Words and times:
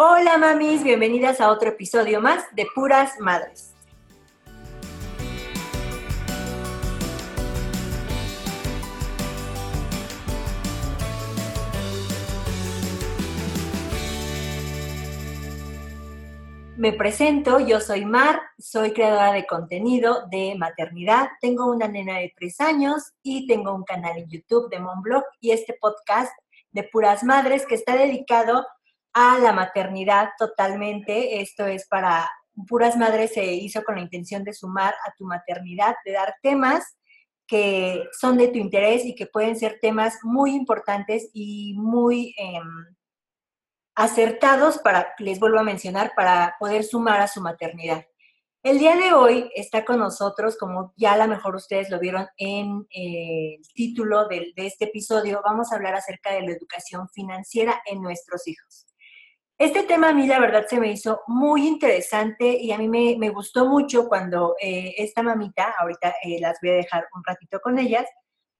Hola 0.00 0.38
mamis, 0.38 0.84
bienvenidas 0.84 1.40
a 1.40 1.50
otro 1.50 1.70
episodio 1.70 2.20
más 2.20 2.44
de 2.54 2.68
Puras 2.72 3.18
Madres. 3.18 3.74
Me 16.76 16.92
presento, 16.92 17.58
yo 17.58 17.80
soy 17.80 18.04
Mar, 18.04 18.40
soy 18.56 18.92
creadora 18.92 19.32
de 19.32 19.48
contenido 19.48 20.28
de 20.30 20.54
maternidad, 20.56 21.26
tengo 21.40 21.66
una 21.66 21.88
nena 21.88 22.18
de 22.18 22.32
tres 22.36 22.60
años 22.60 23.14
y 23.24 23.48
tengo 23.48 23.74
un 23.74 23.82
canal 23.82 24.16
en 24.16 24.28
YouTube 24.28 24.70
de 24.70 24.78
Monblog 24.78 25.24
y 25.40 25.50
este 25.50 25.76
podcast 25.80 26.30
de 26.70 26.84
Puras 26.84 27.24
Madres 27.24 27.66
que 27.66 27.74
está 27.74 27.96
dedicado 27.96 28.58
a 28.58 28.77
la 29.14 29.52
maternidad 29.52 30.30
totalmente. 30.38 31.40
Esto 31.40 31.66
es 31.66 31.86
para 31.86 32.30
Puras 32.66 32.96
Madres 32.96 33.34
se 33.34 33.44
hizo 33.44 33.82
con 33.84 33.96
la 33.96 34.02
intención 34.02 34.44
de 34.44 34.52
sumar 34.52 34.94
a 35.06 35.12
tu 35.16 35.24
maternidad, 35.24 35.94
de 36.04 36.12
dar 36.12 36.34
temas 36.42 36.98
que 37.46 38.04
son 38.12 38.36
de 38.36 38.48
tu 38.48 38.58
interés 38.58 39.04
y 39.04 39.14
que 39.14 39.26
pueden 39.26 39.56
ser 39.56 39.78
temas 39.80 40.18
muy 40.22 40.54
importantes 40.54 41.30
y 41.32 41.74
muy 41.78 42.34
em, 42.36 42.96
acertados 43.94 44.78
para, 44.78 45.14
les 45.18 45.40
vuelvo 45.40 45.58
a 45.58 45.62
mencionar, 45.62 46.12
para 46.14 46.56
poder 46.60 46.84
sumar 46.84 47.20
a 47.20 47.28
su 47.28 47.40
maternidad. 47.40 48.04
El 48.62 48.78
día 48.78 48.96
de 48.96 49.14
hoy 49.14 49.50
está 49.54 49.84
con 49.84 49.98
nosotros, 49.98 50.58
como 50.58 50.92
ya 50.96 51.12
a 51.12 51.16
lo 51.16 51.28
mejor 51.28 51.54
ustedes 51.54 51.88
lo 51.90 51.98
vieron 51.98 52.26
en 52.36 52.86
eh, 52.90 53.54
el 53.56 53.68
título 53.72 54.28
de, 54.28 54.52
este 54.56 54.86
episodio, 54.86 55.40
vamos 55.42 55.72
a 55.72 55.76
hablar 55.76 55.94
acerca 55.94 56.32
de 56.32 56.42
la 56.42 56.52
educación 56.52 57.08
financiera 57.08 57.80
en 57.86 58.02
nuestros 58.02 58.46
hijos. 58.46 58.87
Este 59.58 59.82
tema 59.82 60.10
a 60.10 60.14
mí 60.14 60.28
la 60.28 60.38
verdad 60.38 60.66
se 60.68 60.78
me 60.78 60.92
hizo 60.92 61.22
muy 61.26 61.66
interesante 61.66 62.46
y 62.48 62.70
a 62.70 62.78
mí 62.78 62.88
me, 62.88 63.28
gustó 63.30 63.66
mucho 63.66 64.06
cuando 64.06 64.54
eh, 64.60 64.94
esta 64.98 65.20
mamita, 65.24 65.74
ahorita 65.80 66.14
eh, 66.22 66.38
las 66.40 66.58
voy 66.62 66.70
a 66.70 66.74
dejar 66.74 67.08
un 67.12 67.24
ratito 67.24 67.58
con 67.58 67.76
ellas, 67.76 68.06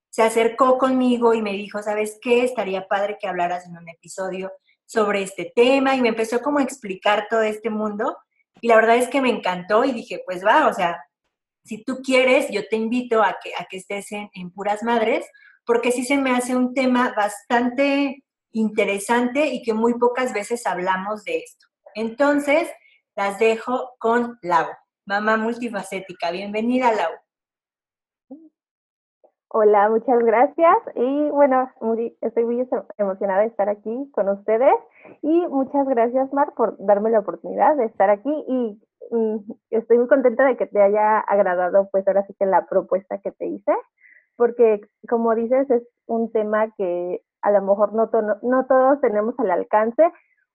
se 0.09 0.23
acercó 0.23 0.77
conmigo 0.77 1.33
y 1.33 1.41
me 1.41 1.53
dijo, 1.53 1.81
¿sabes 1.81 2.19
qué? 2.21 2.43
Estaría 2.43 2.85
padre 2.85 3.17
que 3.17 3.29
hablaras 3.29 3.65
en 3.65 3.77
un 3.77 3.87
episodio 3.87 4.51
sobre 4.85 5.21
este 5.21 5.53
tema 5.55 5.95
y 5.95 6.01
me 6.01 6.09
empezó 6.09 6.41
como 6.41 6.59
a 6.59 6.63
explicar 6.63 7.27
todo 7.29 7.43
este 7.43 7.69
mundo 7.69 8.17
y 8.59 8.67
la 8.67 8.75
verdad 8.75 8.97
es 8.97 9.07
que 9.07 9.21
me 9.21 9.29
encantó 9.29 9.85
y 9.85 9.93
dije, 9.93 10.21
pues 10.25 10.45
va, 10.45 10.67
o 10.67 10.73
sea, 10.73 11.01
si 11.63 11.81
tú 11.85 12.01
quieres, 12.03 12.49
yo 12.49 12.67
te 12.67 12.75
invito 12.75 13.23
a 13.23 13.37
que, 13.41 13.53
a 13.57 13.65
que 13.69 13.77
estés 13.77 14.11
en, 14.11 14.29
en 14.33 14.51
Puras 14.51 14.83
Madres, 14.83 15.25
porque 15.65 15.93
sí 15.93 16.03
se 16.03 16.17
me 16.17 16.31
hace 16.31 16.57
un 16.57 16.73
tema 16.73 17.13
bastante 17.15 18.21
interesante 18.51 19.47
y 19.47 19.61
que 19.63 19.73
muy 19.73 19.95
pocas 19.95 20.33
veces 20.33 20.65
hablamos 20.65 21.23
de 21.23 21.39
esto. 21.39 21.67
Entonces, 21.95 22.69
las 23.15 23.39
dejo 23.39 23.91
con 23.99 24.37
Lau, 24.41 24.67
mamá 25.05 25.37
multifacética. 25.37 26.31
Bienvenida, 26.31 26.91
Lau. 26.91 27.11
Hola, 29.51 29.89
muchas 29.89 30.19
gracias. 30.19 30.77
Y 30.93 31.29
bueno, 31.31 31.71
estoy 32.21 32.45
muy 32.45 32.69
emocionada 32.99 33.41
de 33.41 33.47
estar 33.47 33.67
aquí 33.67 34.09
con 34.13 34.29
ustedes. 34.29 34.75
Y 35.23 35.47
muchas 35.47 35.87
gracias, 35.87 36.31
Mar, 36.33 36.53
por 36.55 36.77
darme 36.77 37.09
la 37.09 37.19
oportunidad 37.19 37.75
de 37.75 37.85
estar 37.85 38.11
aquí. 38.11 38.31
Y 38.47 38.79
mm, 39.09 39.37
estoy 39.71 39.97
muy 39.97 40.07
contenta 40.07 40.45
de 40.45 40.55
que 40.55 40.67
te 40.67 40.79
haya 40.79 41.19
agradado, 41.19 41.89
pues 41.91 42.07
ahora 42.07 42.27
sí 42.27 42.35
que 42.37 42.45
la 42.45 42.67
propuesta 42.67 43.17
que 43.17 43.31
te 43.31 43.47
hice, 43.47 43.73
porque 44.35 44.81
como 45.09 45.33
dices, 45.33 45.67
es 45.71 45.83
un 46.05 46.31
tema 46.31 46.71
que 46.77 47.23
a 47.41 47.51
lo 47.51 47.61
mejor 47.61 47.93
no, 47.93 48.09
no 48.41 48.65
todos 48.65 49.01
tenemos 49.01 49.35
al 49.39 49.51
alcance 49.51 50.03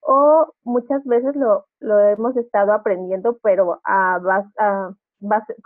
o 0.01 0.53
muchas 0.65 1.03
veces 1.05 1.35
lo, 1.35 1.67
lo 1.81 1.99
hemos 2.01 2.37
estado 2.37 2.73
aprendiendo, 2.73 3.39
pero 3.43 3.81
a, 3.85 4.21
a, 4.59 4.95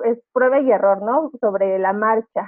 es 0.05 0.19
prueba 0.33 0.61
y 0.61 0.71
error, 0.71 1.03
¿no? 1.03 1.33
Sobre 1.41 1.79
la 1.79 1.93
marcha. 1.93 2.47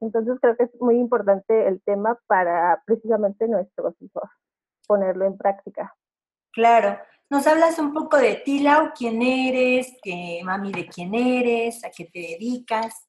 Entonces 0.00 0.38
creo 0.40 0.56
que 0.56 0.64
es 0.64 0.80
muy 0.80 0.96
importante 0.96 1.68
el 1.68 1.82
tema 1.82 2.18
para 2.26 2.82
precisamente 2.86 3.46
nuestros 3.46 3.94
hijos, 4.00 4.28
ponerlo 4.86 5.26
en 5.26 5.36
práctica. 5.36 5.94
Claro. 6.52 6.98
¿Nos 7.28 7.46
hablas 7.46 7.78
un 7.78 7.92
poco 7.92 8.16
de 8.16 8.36
ti, 8.36 8.60
Lau? 8.60 8.90
¿Quién 8.96 9.22
eres? 9.22 9.96
¿Qué, 10.02 10.40
mami, 10.42 10.72
de 10.72 10.88
quién 10.88 11.14
eres? 11.14 11.84
¿A 11.84 11.90
qué 11.90 12.06
te 12.06 12.18
dedicas? 12.18 13.06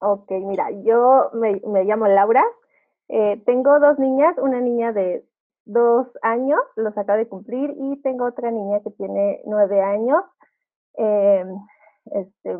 Ok, 0.00 0.30
mira, 0.32 0.68
yo 0.84 1.30
me, 1.32 1.60
me 1.66 1.84
llamo 1.84 2.06
Laura. 2.08 2.44
Eh, 3.08 3.42
tengo 3.46 3.80
dos 3.80 3.98
niñas, 3.98 4.36
una 4.38 4.60
niña 4.60 4.92
de 4.92 5.24
dos 5.64 6.06
años, 6.22 6.60
los 6.76 6.96
acabo 6.96 7.18
de 7.18 7.28
cumplir, 7.28 7.74
y 7.78 8.00
tengo 8.02 8.26
otra 8.26 8.50
niña 8.50 8.80
que 8.82 8.90
tiene 8.90 9.42
nueve 9.44 9.82
años. 9.82 10.22
Eh, 10.96 11.44
este, 12.06 12.56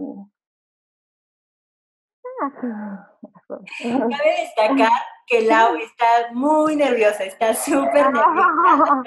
Cabe 3.81 4.41
destacar 4.41 5.03
que 5.27 5.41
Lau 5.49 5.77
está 5.77 6.07
muy 6.33 6.77
nerviosa, 6.77 7.25
está 7.25 7.55
súper 7.55 8.13
nerviosa. 8.13 9.05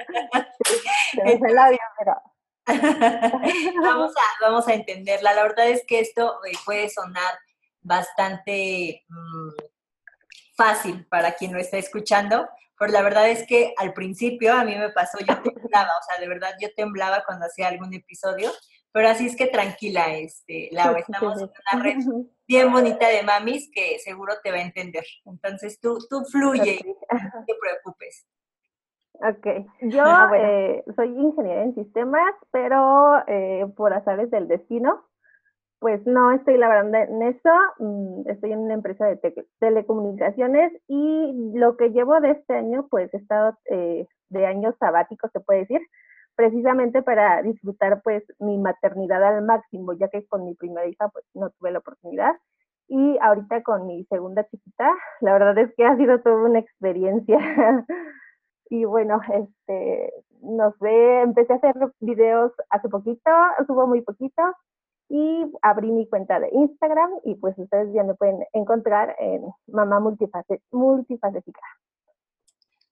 vamos, 3.81 4.12
a, 4.16 4.22
vamos 4.41 4.68
a 4.68 4.74
entenderla. 4.74 5.34
La 5.34 5.44
verdad 5.44 5.69
es 5.69 5.85
que 5.85 6.00
esto 6.00 6.44
eh, 6.46 6.51
puede 6.66 6.90
sonar 6.90 7.34
bastante 7.81 9.03
mm, 9.09 9.50
fácil 10.62 11.06
para 11.08 11.34
quien 11.34 11.54
lo 11.54 11.60
está 11.60 11.78
escuchando, 11.78 12.48
pero 12.78 12.92
la 12.92 13.02
verdad 13.02 13.30
es 13.30 13.46
que 13.48 13.74
al 13.78 13.94
principio 13.94 14.54
a 14.54 14.64
mí 14.64 14.76
me 14.76 14.90
pasó, 14.90 15.18
yo 15.20 15.42
temblaba, 15.42 15.90
o 15.90 16.04
sea, 16.08 16.20
de 16.20 16.28
verdad 16.28 16.52
yo 16.60 16.70
temblaba 16.76 17.24
cuando 17.26 17.46
hacía 17.46 17.68
algún 17.68 17.94
episodio, 17.94 18.52
pero 18.92 19.08
así 19.08 19.26
es 19.26 19.36
que 19.36 19.48
tranquila, 19.48 20.14
este, 20.14 20.70
Lau, 20.72 20.96
estamos 20.96 21.42
en 21.42 21.50
una 21.74 21.84
red 21.84 21.98
bien 22.48 22.72
bonita 22.72 23.08
de 23.08 23.24
mamis 23.24 23.70
que 23.74 24.00
seguro 24.00 24.34
te 24.44 24.52
va 24.52 24.58
a 24.58 24.62
entender. 24.62 25.06
Entonces 25.26 25.80
tú, 25.80 25.98
tú 26.10 26.26
fluye, 26.26 26.80
no 26.84 27.46
te 27.46 27.56
preocupes. 27.60 28.28
Ok, 29.14 29.48
yo 29.82 30.04
ah, 30.06 30.32
eh, 30.36 30.84
soy 30.96 31.08
ingeniera 31.08 31.64
en 31.64 31.76
sistemas, 31.76 32.34
pero 32.52 33.24
eh, 33.28 33.66
por 33.78 33.94
azares 33.94 34.30
del 34.30 34.48
destino, 34.48 35.06
pues 35.81 36.06
no 36.06 36.31
estoy 36.31 36.58
laborando 36.59 36.96
en 36.96 37.24
eso, 37.24 37.50
mm, 37.80 38.30
estoy 38.30 38.52
en 38.52 38.59
una 38.59 38.75
empresa 38.75 39.08
de 39.08 39.19
telecomunicaciones 39.59 40.72
y 40.88 41.52
lo 41.56 41.75
que 41.75 41.90
llevo 41.90 42.22
de 42.22 42.31
este 42.31 42.53
año, 42.53 42.88
pues 42.88 43.12
he 43.16 43.18
estado 43.18 43.58
eh, 43.66 44.08
de 44.30 44.46
años 44.46 44.75
sabáticos, 44.80 45.31
se 45.31 45.40
puede 45.40 45.62
decir, 45.62 45.81
precisamente 46.36 47.02
para 47.02 47.42
disfrutar 47.42 48.00
pues 48.03 48.24
mi 48.40 48.59
maternidad 48.59 49.24
al 49.24 49.44
máximo, 49.44 49.94
ya 49.94 50.08
que 50.09 50.24
con 50.28 50.46
mi 50.46 50.53
primera 50.53 50.86
hija 50.88 51.09
pues 51.09 51.25
no 51.34 51.50
tuve 51.50 51.72
la 51.72 51.80
oportunidad. 51.80 52.36
Y 52.88 53.18
ahorita 53.19 53.63
con 53.63 53.88
mi 53.88 54.06
segunda 54.06 54.48
chiquita, 54.50 54.94
la 55.22 55.34
verdad 55.34 55.58
es 55.58 55.74
que 55.75 55.86
ha 55.86 55.98
sido 55.98 56.22
toda 56.22 56.44
una 56.48 56.59
experiencia. 56.59 57.40
y 58.69 58.86
bueno, 58.86 59.19
este, 59.34 60.13
no 60.44 60.75
sé, 60.80 61.22
empecé 61.22 61.53
a 61.53 61.56
hacer 61.56 61.75
videos 62.02 62.52
hace 62.69 62.88
poquito, 62.88 63.31
subo 63.66 63.88
muy 63.88 64.02
poquito 64.02 64.44
y 65.14 65.46
abrí 65.62 65.92
mi 65.92 66.08
cuenta 66.08 66.40
de 66.40 66.48
Instagram 66.54 67.12
y 67.26 67.36
pues 67.36 67.58
ustedes 67.58 67.94
ya 67.94 68.02
me 68.04 68.14
pueden 68.14 68.46
encontrar 68.54 69.14
en 69.20 69.44
Mamá 69.68 70.00
Multifacética. 70.00 71.62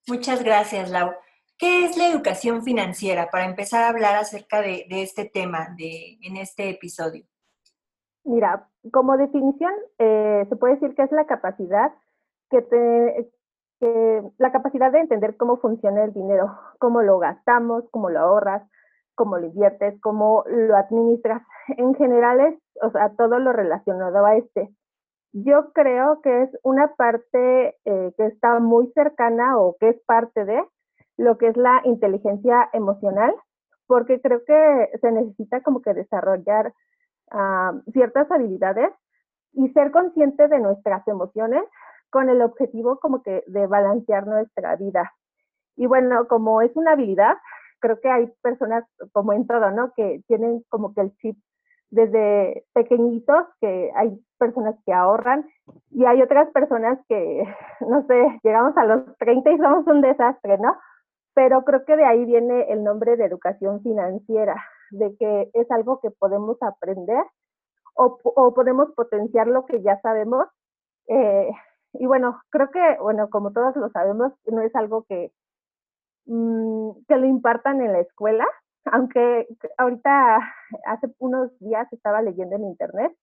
Muchas 0.05 0.43
gracias, 0.43 0.91
Lau. 0.91 1.11
¿Qué 1.57 1.85
es 1.85 1.97
la 1.97 2.09
educación 2.09 2.61
financiera? 2.61 3.29
Para 3.31 3.45
empezar 3.45 3.85
a 3.85 3.89
hablar 3.89 4.15
acerca 4.15 4.61
de, 4.61 4.85
este 4.89 5.25
tema 5.25 5.69
de, 5.77 6.17
en 6.21 6.35
este 6.35 6.69
episodio. 6.69 7.23
Mira, 8.25 8.67
como 8.91 9.15
definición, 9.15 9.71
eh, 9.97 10.45
se 10.49 10.55
puede 10.57 10.73
decir 10.73 10.95
que 10.95 11.03
es 11.03 11.11
la 11.13 11.25
capacidad 11.25 11.93
que 12.49 12.61
te, 12.61 13.31
la 14.37 14.51
capacidad 14.51 14.91
de 14.91 14.99
entender 14.99 15.37
cómo 15.37 15.57
funciona 15.57 16.03
el 16.03 16.11
dinero, 16.11 16.53
cómo 16.79 17.01
lo 17.01 17.17
gastamos, 17.17 17.85
cómo 17.91 18.09
lo 18.09 18.19
ahorras, 18.19 18.63
cómo 19.19 19.37
lo 19.37 19.47
inviertes, 19.47 19.99
cómo 19.99 20.45
lo 20.47 20.77
administras. 20.77 21.41
En 21.77 21.93
general 21.95 22.39
es, 22.39 22.55
o 22.81 22.89
sea, 22.89 23.09
todo 23.17 23.37
lo 23.37 23.51
relacionado 23.51 24.25
a 24.25 24.37
este. 24.37 24.69
Yo 25.33 25.73
creo 25.73 26.21
que 26.21 26.43
es 26.43 26.49
una 26.63 26.95
parte 26.95 27.75
eh, 27.83 28.13
que 28.17 28.25
está 28.25 28.59
muy 28.59 28.87
cercana 28.93 29.59
o 29.59 29.75
que 29.77 29.89
es 29.89 30.01
parte 30.05 30.45
de 30.45 30.63
lo 31.17 31.37
que 31.37 31.47
es 31.49 31.57
la 31.57 31.81
inteligencia 31.83 32.69
emocional, 32.71 33.35
porque 33.87 34.21
creo 34.21 34.39
que 34.45 34.89
se 35.01 35.11
necesita 35.11 35.61
como 35.61 35.81
que 35.81 35.93
desarrollar 35.93 36.73
ah, 37.31 37.73
ciertas 37.91 38.31
habilidades 38.31 38.91
y 39.51 39.67
ser 39.73 39.91
consciente 39.91 40.47
de 40.47 40.59
nuestras 40.59 41.05
emociones 41.09 41.63
con 42.09 42.29
el 42.29 42.41
objetivo 42.41 42.99
como 42.99 43.21
que 43.21 43.43
de 43.47 43.67
balancear 43.67 44.25
nuestra 44.25 44.77
vida. 44.77 45.11
Y 45.75 45.87
bueno, 45.87 46.27
como 46.27 46.61
es 46.61 46.71
una 46.75 46.93
habilidad, 46.93 47.35
creo 47.79 47.99
que 47.99 48.09
hay 48.09 48.27
personas 48.41 48.85
como 49.11 49.33
en 49.33 49.47
todo, 49.47 49.71
¿no? 49.71 49.93
Que 49.95 50.21
tienen 50.27 50.63
como 50.69 50.93
que 50.93 51.01
el 51.01 51.15
chip 51.17 51.37
desde 51.91 52.65
pequeñitos, 52.73 53.47
que 53.59 53.91
hay 53.95 54.19
personas 54.37 54.75
que 54.85 54.93
ahorran 54.93 55.49
y 55.89 56.05
hay 56.05 56.21
otras 56.21 56.49
personas 56.51 56.99
que, 57.07 57.43
no 57.81 58.05
sé, 58.05 58.39
llegamos 58.43 58.77
a 58.77 58.85
los 58.85 59.17
30 59.17 59.51
y 59.51 59.57
somos 59.57 59.87
un 59.87 60.01
desastre, 60.01 60.57
¿no? 60.59 60.75
pero 61.39 61.63
creo 61.63 61.85
que 61.85 61.95
de 61.95 62.03
ahí 62.03 62.25
viene 62.25 62.65
el 62.69 62.83
nombre 62.83 63.15
de 63.15 63.23
educación 63.23 63.81
financiera, 63.81 64.61
de 64.91 65.15
que 65.17 65.49
es 65.53 65.71
algo 65.71 66.01
que 66.01 66.11
podemos 66.11 66.57
aprender 66.61 67.23
o, 67.95 68.17
podemos 68.53 68.91
potenciar 68.93 69.47
lo 69.47 69.65
que 69.65 69.81
ya 69.81 70.01
sabemos. 70.01 70.47
Eh, 71.07 71.49
y 71.93 72.05
bueno, 72.07 72.41
creo 72.49 72.69
que, 72.71 72.97
bueno, 73.01 73.29
como 73.29 73.53
todos 73.53 73.73
lo 73.77 73.89
sabemos, 73.89 74.33
no 74.47 74.61
es 74.61 74.75
algo 74.75 75.05
que, 75.07 75.31
mm, 76.25 76.91
que 77.07 77.17
lo 77.17 77.25
impartan 77.25 77.81
en 77.81 77.93
la 77.93 77.99
escuela, 77.99 78.45
aunque 78.85 79.47
ahorita 79.77 80.39
hace 80.85 81.07
unos 81.19 81.57
días 81.59 81.91
estaba 81.91 82.21
leyendo 82.21 82.55
en 82.55 82.65
internet 82.65 83.15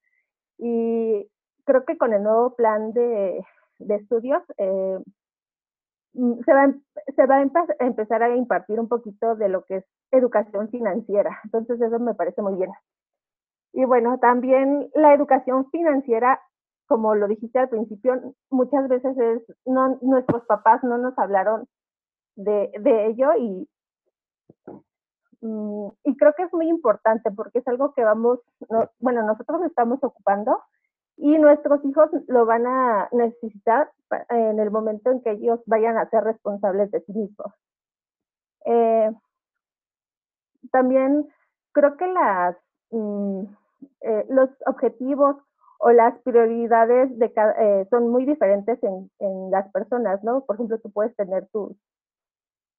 y 0.58 1.28
creo 1.64 1.84
que 1.84 1.98
con 1.98 2.12
el 2.14 2.22
nuevo 2.22 2.54
plan 2.54 2.92
de, 2.92 3.44
estudios 3.78 4.42
eh, 4.58 4.98
mm, 6.14 6.40
se 6.44 6.52
va, 6.52 6.62
a 7.38 7.86
empezar 7.86 8.22
a 8.22 8.34
impartir 8.34 8.80
un 8.80 8.88
poquito 8.88 9.36
de 9.36 9.48
lo 9.48 9.64
que 9.64 9.76
es 9.78 9.84
educación 10.12 10.70
financiera. 10.70 11.40
Entonces 11.44 11.80
eso 11.80 11.98
me 11.98 12.14
parece 12.14 12.42
muy 12.42 12.54
bien. 12.54 12.70
Y 13.72 13.84
bueno, 13.84 14.18
también 14.18 14.88
la 14.94 15.12
educación 15.12 15.68
financiera, 15.70 16.40
como 16.86 17.14
lo 17.14 17.28
dijiste 17.28 17.58
al 17.58 17.68
principio, 17.68 18.34
muchas 18.50 18.88
veces 18.88 19.18
es, 19.18 19.42
no, 19.66 19.98
nuestros 20.00 20.46
papás 20.46 20.82
no 20.82 20.96
nos 20.96 21.18
hablaron 21.18 21.68
de, 22.36 22.70
ello 23.06 23.34
y, 23.38 23.68
mm, 25.40 25.88
y 26.04 26.16
creo 26.16 26.34
que 26.36 26.44
es 26.44 26.52
muy 26.52 26.68
importante 26.68 27.30
porque 27.30 27.58
es 27.58 27.68
algo 27.68 27.92
que 27.94 28.04
vamos, 28.04 28.40
bueno, 29.00 29.22
nosotros 29.22 29.62
estamos 29.64 29.98
ocupando 30.02 30.60
y 31.16 31.38
nuestros 31.38 31.84
hijos 31.84 32.10
lo 32.28 32.44
van 32.44 32.66
a 32.66 33.08
necesitar 33.12 33.90
en 34.28 34.60
el 34.60 34.70
momento 34.70 35.10
en 35.10 35.22
que 35.22 35.32
ellos 35.32 35.60
vayan 35.66 35.96
a 35.96 36.08
ser 36.10 36.24
responsables 36.24 36.90
de 36.90 37.00
sí 37.00 37.12
mismos. 37.12 37.52
Eh, 38.66 39.10
también 40.70 41.26
creo 41.72 41.96
que 41.96 42.06
las, 42.06 42.56
mm, 42.90 43.44
eh, 44.02 44.26
los 44.28 44.50
objetivos 44.66 45.36
o 45.78 45.90
las 45.90 46.18
prioridades 46.22 47.16
de 47.18 47.32
eh, 47.58 47.86
son 47.90 48.08
muy 48.08 48.24
diferentes 48.24 48.82
en, 48.82 49.10
en, 49.18 49.50
las 49.50 49.70
personas, 49.72 50.22
¿no? 50.24 50.44
Por 50.44 50.56
ejemplo, 50.56 50.78
tú 50.80 50.90
puedes 50.90 51.14
tener 51.16 51.46
tus, 51.48 51.76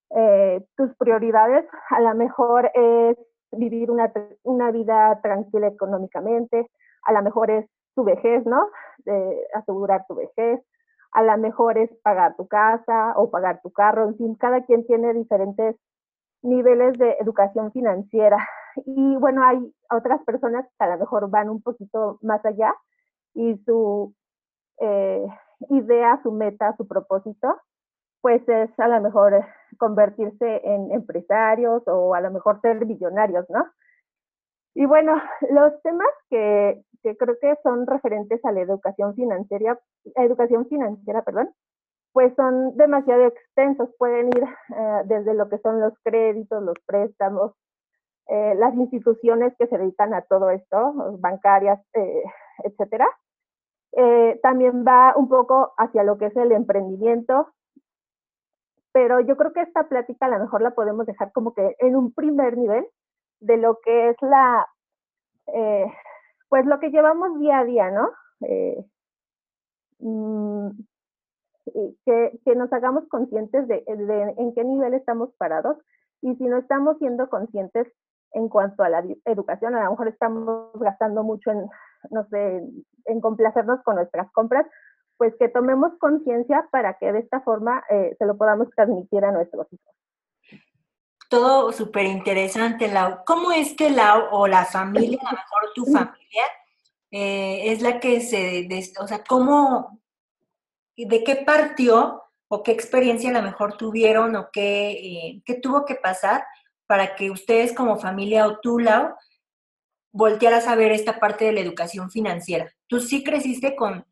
tus 0.10 0.96
prioridades, 0.98 1.66
a 1.90 2.00
lo 2.00 2.16
mejor 2.16 2.72
es 2.74 3.18
vivir 3.52 3.92
una, 3.92 4.12
una 4.44 4.72
vida 4.72 5.20
tranquila 5.22 5.68
económicamente, 5.68 6.70
a 7.04 7.14
lo 7.14 7.22
mejor 7.22 7.52
es 7.52 7.66
tu 7.98 8.04
vejez, 8.04 8.46
¿no? 8.46 8.70
De 9.00 9.44
asegurar 9.54 10.06
tu 10.08 10.16
vejez. 10.16 10.62
A 11.12 11.24
lo 11.24 11.38
mejor 11.38 11.78
es 11.78 11.90
pagar 12.04 12.36
tu 12.36 12.48
casa 12.48 13.14
o 13.16 13.32
pagar 13.32 13.60
tu 13.62 13.72
carro. 13.72 14.08
En 14.08 14.18
fin, 14.18 14.36
cada 14.36 14.64
quien 14.66 14.86
tiene 14.86 15.14
diferentes 15.14 15.76
niveles 16.44 16.98
de 17.00 17.18
educación 17.20 17.72
financiera. 17.72 18.38
Y 18.86 19.16
bueno, 19.18 19.44
hay 19.44 19.74
otras 19.90 20.24
personas 20.24 20.66
que 20.78 20.86
a 20.86 20.90
lo 20.90 21.00
mejor 21.00 21.30
van 21.32 21.50
un 21.50 21.62
poquito 21.62 22.20
más 22.22 22.46
allá 22.46 22.76
y 23.34 23.58
su 23.66 24.14
eh, 24.80 25.26
idea, 25.70 26.20
su 26.22 26.32
meta, 26.32 26.76
su 26.78 26.88
propósito, 26.88 27.56
pues 28.22 28.42
es 28.48 28.70
a 28.80 28.88
lo 28.88 29.02
mejor 29.02 29.46
convertirse 29.78 30.62
en 30.64 30.92
empresarios 30.92 31.84
o 31.88 32.16
a 32.16 32.22
lo 32.22 32.32
mejor 32.32 32.60
ser 32.62 32.86
millonarios, 32.86 33.46
¿no? 33.50 33.66
Y 34.80 34.86
bueno, 34.86 35.20
los 35.50 35.82
temas 35.82 36.08
que, 36.30 36.84
creo 37.02 37.36
que 37.42 37.56
son 37.64 37.88
referentes 37.88 38.44
a 38.46 38.52
la 38.52 38.62
educación 38.62 39.16
financiera, 39.16 39.80
educación 40.16 40.68
financiera, 40.68 41.24
perdón, 41.24 41.50
pues 42.14 42.32
son 42.36 42.78
demasiado 42.78 43.26
extensos, 43.26 43.90
pueden 43.98 44.28
ir 44.28 44.44
eh, 44.44 45.02
desde 45.06 45.34
lo 45.34 45.50
que 45.50 45.58
son 45.60 45.80
los 45.80 45.94
créditos, 46.04 46.62
los 46.62 46.78
préstamos, 46.86 47.54
eh, 48.28 48.54
las 48.56 48.76
instituciones 48.76 49.56
que 49.58 49.66
se 49.66 49.80
dedican 49.80 50.14
a 50.14 50.22
todo 50.22 50.52
esto, 50.52 50.94
bancarias, 51.20 51.80
eh, 51.94 52.24
etcétera. 52.64 53.08
también 54.44 54.86
va 54.86 55.16
un 55.18 55.28
poco 55.28 55.74
hacia 55.78 56.04
lo 56.04 56.20
que 56.20 56.28
es 56.28 56.36
el 56.36 56.52
emprendimiento, 56.52 57.48
pero 58.98 59.20
yo 59.20 59.38
creo 59.38 59.54
que 59.54 59.62
esta 59.62 59.88
plática 59.88 60.26
a 60.26 60.30
lo 60.30 60.40
mejor 60.40 60.64
la 60.64 60.72
podemos 60.72 61.06
dejar 61.06 61.32
como 61.32 61.54
que 61.54 61.76
en 61.78 61.96
un 61.96 62.12
primer 62.14 62.58
nivel, 62.58 62.84
de 63.40 63.58
lo 63.58 63.78
que 63.86 64.10
es 64.10 64.16
la, 64.22 64.66
eh, 65.54 65.86
pues 66.50 66.66
lo 66.66 66.80
que 66.80 66.90
llevamos 66.90 67.40
día 67.40 67.60
a 67.60 67.64
día, 67.64 67.92
¿no? 67.92 68.10
Eh, 68.42 68.84
mm, 70.00 70.70
que, 72.06 72.56
nos 72.56 72.74
hagamos 72.74 73.08
conscientes 73.08 73.68
de, 73.68 73.84
de, 73.86 74.34
en 74.36 74.56
qué 74.56 74.64
nivel 74.64 74.96
estamos 74.96 75.30
parados 75.38 75.78
y 76.24 76.36
si 76.38 76.46
no 76.46 76.58
estamos 76.58 76.98
siendo 76.98 77.30
conscientes 77.30 77.86
en 78.32 78.50
cuanto 78.50 78.82
a 78.82 78.90
la 78.90 79.06
educación, 79.26 79.76
a 79.76 79.84
lo 79.84 79.92
mejor 79.92 80.08
estamos 80.08 80.72
gastando 80.74 81.24
mucho 81.24 81.52
en, 81.52 81.70
no 82.10 82.28
sé, 82.30 82.64
en 83.06 83.22
complacernos 83.22 83.80
con 83.84 83.98
nuestras 83.98 84.32
compras, 84.32 84.66
pues 85.18 85.34
que 85.38 85.50
tomemos 85.50 85.92
conciencia 86.00 86.68
para 86.72 86.96
que 86.96 87.12
de 87.12 87.20
esta 87.20 87.42
forma 87.42 87.84
eh, 87.90 88.16
se 88.18 88.26
lo 88.26 88.38
podamos 88.38 88.70
transmitir 88.72 89.26
a 89.26 89.32
nuestros 89.32 89.68
hijos 89.74 89.98
todo 91.30 91.72
súper 91.72 92.06
interesante, 92.06 92.88
Lau. 92.88 93.24
¿Cómo 93.26 93.52
es 93.52 93.74
que 93.74 93.90
Lau 93.90 94.28
o 94.32 94.48
la 94.48 94.66
familia, 94.66 95.20
a 95.22 95.32
lo 95.32 95.38
mejor 95.38 95.74
tu 95.76 95.86
familia, 95.86 96.44
eh, 97.12 97.72
es 97.72 97.82
la 97.82 98.00
que 98.00 98.22
se, 98.22 98.68
o 99.00 99.08
sea, 99.08 99.24
cómo, 99.24 100.02
de 100.96 101.24
qué 101.24 101.38
partió 101.38 102.24
o 102.48 102.64
qué 102.64 102.72
experiencia 102.72 103.30
a 103.30 103.34
lo 103.34 103.42
mejor 103.42 103.78
tuvieron 103.78 104.36
o 104.36 104.50
qué, 104.52 104.92
eh, 104.92 105.42
qué 105.46 105.56
tuvo 105.56 105.86
que 105.86 105.96
pasar 105.96 106.46
para 106.86 107.16
que 107.16 107.30
ustedes 107.30 107.74
como 107.74 107.98
familia 107.98 108.48
o 108.48 108.60
tú, 108.60 108.80
Lau, 108.80 109.14
voltearas 110.14 110.68
a 110.68 110.76
ver 110.76 110.92
esta 110.92 111.20
parte 111.20 111.46
de 111.46 111.52
la 111.52 111.60
educación 111.60 112.10
financiera? 112.10 112.72
¿Tú 112.88 113.00
sí 113.02 113.24
creciste 113.24 113.76
con, 113.76 114.06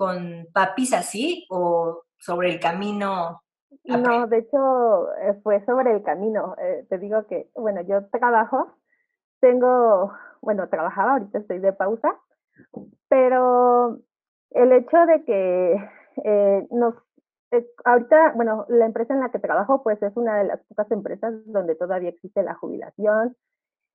con 0.00 0.48
papis 0.50 0.94
así 0.94 1.46
o 1.50 2.04
sobre 2.16 2.48
el 2.48 2.58
camino 2.58 3.42
no, 3.84 4.26
de 4.26 4.38
hecho 4.38 5.12
eh, 5.16 5.40
fue 5.42 5.64
sobre 5.64 5.92
el 5.92 6.02
camino. 6.02 6.54
Eh, 6.58 6.86
te 6.88 6.98
digo 6.98 7.26
que, 7.26 7.50
bueno, 7.54 7.80
yo 7.82 8.06
trabajo, 8.08 8.76
tengo, 9.40 10.12
bueno, 10.40 10.68
trabajaba, 10.68 11.12
ahorita 11.12 11.38
estoy 11.38 11.58
de 11.58 11.72
pausa, 11.72 12.16
pero 13.08 13.98
el 14.50 14.72
hecho 14.72 14.96
de 15.06 15.24
que 15.24 15.90
eh, 16.24 16.66
nos, 16.70 16.94
ahorita, 17.84 18.32
bueno, 18.34 18.66
la 18.68 18.86
empresa 18.86 19.14
en 19.14 19.20
la 19.20 19.30
que 19.30 19.38
trabajo, 19.38 19.82
pues 19.82 20.02
es 20.02 20.16
una 20.16 20.38
de 20.38 20.44
las 20.44 20.60
pocas 20.64 20.90
empresas 20.90 21.34
donde 21.46 21.74
todavía 21.74 22.10
existe 22.10 22.42
la 22.42 22.54
jubilación, 22.54 23.36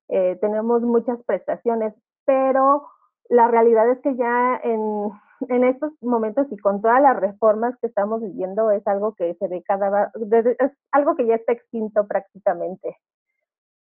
tenemos 0.07 0.83
muchas 0.83 1.17
prestaciones, 1.23 1.95
pero 2.25 2.87
la 3.27 3.47
realidad 3.47 3.89
es 3.89 3.99
que 4.01 4.15
ya 4.15 4.59
en 4.63 5.09
en 5.49 5.63
estos 5.63 5.91
momentos 6.01 6.47
y 6.51 6.57
con 6.57 6.81
todas 6.81 7.01
las 7.01 7.17
reformas 7.17 7.75
que 7.79 7.87
estamos 7.87 8.21
viviendo 8.21 8.71
es 8.71 8.85
algo 8.87 9.13
que 9.15 9.35
se 9.35 9.47
ve 9.47 9.63
cada 9.63 10.11
es 10.59 10.71
algo 10.91 11.15
que 11.15 11.25
ya 11.25 11.35
está 11.35 11.53
extinto 11.53 12.07
prácticamente. 12.07 12.97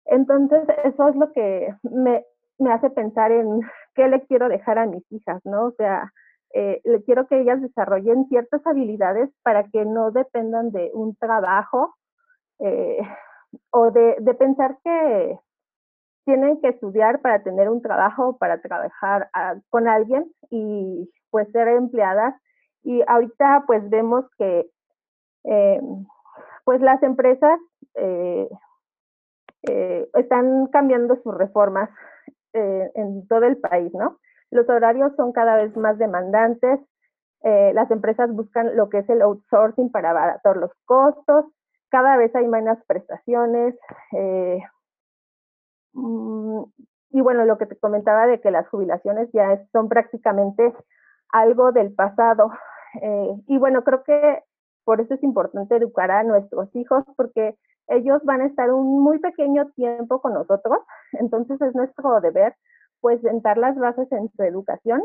Entonces, 0.05 0.63
eso 0.83 1.09
es 1.09 1.15
lo 1.15 1.31
que 1.33 1.73
me, 1.83 2.25
me 2.59 2.71
hace 2.71 2.89
pensar 2.89 3.31
en 3.31 3.61
qué 3.95 4.07
le 4.07 4.25
quiero 4.25 4.49
dejar 4.49 4.79
a 4.79 4.85
mis 4.85 5.03
hijas, 5.11 5.41
¿no? 5.45 5.65
O 5.65 5.71
sea, 5.71 6.11
eh, 6.53 6.81
le 6.85 7.03
quiero 7.03 7.27
que 7.27 7.41
ellas 7.41 7.61
desarrollen 7.61 8.27
ciertas 8.29 8.65
habilidades 8.65 9.29
para 9.43 9.65
que 9.65 9.85
no 9.85 10.11
dependan 10.11 10.71
de 10.71 10.91
un 10.93 11.15
trabajo 11.15 11.95
eh, 12.59 13.01
o 13.71 13.91
de, 13.91 14.15
de 14.19 14.33
pensar 14.33 14.77
que 14.83 15.39
tienen 16.27 16.59
que 16.59 16.69
estudiar 16.69 17.21
para 17.21 17.41
tener 17.41 17.69
un 17.69 17.81
trabajo, 17.81 18.37
para 18.37 18.59
trabajar 18.61 19.29
ah, 19.33 19.55
con 19.69 19.87
alguien 19.87 20.29
y 20.49 21.09
pues 21.37 21.51
ser 21.51 21.67
empleadas. 21.67 22.33
Y 22.81 23.03
ahorita 23.07 23.65
pues 23.67 23.87
vemos 23.91 24.25
que 24.39 24.67
eh, 25.43 25.79
pues 26.65 26.81
las 26.81 27.03
empresas 27.03 27.59
eh, 27.93 28.49
eh, 29.69 30.09
están 30.15 30.65
cambiando 30.67 31.15
sus 31.21 31.37
reformas 31.37 31.91
en 32.53 33.27
todo 33.27 33.43
el 33.43 33.57
país, 33.57 33.93
¿no? 33.93 34.17
Los 34.49 34.67
horarios 34.67 35.15
son 35.15 35.31
cada 35.31 35.57
vez 35.57 35.77
más 35.77 35.99
demandantes, 35.99 36.79
las 37.43 37.91
empresas 37.91 38.31
buscan 38.33 38.75
lo 38.75 38.89
que 38.89 38.99
es 38.99 39.09
el 39.09 39.21
outsourcing 39.21 39.91
para 39.91 40.09
abaratar 40.09 40.57
los 40.57 40.71
costos, 40.85 41.45
cada 41.89 42.17
vez 42.17 42.35
hay 42.35 42.47
menos 42.47 42.79
prestaciones, 42.87 43.75
mm, 45.93 46.63
y 47.11 47.21
bueno, 47.21 47.45
lo 47.45 47.59
que 47.59 47.67
te 47.67 47.77
comentaba 47.77 48.25
de 48.25 48.41
que 48.41 48.49
las 48.49 48.67
jubilaciones 48.69 49.29
ya 49.33 49.63
son 49.71 49.87
prácticamente 49.87 50.73
algo 51.31 51.71
del 51.71 51.93
pasado. 51.93 52.51
Eh, 53.01 53.35
y 53.47 53.57
bueno, 53.57 53.83
creo 53.83 54.03
que 54.03 54.43
por 54.83 55.01
eso 55.01 55.13
es 55.13 55.23
importante 55.23 55.75
educar 55.75 56.09
a 56.11 56.23
nuestros 56.23 56.73
hijos 56.75 57.03
porque 57.15 57.55
ellos 57.87 58.21
van 58.23 58.41
a 58.41 58.45
estar 58.47 58.71
un 58.71 59.01
muy 59.03 59.19
pequeño 59.19 59.69
tiempo 59.75 60.21
con 60.21 60.33
nosotros, 60.33 60.79
entonces 61.13 61.61
es 61.61 61.75
nuestro 61.75 62.19
deber 62.21 62.55
pues 62.99 63.21
sentar 63.21 63.57
las 63.57 63.77
bases 63.77 64.11
en 64.11 64.29
su 64.35 64.43
educación 64.43 65.01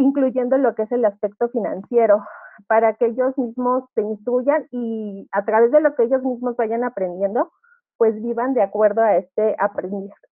incluyendo 0.00 0.56
lo 0.58 0.74
que 0.74 0.82
es 0.82 0.92
el 0.92 1.04
aspecto 1.04 1.48
financiero, 1.50 2.24
para 2.66 2.94
que 2.94 3.06
ellos 3.06 3.36
mismos 3.38 3.84
se 3.94 4.02
instruyan 4.02 4.66
y 4.70 5.28
a 5.32 5.44
través 5.44 5.70
de 5.72 5.80
lo 5.80 5.94
que 5.94 6.04
ellos 6.04 6.22
mismos 6.22 6.56
vayan 6.56 6.84
aprendiendo, 6.84 7.52
pues 7.96 8.20
vivan 8.22 8.54
de 8.54 8.62
acuerdo 8.62 9.02
a 9.02 9.16
este 9.16 9.56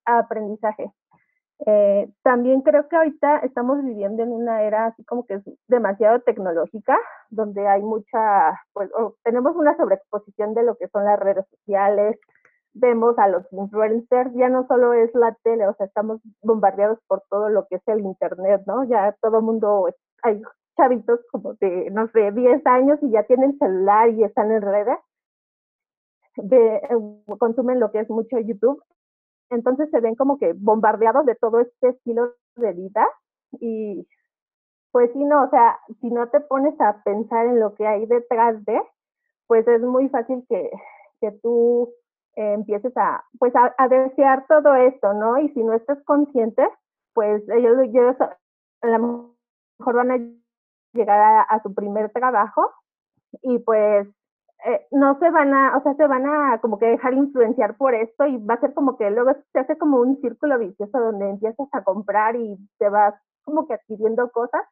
aprendizaje. 0.06 0.92
Eh, 1.66 2.08
también 2.22 2.62
creo 2.62 2.88
que 2.88 2.96
ahorita 2.96 3.38
estamos 3.38 3.82
viviendo 3.84 4.22
en 4.22 4.32
una 4.32 4.62
era 4.62 4.86
así 4.86 5.04
como 5.04 5.26
que 5.26 5.34
es 5.34 5.42
demasiado 5.66 6.20
tecnológica, 6.20 6.96
donde 7.30 7.66
hay 7.66 7.82
mucha, 7.82 8.60
pues 8.72 8.90
tenemos 9.24 9.56
una 9.56 9.76
sobreexposición 9.76 10.54
de 10.54 10.62
lo 10.62 10.76
que 10.76 10.88
son 10.88 11.04
las 11.04 11.18
redes 11.18 11.44
sociales, 11.50 12.16
vemos 12.74 13.18
a 13.18 13.28
los 13.28 13.44
influencers, 13.52 14.32
ya 14.34 14.48
no 14.48 14.66
solo 14.68 14.92
es 14.94 15.12
la 15.14 15.36
tele, 15.42 15.66
o 15.66 15.74
sea, 15.74 15.86
estamos 15.86 16.20
bombardeados 16.42 16.98
por 17.08 17.22
todo 17.28 17.48
lo 17.48 17.66
que 17.66 17.76
es 17.76 17.82
el 17.86 18.00
internet, 18.00 18.62
¿no? 18.66 18.84
Ya 18.84 19.16
todo 19.20 19.42
mundo, 19.42 19.88
hay 20.22 20.40
chavitos 20.76 21.20
como 21.32 21.54
de, 21.54 21.90
no 21.90 22.08
sé, 22.12 22.30
10 22.30 22.64
años 22.66 22.98
y 23.02 23.10
ya 23.10 23.24
tienen 23.24 23.58
celular 23.58 24.10
y 24.10 24.22
están 24.22 24.52
en 24.52 24.62
redes, 24.62 24.98
de, 26.36 26.80
consumen 27.38 27.80
lo 27.80 27.90
que 27.90 28.00
es 28.00 28.10
mucho 28.10 28.38
YouTube 28.38 28.80
entonces 29.50 29.90
se 29.90 30.00
ven 30.00 30.14
como 30.14 30.38
que 30.38 30.52
bombardeados 30.54 31.26
de 31.26 31.34
todo 31.34 31.60
este 31.60 31.90
estilo 31.90 32.34
de 32.56 32.72
vida 32.72 33.06
y 33.60 34.06
pues 34.90 35.10
sí, 35.12 35.22
no, 35.24 35.44
o 35.44 35.50
sea, 35.50 35.78
si 36.00 36.10
no 36.10 36.28
te 36.28 36.40
pones 36.40 36.78
a 36.80 37.02
pensar 37.04 37.46
en 37.46 37.60
lo 37.60 37.74
que 37.74 37.86
hay 37.86 38.06
detrás 38.06 38.64
de, 38.64 38.80
pues 39.46 39.66
es 39.68 39.82
muy 39.82 40.08
fácil 40.08 40.44
que, 40.48 40.70
que 41.20 41.32
tú 41.42 41.92
eh, 42.36 42.54
empieces 42.54 42.96
a, 42.96 43.24
pues 43.38 43.52
a, 43.54 43.88
desear 43.88 44.46
todo 44.48 44.74
esto, 44.74 45.12
¿no? 45.14 45.38
Y 45.38 45.50
si 45.50 45.62
no 45.62 45.74
estás 45.74 46.02
consciente, 46.04 46.66
pues 47.12 47.42
ellos, 47.50 47.76
ellos 47.82 48.16
a 48.20 48.86
lo 48.86 49.34
mejor 49.78 49.94
van 49.94 50.10
a 50.10 50.18
llegar 50.94 51.46
a 51.48 51.62
su 51.62 51.74
primer 51.74 52.10
trabajo 52.10 52.70
y 53.42 53.58
pues 53.58 54.08
eh, 54.66 54.86
no 54.90 55.18
se 55.20 55.30
van 55.30 55.54
a, 55.54 55.76
o 55.76 55.82
sea, 55.82 55.94
se 55.94 56.06
van 56.06 56.26
a 56.26 56.60
como 56.60 56.78
que 56.78 56.86
dejar 56.86 57.14
influenciar 57.14 57.76
por 57.76 57.94
esto 57.94 58.26
y 58.26 58.38
va 58.38 58.54
a 58.54 58.60
ser 58.60 58.74
como 58.74 58.96
que 58.96 59.08
luego 59.10 59.32
se 59.52 59.60
hace 59.60 59.78
como 59.78 60.00
un 60.00 60.20
círculo 60.20 60.58
vicioso 60.58 60.98
donde 60.98 61.30
empiezas 61.30 61.68
a 61.72 61.84
comprar 61.84 62.34
y 62.34 62.58
te 62.78 62.88
vas 62.88 63.14
como 63.42 63.66
que 63.66 63.74
adquiriendo 63.74 64.30
cosas 64.30 64.62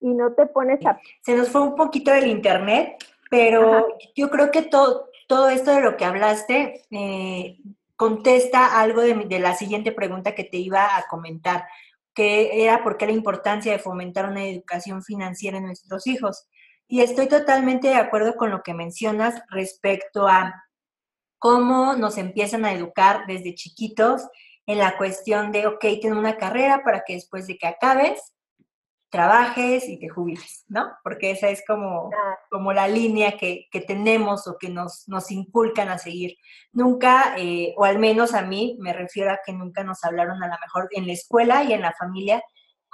y 0.00 0.14
no 0.14 0.32
te 0.34 0.46
pones 0.46 0.84
a... 0.86 0.98
Se 1.22 1.36
nos 1.36 1.50
fue 1.50 1.62
un 1.62 1.74
poquito 1.74 2.12
del 2.12 2.28
internet, 2.28 2.96
pero 3.28 3.88
yo 4.14 4.30
creo 4.30 4.50
que 4.52 4.62
todo, 4.62 5.08
todo 5.26 5.48
esto 5.48 5.72
de 5.72 5.80
lo 5.80 5.96
que 5.96 6.04
hablaste 6.04 6.82
eh, 6.92 7.58
contesta 7.96 8.80
algo 8.80 9.00
de, 9.00 9.14
de 9.14 9.40
la 9.40 9.54
siguiente 9.54 9.90
pregunta 9.90 10.36
que 10.36 10.44
te 10.44 10.58
iba 10.58 10.96
a 10.96 11.04
comentar, 11.08 11.64
que 12.14 12.64
era 12.64 12.84
por 12.84 12.96
qué 12.96 13.06
la 13.06 13.12
importancia 13.12 13.72
de 13.72 13.80
fomentar 13.80 14.28
una 14.28 14.44
educación 14.44 15.02
financiera 15.02 15.58
en 15.58 15.66
nuestros 15.66 16.06
hijos. 16.06 16.48
Y 16.88 17.00
estoy 17.00 17.28
totalmente 17.28 17.88
de 17.88 17.96
acuerdo 17.96 18.36
con 18.36 18.50
lo 18.50 18.62
que 18.62 18.74
mencionas 18.74 19.42
respecto 19.50 20.28
a 20.28 20.64
cómo 21.38 21.94
nos 21.94 22.16
empiezan 22.16 22.64
a 22.64 22.72
educar 22.72 23.26
desde 23.26 23.54
chiquitos 23.54 24.28
en 24.66 24.78
la 24.78 24.96
cuestión 24.96 25.52
de, 25.52 25.66
ok, 25.66 25.84
ten 26.00 26.16
una 26.16 26.36
carrera 26.36 26.82
para 26.84 27.02
que 27.04 27.14
después 27.14 27.46
de 27.46 27.56
que 27.56 27.66
acabes, 27.66 28.34
trabajes 29.10 29.88
y 29.88 29.98
te 29.98 30.08
jubiles, 30.08 30.64
¿no? 30.68 30.90
Porque 31.02 31.30
esa 31.30 31.48
es 31.48 31.62
como, 31.66 32.10
como 32.50 32.72
la 32.72 32.88
línea 32.88 33.36
que, 33.38 33.68
tenemos 33.86 34.46
o 34.48 34.58
que 34.58 34.68
nos, 34.68 35.08
nos 35.08 35.30
inculcan 35.30 35.88
a 35.88 35.98
seguir. 35.98 36.36
Nunca, 36.72 37.34
eh, 37.38 37.74
o 37.76 37.84
al 37.84 37.98
menos 37.98 38.34
a 38.34 38.42
mí, 38.42 38.76
me 38.80 38.92
refiero 38.92 39.30
a 39.30 39.38
que 39.44 39.52
nunca 39.52 39.84
nos 39.84 40.04
hablaron 40.04 40.42
a 40.42 40.48
lo 40.48 40.56
mejor 40.60 40.88
en 40.90 41.06
la 41.06 41.12
escuela 41.12 41.64
y 41.64 41.72
en 41.72 41.82
la 41.82 41.92
familia 41.92 42.42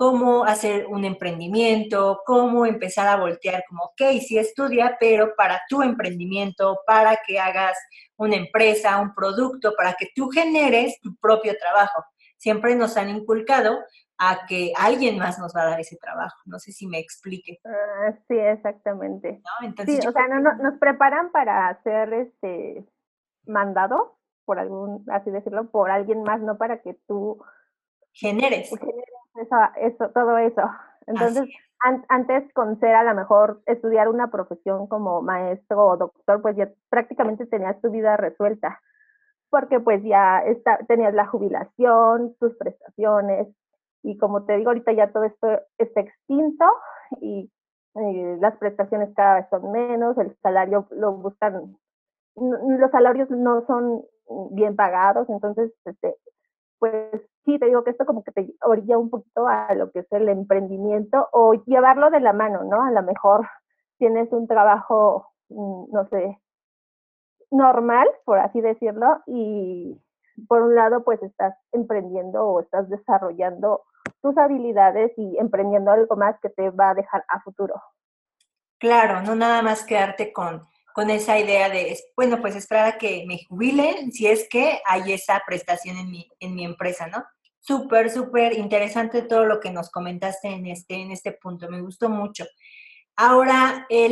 cómo 0.02 0.44
hacer 0.44 0.86
un 0.88 1.04
emprendimiento, 1.04 2.22
cómo 2.26 2.66
empezar 2.66 3.06
a 3.06 3.20
voltear 3.20 3.62
como, 3.68 3.84
ok, 3.84 4.18
sí 4.20 4.36
estudia, 4.36 4.96
pero 4.98 5.36
para 5.36 5.62
tu 5.68 5.80
emprendimiento, 5.80 6.80
para 6.88 7.20
que 7.24 7.38
hagas 7.38 7.78
una 8.16 8.34
empresa, 8.34 9.00
un 9.00 9.14
producto, 9.14 9.74
para 9.76 9.92
que 9.92 10.08
tú 10.12 10.28
generes 10.28 10.98
tu 11.00 11.14
propio 11.18 11.56
trabajo. 11.56 12.04
Siempre 12.36 12.74
nos 12.74 12.96
han 12.96 13.10
inculcado 13.10 13.78
a 14.18 14.44
que 14.48 14.72
alguien 14.76 15.18
más 15.18 15.38
nos 15.38 15.54
va 15.54 15.62
a 15.62 15.70
dar 15.70 15.80
ese 15.80 15.96
trabajo. 15.98 16.36
No 16.46 16.58
sé 16.58 16.72
si 16.72 16.88
me 16.88 16.98
explique. 16.98 17.60
Ah, 17.64 18.12
sí, 18.26 18.36
exactamente. 18.36 19.40
sí, 19.86 20.00
o 20.04 20.10
sea, 20.10 20.26
no, 20.26 20.40
nos 20.40 20.80
preparan 20.80 21.30
para 21.30 21.68
hacer 21.68 22.12
este 22.12 22.84
mandado, 23.46 24.18
por 24.44 24.58
algún, 24.58 25.04
así 25.12 25.30
decirlo, 25.30 25.70
por 25.70 25.92
alguien 25.92 26.24
más, 26.24 26.40
no 26.40 26.58
para 26.58 26.82
que 26.82 26.94
tú 27.06 27.40
generes. 28.12 28.68
generes 28.68 29.11
eso, 29.34 29.56
eso, 29.76 30.10
todo 30.10 30.38
eso. 30.38 30.62
Entonces, 31.06 31.48
antes 32.08 32.52
con 32.54 32.78
ser 32.78 32.94
a 32.94 33.02
lo 33.02 33.14
mejor 33.14 33.60
estudiar 33.66 34.08
una 34.08 34.30
profesión 34.30 34.86
como 34.86 35.20
maestro 35.22 35.86
o 35.86 35.96
doctor, 35.96 36.40
pues 36.40 36.56
ya 36.56 36.70
prácticamente 36.90 37.46
tenías 37.46 37.80
tu 37.80 37.90
vida 37.90 38.16
resuelta, 38.16 38.80
porque 39.50 39.80
pues 39.80 40.02
ya 40.04 40.40
está, 40.40 40.78
tenías 40.86 41.14
la 41.14 41.26
jubilación, 41.26 42.34
tus 42.38 42.56
prestaciones, 42.56 43.48
y 44.02 44.16
como 44.18 44.44
te 44.44 44.56
digo, 44.56 44.70
ahorita 44.70 44.92
ya 44.92 45.12
todo 45.12 45.24
esto 45.24 45.60
está 45.78 46.00
extinto 46.00 46.64
y 47.20 47.50
eh, 47.94 48.36
las 48.40 48.56
prestaciones 48.56 49.14
cada 49.14 49.36
vez 49.36 49.46
son 49.50 49.70
menos, 49.70 50.16
el 50.18 50.36
salario 50.42 50.86
lo 50.90 51.12
buscan, 51.12 51.76
los 52.36 52.90
salarios 52.90 53.30
no 53.30 53.64
son 53.66 54.02
bien 54.52 54.76
pagados, 54.76 55.28
entonces 55.28 55.72
este, 55.84 56.16
pues 56.82 57.22
sí, 57.44 57.60
te 57.60 57.66
digo 57.66 57.84
que 57.84 57.90
esto 57.90 58.04
como 58.04 58.24
que 58.24 58.32
te 58.32 58.54
orilla 58.60 58.98
un 58.98 59.08
poquito 59.08 59.46
a 59.46 59.72
lo 59.76 59.92
que 59.92 60.00
es 60.00 60.06
el 60.10 60.28
emprendimiento 60.28 61.28
o 61.30 61.54
llevarlo 61.64 62.10
de 62.10 62.18
la 62.18 62.32
mano, 62.32 62.64
¿no? 62.64 62.82
A 62.82 62.90
lo 62.90 63.04
mejor 63.04 63.46
tienes 63.98 64.32
un 64.32 64.48
trabajo, 64.48 65.28
mm, 65.48 65.92
no 65.92 66.08
sé, 66.08 66.40
normal, 67.52 68.08
por 68.24 68.40
así 68.40 68.60
decirlo, 68.60 69.22
y 69.26 69.96
por 70.48 70.62
un 70.62 70.74
lado 70.74 71.04
pues 71.04 71.22
estás 71.22 71.54
emprendiendo 71.70 72.44
o 72.44 72.58
estás 72.58 72.88
desarrollando 72.88 73.84
tus 74.20 74.36
habilidades 74.36 75.12
y 75.16 75.38
emprendiendo 75.38 75.92
algo 75.92 76.16
más 76.16 76.36
que 76.40 76.48
te 76.48 76.70
va 76.70 76.90
a 76.90 76.94
dejar 76.94 77.24
a 77.28 77.38
futuro. 77.42 77.80
Claro, 78.78 79.22
no 79.22 79.36
nada 79.36 79.62
más 79.62 79.84
quedarte 79.84 80.32
con 80.32 80.66
con 80.94 81.10
esa 81.10 81.38
idea 81.38 81.68
de, 81.68 81.98
bueno, 82.16 82.40
pues 82.40 82.56
esperar 82.56 82.86
a 82.86 82.98
que 82.98 83.24
me 83.26 83.44
jubilen 83.48 84.12
si 84.12 84.26
es 84.26 84.48
que 84.48 84.80
hay 84.84 85.12
esa 85.12 85.42
prestación 85.46 85.96
en 85.96 86.10
mi, 86.10 86.28
en 86.40 86.54
mi 86.54 86.64
empresa, 86.64 87.06
¿no? 87.06 87.24
Súper, 87.60 88.10
súper 88.10 88.58
interesante 88.58 89.22
todo 89.22 89.44
lo 89.44 89.60
que 89.60 89.70
nos 89.70 89.90
comentaste 89.90 90.48
en 90.48 90.66
este, 90.66 90.94
en 90.94 91.12
este 91.12 91.32
punto, 91.32 91.68
me 91.70 91.80
gustó 91.80 92.08
mucho. 92.08 92.44
Ahora, 93.16 93.86
eh, 93.88 94.10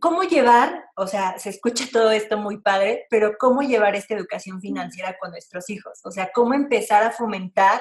¿cómo 0.00 0.22
llevar, 0.22 0.84
o 0.96 1.06
sea, 1.06 1.38
se 1.38 1.50
escucha 1.50 1.84
todo 1.92 2.10
esto 2.10 2.38
muy 2.38 2.60
padre, 2.60 3.06
pero 3.10 3.34
cómo 3.38 3.62
llevar 3.62 3.96
esta 3.96 4.14
educación 4.14 4.60
financiera 4.60 5.16
con 5.18 5.30
nuestros 5.30 5.68
hijos? 5.70 6.00
O 6.04 6.10
sea, 6.10 6.30
¿cómo 6.32 6.54
empezar 6.54 7.02
a 7.02 7.10
fomentar 7.10 7.80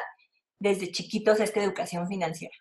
desde 0.60 0.92
chiquitos 0.92 1.40
esta 1.40 1.62
educación 1.62 2.08
financiera? 2.08 2.56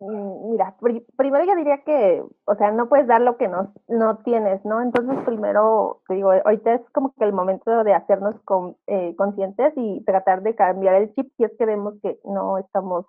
Mm, 0.00 0.50
mira, 0.50 0.76
primero 1.16 1.44
yo 1.44 1.54
diría 1.56 1.78
que, 1.84 2.22
o 2.44 2.54
sea, 2.56 2.70
no 2.70 2.88
puedes 2.88 3.06
dar 3.06 3.20
lo 3.20 3.36
que 3.36 3.48
no, 3.48 3.72
no 3.88 4.18
tienes, 4.18 4.64
¿no? 4.64 4.82
Entonces, 4.82 5.18
primero, 5.24 6.02
te 6.08 6.14
digo, 6.14 6.32
ahorita 6.32 6.74
es 6.74 6.90
como 6.90 7.14
que 7.14 7.24
el 7.24 7.32
momento 7.32 7.84
de 7.84 7.94
hacernos 7.94 8.34
con, 8.44 8.76
eh, 8.86 9.14
conscientes 9.16 9.72
y 9.76 10.04
tratar 10.04 10.42
de 10.42 10.54
cambiar 10.54 10.96
el 10.96 11.14
chip 11.14 11.32
si 11.36 11.44
es 11.44 11.52
que 11.58 11.66
vemos 11.66 11.94
que 12.02 12.18
no 12.24 12.58
estamos, 12.58 13.06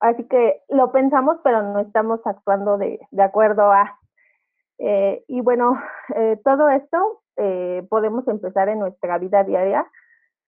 así 0.00 0.24
que 0.28 0.62
lo 0.68 0.92
pensamos, 0.92 1.38
pero 1.44 1.62
no 1.62 1.80
estamos 1.80 2.20
actuando 2.24 2.78
de, 2.78 3.00
de 3.10 3.22
acuerdo 3.22 3.70
a. 3.72 3.98
Eh, 4.78 5.24
y 5.28 5.40
bueno, 5.42 5.74
eh, 6.14 6.40
todo 6.44 6.68
esto 6.70 7.22
podemos 7.88 8.26
empezar 8.26 8.68
en 8.68 8.80
nuestra 8.80 9.16
vida 9.18 9.44
diaria 9.44 9.86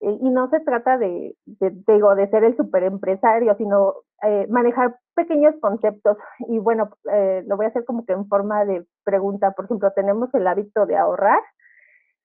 y 0.00 0.30
no 0.30 0.48
se 0.48 0.60
trata 0.60 0.96
de, 0.96 1.36
digo, 1.44 2.14
de 2.14 2.28
ser 2.30 2.44
el 2.44 2.56
superempresario, 2.56 3.54
sino 3.56 3.96
eh, 4.22 4.46
manejar 4.48 4.96
pequeños 5.14 5.54
conceptos 5.60 6.16
y 6.48 6.58
bueno, 6.58 6.90
eh, 7.12 7.42
lo 7.46 7.56
voy 7.56 7.66
a 7.66 7.68
hacer 7.68 7.84
como 7.84 8.06
que 8.06 8.14
en 8.14 8.26
forma 8.26 8.64
de 8.64 8.86
pregunta. 9.04 9.50
Por 9.52 9.66
ejemplo, 9.66 9.92
tenemos 9.92 10.32
el 10.34 10.46
hábito 10.46 10.86
de 10.86 10.96
ahorrar. 10.96 11.42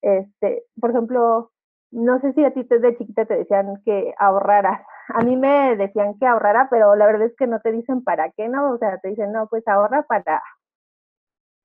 Este, 0.02 0.64
por 0.80 0.92
ejemplo, 0.92 1.52
no 1.92 2.20
sé 2.22 2.34
si 2.34 2.46
a 2.46 2.54
ti 2.54 2.64
desde 2.64 2.98
chiquita 2.98 3.26
te 3.26 3.38
decían 3.38 3.82
que 3.84 4.14
ahorraras. 4.20 4.82
A 5.10 5.24
mí 5.24 5.36
me 5.36 5.76
decían 5.76 6.18
que 6.18 6.26
ahorrara, 6.26 6.68
pero 6.70 6.96
la 6.96 7.06
verdad 7.06 7.28
es 7.28 7.36
que 7.36 7.48
no 7.48 7.60
te 7.60 7.72
dicen 7.72 8.04
para 8.04 8.32
qué, 8.32 8.48
¿no? 8.48 8.72
O 8.72 8.78
sea, 8.78 8.98
te 9.00 9.10
dicen, 9.10 9.32
no, 9.34 9.48
pues 9.48 9.68
ahorra 9.68 10.04
para, 10.04 10.42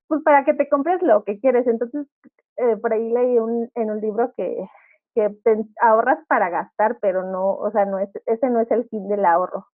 pues 0.08 0.22
para 0.24 0.44
que 0.44 0.54
te 0.54 0.68
compres 0.68 1.00
lo 1.02 1.24
que 1.24 1.38
quieres. 1.38 1.66
Entonces, 1.68 2.06
eh, 2.56 2.76
por 2.76 2.92
ahí 2.92 3.12
leí 3.12 3.38
un, 3.38 3.70
en 3.74 3.90
un 3.90 4.00
libro 4.00 4.32
que, 4.36 4.68
que 5.14 5.30
ahorras 5.80 6.18
para 6.28 6.50
gastar, 6.50 6.98
pero 7.00 7.24
no, 7.24 7.54
o 7.54 7.70
sea, 7.70 7.84
no 7.84 7.98
es, 7.98 8.08
ese 8.26 8.50
no 8.50 8.60
es 8.60 8.70
el 8.70 8.88
fin 8.88 9.08
del 9.08 9.24
ahorro. 9.24 9.68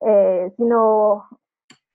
Eh, 0.00 0.52
sino... 0.56 1.28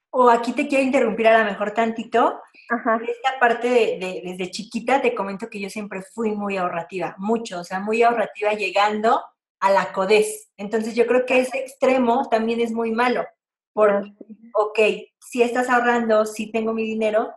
O 0.10 0.30
aquí 0.30 0.54
te 0.54 0.68
quiero 0.68 0.84
interrumpir 0.84 1.28
a 1.28 1.38
lo 1.40 1.46
mejor 1.46 1.72
tantito. 1.72 2.42
Ajá. 2.70 3.00
Esta 3.08 3.40
parte 3.40 3.68
de, 3.68 4.22
desde 4.24 4.52
chiquita 4.52 5.02
te 5.02 5.14
comento 5.14 5.50
que 5.50 5.60
yo 5.60 5.70
siempre 5.70 6.02
fui 6.02 6.36
muy 6.36 6.58
ahorrativa, 6.58 7.16
mucho, 7.18 7.60
o 7.60 7.64
sea, 7.64 7.80
muy 7.80 8.02
ahorrativa 8.02 8.54
llegando 8.54 9.22
a 9.60 9.72
la 9.72 9.92
codez. 9.92 10.50
Entonces 10.58 10.96
yo 10.96 11.06
creo 11.08 11.26
que 11.26 11.40
ese 11.40 11.60
extremo 11.60 12.28
también 12.30 12.62
es 12.62 12.72
muy 12.72 12.92
malo, 12.92 13.26
porque, 13.74 14.14
ok, 14.54 14.80
si 15.20 15.44
estás 15.44 15.70
ahorrando, 15.70 16.26
si 16.26 16.52
tengo 16.52 16.74
mi 16.74 16.84
dinero, 16.84 17.34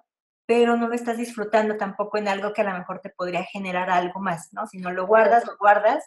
pero 0.50 0.76
no 0.76 0.88
lo 0.88 0.94
estás 0.94 1.16
disfrutando 1.16 1.76
tampoco 1.76 2.18
en 2.18 2.26
algo 2.26 2.52
que 2.52 2.62
a 2.62 2.64
lo 2.64 2.76
mejor 2.76 2.98
te 2.98 3.10
podría 3.10 3.44
generar 3.44 3.88
algo 3.88 4.18
más, 4.18 4.52
¿no? 4.52 4.66
Si 4.66 4.78
no 4.78 4.90
lo 4.90 5.06
guardas, 5.06 5.46
lo 5.46 5.56
guardas 5.56 6.04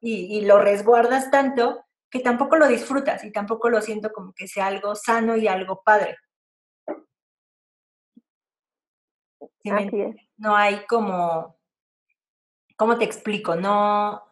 y, 0.00 0.38
y 0.38 0.42
lo 0.42 0.60
resguardas 0.60 1.28
tanto 1.32 1.84
que 2.08 2.20
tampoco 2.20 2.54
lo 2.54 2.68
disfrutas 2.68 3.24
y 3.24 3.32
tampoco 3.32 3.68
lo 3.68 3.80
siento 3.80 4.12
como 4.12 4.32
que 4.32 4.46
sea 4.46 4.68
algo 4.68 4.94
sano 4.94 5.36
y 5.36 5.48
algo 5.48 5.82
padre. 5.82 6.16
No 10.36 10.54
hay 10.54 10.86
como, 10.86 11.58
¿cómo 12.76 12.96
te 12.96 13.06
explico? 13.06 13.56
No, 13.56 14.22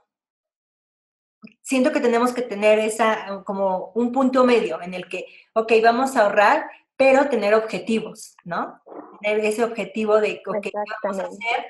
siento 1.62 1.90
que 1.90 1.98
tenemos 1.98 2.32
que 2.32 2.42
tener 2.42 2.78
esa, 2.78 3.42
como 3.44 3.90
un 3.96 4.12
punto 4.12 4.44
medio 4.44 4.80
en 4.80 4.94
el 4.94 5.08
que, 5.08 5.26
ok, 5.54 5.72
vamos 5.82 6.14
a 6.14 6.26
ahorrar, 6.26 6.70
pero 6.96 7.28
tener 7.28 7.54
objetivos, 7.54 8.36
¿no? 8.44 8.80
Ese 9.22 9.64
objetivo 9.64 10.20
de, 10.20 10.42
¿qué 10.62 10.70
vamos 11.02 11.18
a 11.18 11.26
hacer 11.26 11.66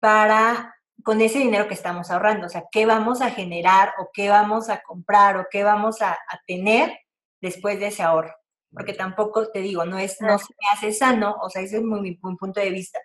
para 0.00 0.74
con 1.02 1.20
ese 1.20 1.38
dinero 1.38 1.68
que 1.68 1.74
estamos 1.74 2.10
ahorrando, 2.10 2.46
o 2.46 2.50
sea, 2.50 2.64
qué 2.70 2.86
vamos 2.86 3.22
a 3.22 3.30
generar 3.30 3.92
o 3.98 4.10
qué 4.12 4.28
vamos 4.28 4.68
a 4.68 4.82
comprar 4.82 5.36
o 5.36 5.46
qué 5.50 5.64
vamos 5.64 6.00
a, 6.02 6.18
tener 6.46 6.96
después 7.40 7.80
de 7.80 7.88
ese 7.88 8.02
ahorro. 8.02 8.34
Porque 8.70 8.94
tampoco, 8.94 9.50
te 9.50 9.60
digo, 9.60 9.84
no, 9.84 9.98
es, 9.98 10.20
no 10.20 10.38
se 10.38 10.54
me 10.60 10.68
hace 10.72 10.92
sano, 10.92 11.36
o 11.42 11.50
sea, 11.50 11.62
ese 11.62 11.78
es 11.78 11.82
mi, 11.82 12.14
punto 12.14 12.60
de 12.60 12.70
vista, 12.70 12.98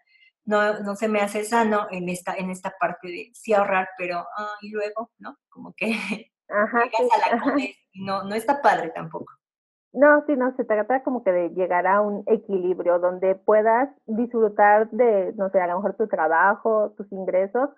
no, 0.46 0.80
no 0.80 0.96
se 0.96 1.08
me 1.08 1.20
hace 1.20 1.44
sano 1.44 1.88
en 1.92 2.08
esta, 2.08 2.36
en 2.36 2.52
esta 2.52 2.74
parte 2.80 3.08
de 3.10 3.32
sí 3.34 3.54
ahorrar, 3.54 3.90
pero 3.98 4.26
ah, 4.38 4.56
y 4.62 4.70
luego, 4.70 5.12
¿no? 5.18 5.38
Como 5.50 5.74
que 5.74 5.88
Ajá, 6.50 6.84
a 6.84 7.36
la 7.36 7.56
no, 7.96 8.24
no 8.24 8.36
está 8.36 8.62
padre 8.62 8.92
tampoco. 8.96 9.34
No, 9.98 10.24
sí, 10.28 10.36
no, 10.36 10.56
se 10.56 10.64
trata 10.64 11.02
como 11.02 11.24
que 11.24 11.32
de 11.32 11.50
llegar 11.56 11.88
a 11.88 12.02
un 12.02 12.22
equilibrio 12.28 13.00
donde 13.00 13.34
puedas 13.34 13.90
disfrutar 14.06 14.88
de, 14.92 15.34
no 15.38 15.50
sé, 15.50 15.60
a 15.60 15.66
lo 15.66 15.78
mejor 15.78 15.96
tu 15.96 16.08
trabajo, 16.08 16.92
tus 16.96 17.12
ingresos, 17.12 17.72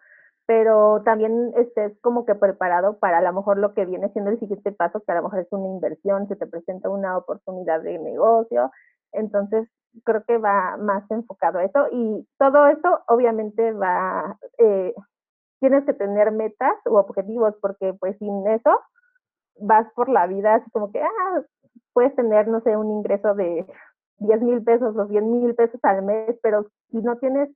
pero 0.46 1.02
también 1.06 1.54
estés 1.56 1.98
como 2.02 2.26
que 2.26 2.36
preparado 2.36 3.00
para 3.00 3.20
a 3.20 3.22
lo 3.22 3.32
mejor 3.32 3.58
lo 3.58 3.74
que 3.74 3.86
viene 3.86 4.10
siendo 4.10 4.32
el 4.32 4.40
siguiente 4.40 4.74
paso, 4.74 5.02
que 5.02 5.14
a 5.14 5.16
lo 5.16 5.24
mejor 5.24 5.40
es 5.40 5.48
una 5.52 5.68
inversión, 5.68 6.28
se 6.28 6.36
te 6.36 6.46
presenta 6.46 6.90
una 6.90 7.18
oportunidad 7.18 7.82
de 7.84 7.98
negocio. 8.00 8.70
Entonces, 9.14 9.70
creo 10.04 10.22
que 10.26 10.38
va 10.38 10.76
más 10.78 11.10
enfocado 11.12 11.60
a 11.60 11.64
eso 11.64 11.88
y 11.94 12.28
todo 12.38 12.68
eso 12.68 13.00
obviamente 13.08 13.72
va, 13.72 14.38
eh, 14.58 14.94
tienes 15.62 15.86
que 15.86 15.94
tener 15.94 16.34
metas 16.34 16.74
u 16.86 16.96
objetivos 16.98 17.56
porque 17.62 17.94
pues 17.94 18.18
sin 18.18 18.46
eso 18.48 18.78
vas 19.62 19.88
por 19.96 20.10
la 20.10 20.28
vida 20.28 20.56
así 20.56 20.70
como 20.72 20.92
que, 20.92 21.02
ah, 21.02 21.42
puedes 22.00 22.16
tener, 22.16 22.48
no 22.48 22.62
sé, 22.62 22.78
un 22.78 22.90
ingreso 22.92 23.36
de 23.36 23.66
10 24.20 24.42
mil 24.42 24.64
pesos 24.64 24.96
o 24.96 25.06
100 25.06 25.32
mil 25.34 25.54
pesos 25.54 25.82
al 25.84 26.02
mes, 26.02 26.40
pero 26.42 26.66
si 26.92 27.00
no 27.00 27.18
tienes 27.18 27.50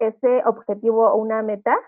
ese 0.00 0.42
objetivo 0.44 1.08
o 1.08 1.14
una 1.14 1.40
meta, 1.42 1.78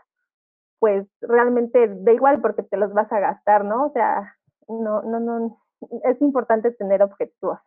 pues 0.79 1.09
realmente 1.21 1.89
da 1.89 2.13
igual 2.13 2.41
porque 2.41 2.63
te 2.63 2.77
los 2.77 2.93
vas 2.93 3.11
a 3.11 3.19
gastar, 3.19 3.65
¿no? 3.65 3.87
O 3.87 3.93
sea, 3.93 4.37
no, 4.69 5.03
no, 5.03 5.19
no, 5.19 5.61
es 6.05 6.23
importante 6.23 6.71
tener 6.71 7.03
objetivos. 7.03 7.59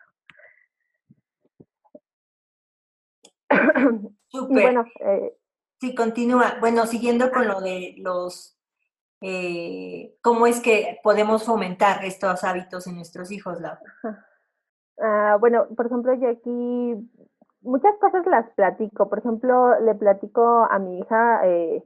Súper. 4.30 4.64
bueno, 4.64 4.86
eh, 5.02 5.36
sí, 5.82 5.94
continúa. 5.94 6.54
Bueno, 6.62 6.86
siguiendo 6.86 7.32
con 7.32 7.50
lo 7.50 7.60
de 7.60 7.96
los, 7.98 8.55
eh, 9.22 10.16
¿cómo 10.22 10.48
es 10.48 10.62
que 10.62 11.00
podemos 11.04 11.44
fomentar 11.44 12.04
estos 12.06 12.44
hábitos 12.44 12.88
en 12.88 12.96
nuestros 12.96 13.32
hijos, 13.32 13.60
Laura? 13.62 13.82
Ah, 14.98 15.36
bueno, 15.42 15.68
por 15.76 15.88
ejemplo, 15.88 16.14
yo 16.14 16.30
aquí 16.30 17.10
muchas 17.60 17.94
cosas 18.00 18.26
las 18.28 18.50
platico. 18.52 19.10
Por 19.10 19.20
ejemplo, 19.20 19.78
le 19.82 19.94
platico 19.94 20.66
a 20.72 20.80
mi 20.80 21.00
hija 21.00 21.42
eh, 21.46 21.84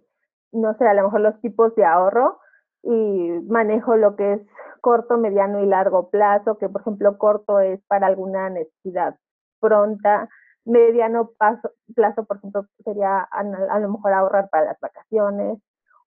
no 0.52 0.76
sé, 0.78 0.88
a 0.88 0.94
lo 0.94 1.04
mejor 1.04 1.22
los 1.22 1.40
tipos 1.42 1.76
de 1.76 1.86
ahorro 1.86 2.40
y 2.84 3.30
manejo 3.48 3.96
lo 3.98 4.16
que 4.16 4.34
es 4.34 4.42
corto, 4.82 5.18
mediano 5.18 5.62
y 5.62 5.66
largo 5.66 6.10
plazo, 6.10 6.58
que 6.58 6.70
por 6.70 6.82
ejemplo 6.82 7.18
corto 7.18 7.60
es 7.60 7.82
para 7.88 8.08
alguna 8.08 8.50
necesidad 8.50 9.18
pronta, 9.60 10.30
mediano 10.66 11.32
plazo, 11.38 11.72
plazo 11.96 12.24
por 12.26 12.38
ejemplo, 12.38 12.66
sería 12.84 13.20
a, 13.20 13.80
lo 13.80 13.90
mejor 13.90 14.14
ahorrar 14.14 14.50
para 14.50 14.66
las 14.66 14.80
vacaciones 14.80 15.60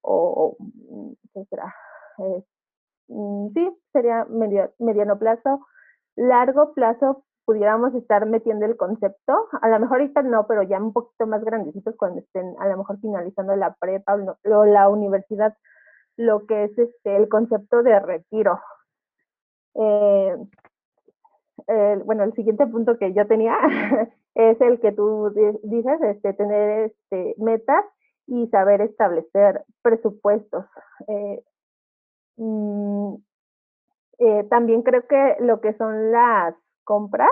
o, 0.03 0.57
¿qué 1.35 1.45
será? 1.47 1.75
Mm, 3.09 3.49
sí, 3.55 3.79
sería 3.93 4.25
medio, 4.27 4.73
mediano 4.79 5.19
plazo. 5.19 5.67
Largo 6.17 6.75
plazo 6.75 7.25
pudiéramos 7.45 7.95
estar 7.95 8.27
metiendo 8.27 8.67
el 8.67 8.77
concepto, 8.77 9.49
a 9.61 9.69
lo 9.69 9.81
mejor 9.81 10.01
ahorita 10.01 10.23
no, 10.23 10.47
pero 10.47 10.63
ya 10.63 10.79
un 10.81 10.93
poquito 10.93 11.27
más 11.27 11.45
grandecitos 11.45 11.97
cuando 11.97 12.21
estén 12.21 12.55
a 12.61 12.69
lo 12.69 12.79
mejor 12.79 13.01
finalizando 13.01 13.57
la 13.57 13.75
prepa 13.75 14.15
o, 14.15 14.65
la 14.65 14.89
universidad, 14.89 15.57
lo 16.17 16.47
que 16.47 16.65
es 16.65 16.79
este 16.79 17.17
el 17.17 17.29
concepto 17.29 17.83
de 17.83 17.99
retiro. 18.01 18.61
Eh, 19.75 20.37
bueno, 22.05 22.25
el 22.25 22.33
siguiente 22.35 22.67
punto 22.67 22.99
que 22.99 23.13
yo 23.13 23.27
tenía 23.27 23.57
es 24.35 24.61
el 24.61 24.81
que 24.81 24.93
tú 24.93 25.31
dices, 25.63 26.01
este, 26.03 26.33
tener 26.35 26.91
este, 26.91 27.35
metas 27.39 27.85
y 28.27 28.47
saber 28.49 28.81
establecer 28.81 29.65
presupuestos. 29.83 30.65
Eh, 31.09 31.43
mm, 32.37 33.15
eh, 34.19 34.45
también 34.51 34.83
creo 34.83 35.07
que 35.07 35.37
lo 35.41 35.61
que 35.61 35.75
son 35.75 36.13
las 36.13 36.55
compras, 36.85 37.31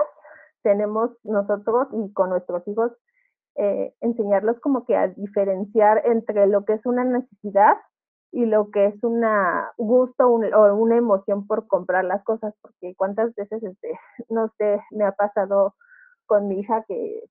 tenemos 0.63 1.11
nosotros 1.23 1.87
y 1.93 2.13
con 2.13 2.29
nuestros 2.29 2.67
hijos 2.67 2.91
eh, 3.55 3.93
enseñarlos 4.01 4.59
como 4.59 4.85
que 4.85 4.95
a 4.95 5.09
diferenciar 5.09 6.03
entre 6.05 6.47
lo 6.47 6.63
que 6.65 6.73
es 6.73 6.85
una 6.85 7.03
necesidad 7.03 7.77
y 8.31 8.45
lo 8.45 8.71
que 8.71 8.85
es 8.87 9.03
un 9.03 9.23
gusto 9.77 10.29
o 10.29 10.73
una 10.75 10.95
emoción 10.95 11.47
por 11.47 11.67
comprar 11.67 12.05
las 12.05 12.23
cosas, 12.23 12.53
porque 12.61 12.95
cuántas 12.95 13.35
veces, 13.35 13.61
este, 13.61 13.91
no 14.29 14.49
sé, 14.57 14.81
me 14.91 15.03
ha 15.05 15.11
pasado 15.11 15.75
con 16.25 16.47
mi 16.47 16.59
hija 16.59 16.85
que, 16.87 17.23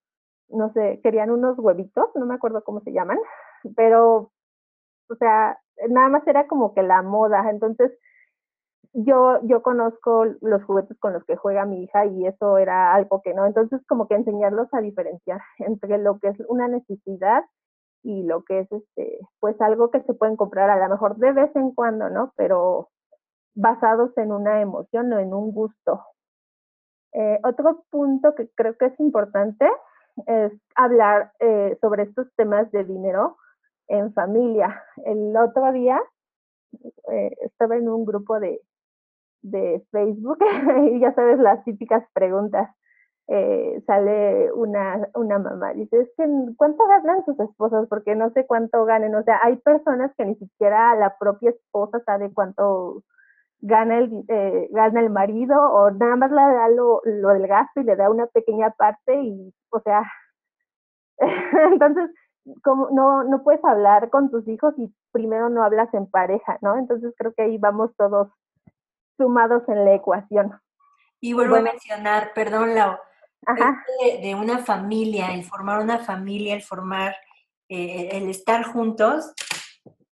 no 0.49 0.73
sé, 0.75 1.01
querían 1.03 1.31
unos 1.31 1.59
huevitos, 1.59 2.07
no 2.14 2.27
me 2.27 2.35
acuerdo 2.35 2.62
cómo 2.64 2.81
se 2.81 2.92
llaman, 2.92 3.18
pero, 3.77 4.33
o 5.09 5.14
sea, 5.18 5.59
nada 5.88 6.09
más 6.09 6.27
era 6.27 6.46
como 6.46 6.75
que 6.75 6.83
la 6.83 7.03
moda, 7.03 7.49
entonces 7.51 7.92
yo, 8.92 9.38
yo 9.44 9.62
conozco 9.62 10.25
los 10.40 10.64
juguetes 10.64 10.99
con 10.99 11.12
los 11.12 11.25
que 11.25 11.37
juega 11.37 11.64
mi 11.64 11.85
hija 11.85 12.07
y 12.07 12.27
eso 12.27 12.59
era 12.59 12.94
algo 12.94 13.23
que 13.23 13.35
no. 13.35 13.46
Entonces, 13.46 13.81
como 13.87 14.09
que 14.09 14.14
enseñarlos 14.14 14.68
a 14.73 14.81
diferenciar 14.81 15.40
entre 15.59 15.99
lo 15.99 16.18
que 16.18 16.29
es 16.29 16.37
una 16.49 16.68
necesidad 16.68 17.44
y 18.03 18.23
lo 18.25 18.42
que 18.44 18.61
es, 18.61 18.73
este, 18.73 19.18
pues 19.40 19.61
algo 19.61 19.90
que 19.90 20.03
se 20.03 20.14
pueden 20.14 20.37
comprar 20.37 20.70
a 20.70 20.79
lo 20.79 20.88
mejor 20.88 21.16
de 21.16 21.33
vez 21.33 21.55
en 21.55 21.73
cuando, 21.75 22.09
¿no? 22.09 22.33
Pero 22.37 22.88
basados 23.55 24.16
en 24.16 24.33
una 24.33 24.61
emoción 24.61 25.12
o 25.12 25.18
en 25.18 25.35
un 25.35 25.53
gusto. 25.53 26.03
Eh, 27.12 27.40
otro 27.44 27.85
punto 27.90 28.35
que 28.35 28.49
creo 28.55 28.77
que 28.77 28.87
es 28.87 29.01
importante 29.01 29.68
es 30.27 30.53
hablar 30.75 31.33
eh, 31.40 31.77
sobre 31.81 32.05
estos 32.05 32.29
temas 32.37 32.70
de 32.73 32.85
dinero 32.85 33.37
en 33.90 34.12
familia. 34.14 34.83
El 35.05 35.37
otro 35.37 35.72
día 35.72 36.00
eh, 37.12 37.37
estaba 37.42 37.76
en 37.76 37.88
un 37.88 38.05
grupo 38.05 38.40
de, 38.40 38.61
de 39.42 39.85
Facebook 39.90 40.38
y 40.92 41.00
ya 41.00 41.12
sabes 41.14 41.38
las 41.38 41.62
típicas 41.64 42.05
preguntas. 42.14 42.70
Eh, 43.29 43.81
sale 43.87 44.50
una, 44.53 45.09
una 45.14 45.38
mamá, 45.38 45.72
dice, 45.72 46.00
es 46.00 46.09
que 46.16 46.24
¿cuánto 46.57 46.85
ganan 46.88 47.24
sus 47.24 47.38
esposas? 47.38 47.87
Porque 47.88 48.16
no 48.16 48.31
sé 48.31 48.44
cuánto 48.46 48.85
ganen. 48.85 49.14
O 49.14 49.22
sea, 49.22 49.38
hay 49.42 49.57
personas 49.57 50.12
que 50.16 50.24
ni 50.24 50.35
siquiera 50.35 50.96
la 50.96 51.16
propia 51.16 51.50
esposa 51.50 52.00
sabe 52.05 52.33
cuánto 52.35 53.05
gana 53.61 53.98
el, 53.98 54.24
eh, 54.29 54.68
gana 54.72 55.00
el 55.00 55.11
marido 55.11 55.57
o 55.61 55.90
nada 55.92 56.16
más 56.16 56.31
le 56.31 56.37
da 56.37 56.68
lo, 56.70 57.03
lo 57.05 57.29
del 57.29 57.46
gasto 57.46 57.81
y 57.81 57.85
le 57.85 57.94
da 57.96 58.11
una 58.11 58.26
pequeña 58.26 58.70
parte 58.70 59.14
y, 59.22 59.55
o 59.70 59.81
sea, 59.81 60.03
entonces, 61.72 62.11
como 62.62 62.90
no, 62.90 63.24
no 63.24 63.42
puedes 63.42 63.64
hablar 63.64 64.11
con 64.11 64.31
tus 64.31 64.46
hijos 64.48 64.74
y 64.79 64.92
primero 65.12 65.48
no 65.48 65.62
hablas 65.62 65.92
en 65.94 66.07
pareja, 66.07 66.59
¿no? 66.62 66.79
Entonces 66.79 67.14
creo 67.16 67.33
que 67.35 67.42
ahí 67.42 67.59
vamos 67.59 67.90
todos 67.96 68.29
sumados 69.16 69.62
en 69.68 69.85
la 69.85 69.94
ecuación. 69.94 70.61
Y 71.20 71.35
vuelvo 71.35 71.57
a 71.57 71.61
mencionar, 71.61 72.33
perdón, 72.35 72.74
Lau, 72.74 72.96
de, 74.22 74.35
una 74.35 74.59
familia, 74.59 75.35
el 75.35 75.44
formar 75.44 75.81
una 75.81 75.98
familia, 75.98 76.55
el 76.55 76.62
formar, 76.62 77.14
eh, 77.68 78.09
el 78.12 78.31
estar 78.31 78.64
juntos, 78.64 79.33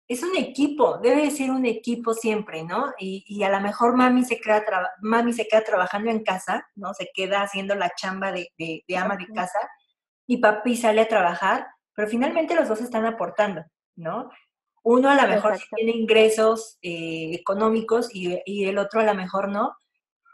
es 0.09 0.23
un 0.23 0.37
equipo, 0.37 0.99
debe 0.99 1.31
ser 1.31 1.51
un 1.51 1.67
equipo 1.67 2.15
siempre, 2.15 2.65
¿no? 2.65 2.93
Y, 2.99 3.43
a 3.43 3.49
lo 3.49 3.61
mejor 3.61 3.97
mami 3.97 4.25
se, 4.25 4.41
queda 4.41 4.65
mami 5.01 5.33
se 5.33 5.47
queda 5.49 5.63
trabajando 5.63 6.11
en 6.11 6.23
casa, 6.23 6.67
¿no? 6.75 6.95
Se 6.95 7.11
queda 7.13 7.43
haciendo 7.43 7.75
la 7.75 7.91
chamba 7.91 8.33
de, 8.33 8.51
de 8.57 8.97
ama 8.97 9.17
de 9.17 9.27
casa 9.27 9.59
y 10.27 10.39
papi 10.39 10.77
sale 10.77 11.03
a 11.03 11.09
trabajar, 11.09 11.69
pero 11.97 12.09
finalmente 12.09 12.55
los 12.55 12.69
dos 12.69 12.81
están 12.81 13.07
aportando, 13.07 13.65
¿no? 13.97 14.31
Uno 14.85 15.09
a 15.11 15.17
lo 15.17 15.27
mejor 15.27 15.59
tiene 15.75 15.93
ingresos 15.93 16.79
eh, 16.83 17.33
económicos 17.33 18.09
y, 18.15 18.41
y 18.45 18.67
el 18.67 18.79
otro 18.79 19.01
a 19.01 19.05
lo 19.05 19.15
mejor 19.15 19.49
no, 19.49 19.75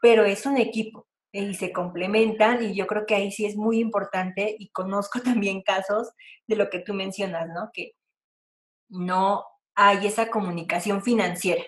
pero 0.03 0.25
es 0.25 0.45
un 0.45 0.59
equipo 0.59 1.07
y 1.33 1.55
se 1.55 1.73
complementan 1.73 2.63
y 2.63 2.75
yo 2.75 2.87
creo 2.87 3.07
que 3.07 3.15
ahí 3.15 3.33
sí 3.33 3.47
es 3.47 3.57
muy 3.57 3.79
importante 3.79 4.55
y 4.59 4.69
conozco 4.71 5.21
también 5.23 5.63
casos 5.63 6.11
de 6.47 6.57
lo 6.57 6.69
que 6.69 6.81
tú 6.81 6.93
mencionas, 6.93 7.49
¿no? 7.49 7.71
Que 7.73 7.93
no 8.91 9.45
hay 9.75 10.07
esa 10.07 10.31
comunicación 10.31 11.03
financiera, 11.03 11.63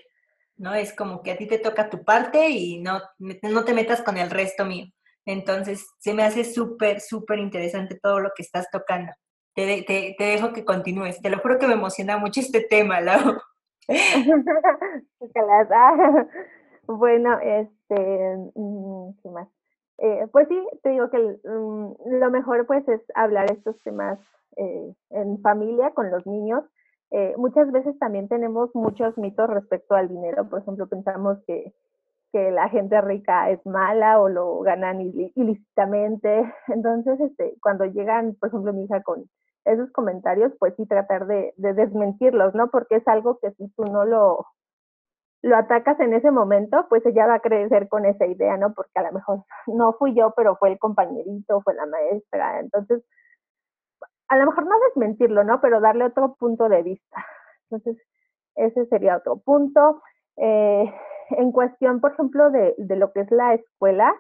¿no? 0.57 0.75
Es 0.75 0.93
como 0.95 1.23
que 1.23 1.31
a 1.31 1.39
ti 1.39 1.47
te 1.47 1.59
toca 1.59 1.89
tu 1.89 2.05
parte 2.05 2.51
y 2.51 2.81
no, 2.81 3.01
no 3.19 3.65
te 3.65 3.73
metas 3.73 4.03
con 4.03 4.19
el 4.19 4.31
resto 4.31 4.67
mío. 4.67 4.87
Entonces, 5.25 5.87
se 5.99 6.13
me 6.13 6.23
hace 6.23 6.45
súper, 6.45 7.01
súper 7.01 7.39
interesante 7.39 7.99
todo 8.03 8.21
lo 8.21 8.31
que 8.37 8.43
estás 8.43 8.69
tocando. 8.71 9.11
Te, 9.55 9.83
te, 9.83 10.15
te, 10.19 10.25
dejo 10.25 10.53
que 10.53 10.65
continúes. 10.65 11.21
Te 11.21 11.31
lo 11.31 11.39
juro 11.39 11.59
que 11.59 11.67
me 11.67 11.75
emociona 11.75 12.19
mucho 12.19 12.41
este 12.41 12.61
tema, 12.61 13.01
Lau. 13.01 13.39
bueno, 16.87 17.39
este, 17.41 18.37
mm, 18.55 19.11
¿qué 19.23 19.31
más? 19.31 19.49
Eh, 19.99 20.27
pues 20.33 20.49
sí, 20.49 20.69
te 20.83 20.91
digo 20.91 21.09
que 21.11 21.19
mm, 21.19 22.19
lo 22.19 22.31
mejor 22.31 22.67
pues 22.67 22.87
es 22.89 23.01
hablar 23.15 23.51
estos 23.53 23.81
temas 23.83 24.19
eh, 24.57 24.93
en 25.11 25.41
familia 25.41 25.93
con 25.93 26.11
los 26.11 26.27
niños. 26.27 26.65
Eh, 27.11 27.35
muchas 27.37 27.71
veces 27.71 27.97
también 27.99 28.29
tenemos 28.29 28.71
muchos 28.75 29.17
mitos 29.19 29.49
respecto 29.49 29.95
al 29.95 30.09
dinero. 30.09 30.49
Por 30.49 30.63
ejemplo, 30.63 30.89
pensamos 30.89 31.39
que, 31.47 31.73
que 32.33 32.51
la 32.51 32.69
gente 32.69 33.01
rica 33.01 33.51
es 33.51 33.65
mala 33.65 34.21
o 34.21 34.29
lo 34.29 34.61
ganan 34.61 35.01
ilícitamente. 35.01 36.53
Entonces, 36.69 37.21
este, 37.21 37.55
cuando 37.63 37.85
llegan, 37.85 38.35
por 38.35 38.49
ejemplo, 38.49 38.73
mi 38.73 38.85
hija 38.85 39.03
con 39.03 39.29
esos 39.65 39.91
comentarios, 39.93 40.53
pues 40.59 40.75
sí 40.77 40.87
tratar 40.87 41.27
de, 41.27 41.55
de 41.57 41.75
desmentirlos, 41.75 42.55
¿no? 42.55 42.71
Porque 42.71 42.97
es 42.97 43.09
algo 43.09 43.39
que 43.39 43.53
si 43.53 43.69
tú 43.71 43.85
no 43.85 44.05
lo, 44.05 44.47
lo 45.45 45.57
atacas 45.57 46.01
en 46.01 46.15
ese 46.15 46.31
momento, 46.31 46.87
pues 46.89 47.05
ella 47.05 47.27
va 47.27 47.35
a 47.35 47.41
crecer 47.41 47.89
con 47.91 48.07
esa 48.07 48.25
idea, 48.27 48.57
¿no? 48.57 48.73
Porque 48.73 48.99
a 48.99 49.03
lo 49.03 49.13
mejor 49.13 49.45
no 49.67 49.93
fui 49.93 50.15
yo, 50.15 50.33
pero 50.35 50.57
fue 50.57 50.73
el 50.73 50.79
compañerito, 50.79 51.61
fue 51.61 51.75
la 51.75 51.85
maestra. 51.85 52.61
Entonces, 52.61 53.05
a 54.29 54.39
lo 54.39 54.47
mejor 54.47 54.67
no 54.67 54.75
desmentirlo, 54.89 55.45
¿no? 55.45 55.61
Pero 55.61 55.83
darle 55.83 56.07
otro 56.07 56.35
punto 56.37 56.69
de 56.71 56.83
vista. 56.83 57.27
Entonces, 57.71 58.03
ese 58.55 58.87
sería 58.87 59.19
otro 59.19 59.37
punto. 59.37 60.03
Eh, 60.39 60.91
en 61.31 61.53
cuestión, 61.53 62.01
por 62.01 62.13
ejemplo, 62.13 62.51
de, 62.51 62.75
de, 62.79 62.97
lo 62.97 63.13
que 63.13 63.21
es 63.21 63.31
la 63.31 63.53
escuela, 63.53 64.15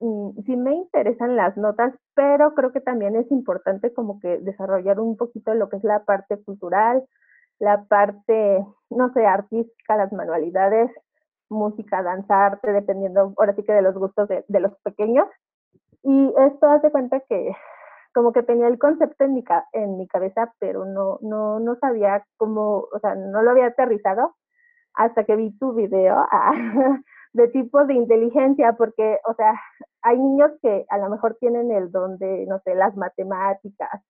mm, 0.00 0.42
sí 0.44 0.56
me 0.56 0.74
interesan 0.74 1.34
las 1.34 1.56
notas, 1.56 1.94
pero 2.14 2.54
creo 2.54 2.72
que 2.72 2.80
también 2.80 3.16
es 3.16 3.30
importante 3.30 3.92
como 3.92 4.20
que 4.20 4.38
desarrollar 4.38 5.00
un 5.00 5.16
poquito 5.16 5.54
lo 5.54 5.68
que 5.68 5.76
es 5.76 5.84
la 5.84 6.04
parte 6.04 6.42
cultural, 6.42 7.04
la 7.58 7.84
parte, 7.84 8.66
no 8.90 9.12
sé, 9.12 9.26
artística, 9.26 9.96
las 9.96 10.12
manualidades, 10.12 10.90
música, 11.48 12.02
danza, 12.02 12.46
arte, 12.46 12.72
dependiendo 12.72 13.34
ahora 13.38 13.54
sí 13.54 13.62
que 13.62 13.72
de 13.72 13.82
los 13.82 13.94
gustos 13.94 14.28
de, 14.28 14.60
los 14.60 14.72
pequeños. 14.82 15.26
Y 16.02 16.32
esto 16.38 16.68
hace 16.68 16.90
cuenta 16.90 17.20
que 17.20 17.54
como 18.14 18.32
que 18.32 18.42
tenía 18.42 18.68
el 18.68 18.78
concepto 18.78 19.24
en 19.24 19.34
mi, 19.34 19.44
en 19.72 19.96
mi 19.96 20.06
cabeza, 20.08 20.52
pero 20.58 20.84
no, 20.84 21.18
no, 21.22 21.60
no 21.60 21.76
sabía 21.76 22.24
cómo, 22.36 22.86
o 22.92 22.98
sea, 23.00 23.14
no 23.14 23.42
lo 23.42 23.50
había 23.50 23.66
aterrizado 23.66 24.34
hasta 24.94 25.24
que 25.24 25.36
vi 25.36 25.56
tu 25.58 25.72
video 25.72 26.16
ah, 26.30 26.52
de 27.32 27.48
tipo 27.48 27.84
de 27.86 27.94
inteligencia, 27.94 28.74
porque, 28.74 29.18
o 29.26 29.34
sea, 29.34 29.54
hay 30.02 30.18
niños 30.18 30.52
que 30.60 30.84
a 30.90 30.98
lo 30.98 31.08
mejor 31.08 31.36
tienen 31.40 31.70
el 31.70 31.90
don 31.90 32.18
de, 32.18 32.46
no 32.46 32.60
sé, 32.64 32.74
las 32.74 32.96
matemáticas, 32.96 34.02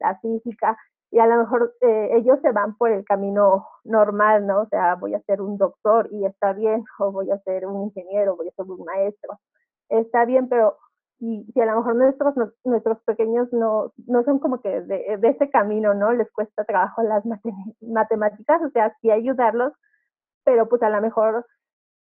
la 0.00 0.18
física, 0.20 0.76
y 1.10 1.18
a 1.18 1.26
lo 1.26 1.36
mejor 1.36 1.74
eh, 1.82 2.10
ellos 2.14 2.38
se 2.40 2.52
van 2.52 2.76
por 2.76 2.90
el 2.90 3.04
camino 3.04 3.66
normal, 3.84 4.46
¿no? 4.46 4.62
O 4.62 4.66
sea, 4.68 4.94
voy 4.94 5.14
a 5.14 5.20
ser 5.22 5.42
un 5.42 5.58
doctor 5.58 6.08
y 6.10 6.24
está 6.24 6.54
bien, 6.54 6.84
o 6.98 7.12
voy 7.12 7.30
a 7.30 7.38
ser 7.40 7.66
un 7.66 7.82
ingeniero, 7.82 8.36
voy 8.36 8.48
a 8.48 8.52
ser 8.52 8.64
un 8.64 8.84
maestro, 8.84 9.38
está 9.90 10.24
bien, 10.24 10.48
pero 10.48 10.78
si, 11.18 11.46
a 11.60 11.66
lo 11.66 11.76
mejor 11.76 11.96
nuestros, 11.96 12.34
nuestros 12.64 12.98
pequeños 13.04 13.52
no, 13.52 13.92
no 14.06 14.24
son 14.24 14.38
como 14.38 14.60
que 14.60 14.80
de 14.80 15.18
ese 15.22 15.50
camino, 15.50 15.94
¿no? 15.94 16.12
Les 16.12 16.30
cuesta 16.32 16.64
trabajo 16.64 17.02
las 17.02 17.24
matemáticas, 17.80 18.62
o 18.62 18.70
sea, 18.70 18.96
sí 19.00 19.10
ayudarlos, 19.10 19.72
pero 20.44 20.68
pues 20.68 20.82
a 20.82 20.90
lo 20.90 21.00
mejor 21.00 21.46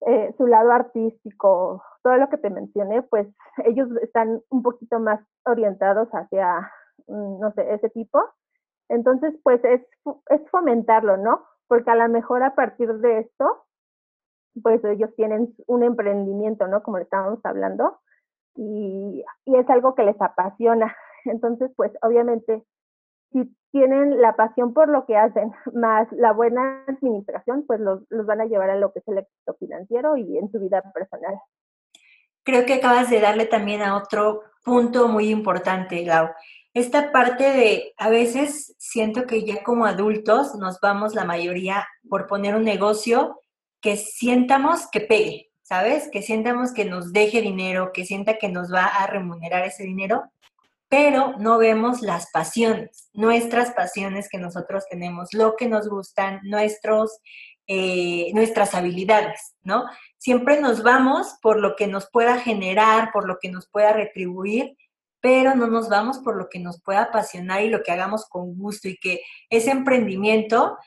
eh, 0.06 0.34
su 0.38 0.48
lado 0.48 0.72
artístico, 0.72 1.84
todo 2.04 2.18
lo 2.18 2.30
que 2.30 2.38
te 2.38 2.50
mencioné, 2.50 3.02
pues 3.04 3.28
ellos 3.66 3.90
están 4.02 4.42
un 4.50 4.64
poquito 4.64 5.00
más 5.00 5.20
orientados 5.46 6.10
hacia, 6.10 6.72
mm, 7.08 7.40
no 7.40 7.52
sé, 7.54 7.74
ese 7.74 7.90
tipo 7.90 8.20
entonces, 8.90 9.34
pues 9.44 9.64
es, 9.64 9.82
es 10.30 10.50
fomentarlo, 10.50 11.18
¿no? 11.18 11.46
Porque 11.68 11.92
a 11.92 11.96
lo 11.96 12.08
mejor 12.10 12.44
a 12.44 12.56
partir 12.56 12.94
de 12.96 13.20
esto, 13.20 13.66
pues 14.62 14.84
ellos 14.86 15.14
tienen 15.16 15.54
un 15.68 15.84
emprendimiento, 15.84 16.68
¿no? 16.68 16.82
Como 16.84 16.98
le 16.98 17.04
estábamos 17.04 17.40
hablando, 17.46 18.00
y, 18.56 19.24
y 19.46 19.56
es 19.56 19.70
algo 19.70 19.96
que 19.96 20.04
les 20.04 20.20
apasiona. 20.22 20.96
Entonces, 21.26 21.72
pues 21.76 21.92
obviamente, 22.02 22.64
si 23.32 23.56
tienen 23.72 24.22
la 24.22 24.36
pasión 24.36 24.74
por 24.74 24.90
lo 24.90 25.06
que 25.06 25.18
hacen, 25.18 25.52
más 25.74 26.08
la 26.12 26.34
buena 26.34 26.84
administración, 26.88 27.66
pues 27.66 27.80
los, 27.80 28.02
los 28.10 28.26
van 28.26 28.42
a 28.42 28.46
llevar 28.46 28.70
a 28.70 28.76
lo 28.76 28.92
que 28.92 29.00
es 29.00 29.08
el 29.08 29.20
éxito 29.20 29.56
financiero 29.60 30.18
y 30.18 30.38
en 30.38 30.52
su 30.52 30.60
vida 30.60 30.82
personal. 30.94 31.40
Creo 32.44 32.66
que 32.66 32.76
acabas 32.76 33.10
de 33.10 33.20
darle 33.20 33.46
también 33.46 33.82
a 33.82 33.98
otro 33.98 34.42
punto 34.64 35.08
muy 35.08 35.30
importante, 35.30 36.06
Lau 36.06 36.30
esta 36.78 37.12
parte 37.12 37.44
de, 37.44 37.96
a 37.98 38.08
veces 38.10 38.76
siento 38.78 39.26
que 39.26 39.44
ya 39.44 39.64
como 39.64 39.88
adultos 39.88 40.54
nos 40.54 40.80
vamos 40.80 41.16
la 41.16 41.26
mayoría 41.26 41.88
por 42.08 42.28
poner 42.28 42.56
un 42.56 42.66
negocio 42.66 43.42
que 43.82 43.98
sientamos 43.98 44.88
que 44.92 45.02
pegue, 45.02 45.50
¿sabes? 45.64 46.08
Que 46.12 46.22
sientamos 46.22 46.74
que 46.74 46.86
nos 46.86 47.12
deje 47.14 47.42
dinero, 47.42 47.92
que 47.94 48.06
sienta 48.06 48.38
que 48.38 48.50
nos 48.50 48.72
va 48.72 48.86
a 48.86 49.08
remunerar 49.08 49.66
ese 49.66 49.86
dinero, 49.86 50.32
pero 50.90 51.34
no 51.38 51.58
vemos 51.58 52.02
las 52.02 52.32
pasiones, 52.32 53.10
nuestras 53.14 53.72
pasiones 53.72 54.30
que 54.30 54.38
nosotros 54.38 54.86
tenemos, 54.90 55.34
lo 55.34 55.56
que 55.56 55.68
nos 55.68 55.90
gustan, 55.90 56.40
nuestros, 56.44 57.20
eh, 57.68 58.32
nuestras 58.34 58.74
habilidades, 58.74 59.56
¿no? 59.64 59.86
Siempre 60.18 60.62
nos 60.62 60.84
vamos 60.84 61.36
por 61.42 61.60
lo 61.60 61.76
que 61.76 61.88
nos 61.88 62.10
pueda 62.10 62.40
generar, 62.40 63.12
por 63.12 63.28
lo 63.28 63.38
que 63.40 63.50
nos 63.50 63.68
pueda 63.68 63.92
retribuir, 63.92 64.78
pero 65.20 65.56
no 65.56 65.68
nos 65.68 65.90
vamos 65.90 66.20
por 66.20 66.38
lo 66.38 66.48
que 66.48 66.60
nos 66.60 66.82
pueda 66.82 67.04
apasionar 67.04 67.64
y 67.64 67.70
lo 67.70 67.84
que 67.84 67.92
hagamos 67.92 68.26
con 68.30 68.58
gusto 68.58 68.88
y 68.88 68.98
que 68.98 69.22
ese 69.50 69.72
emprendimiento 69.72 70.78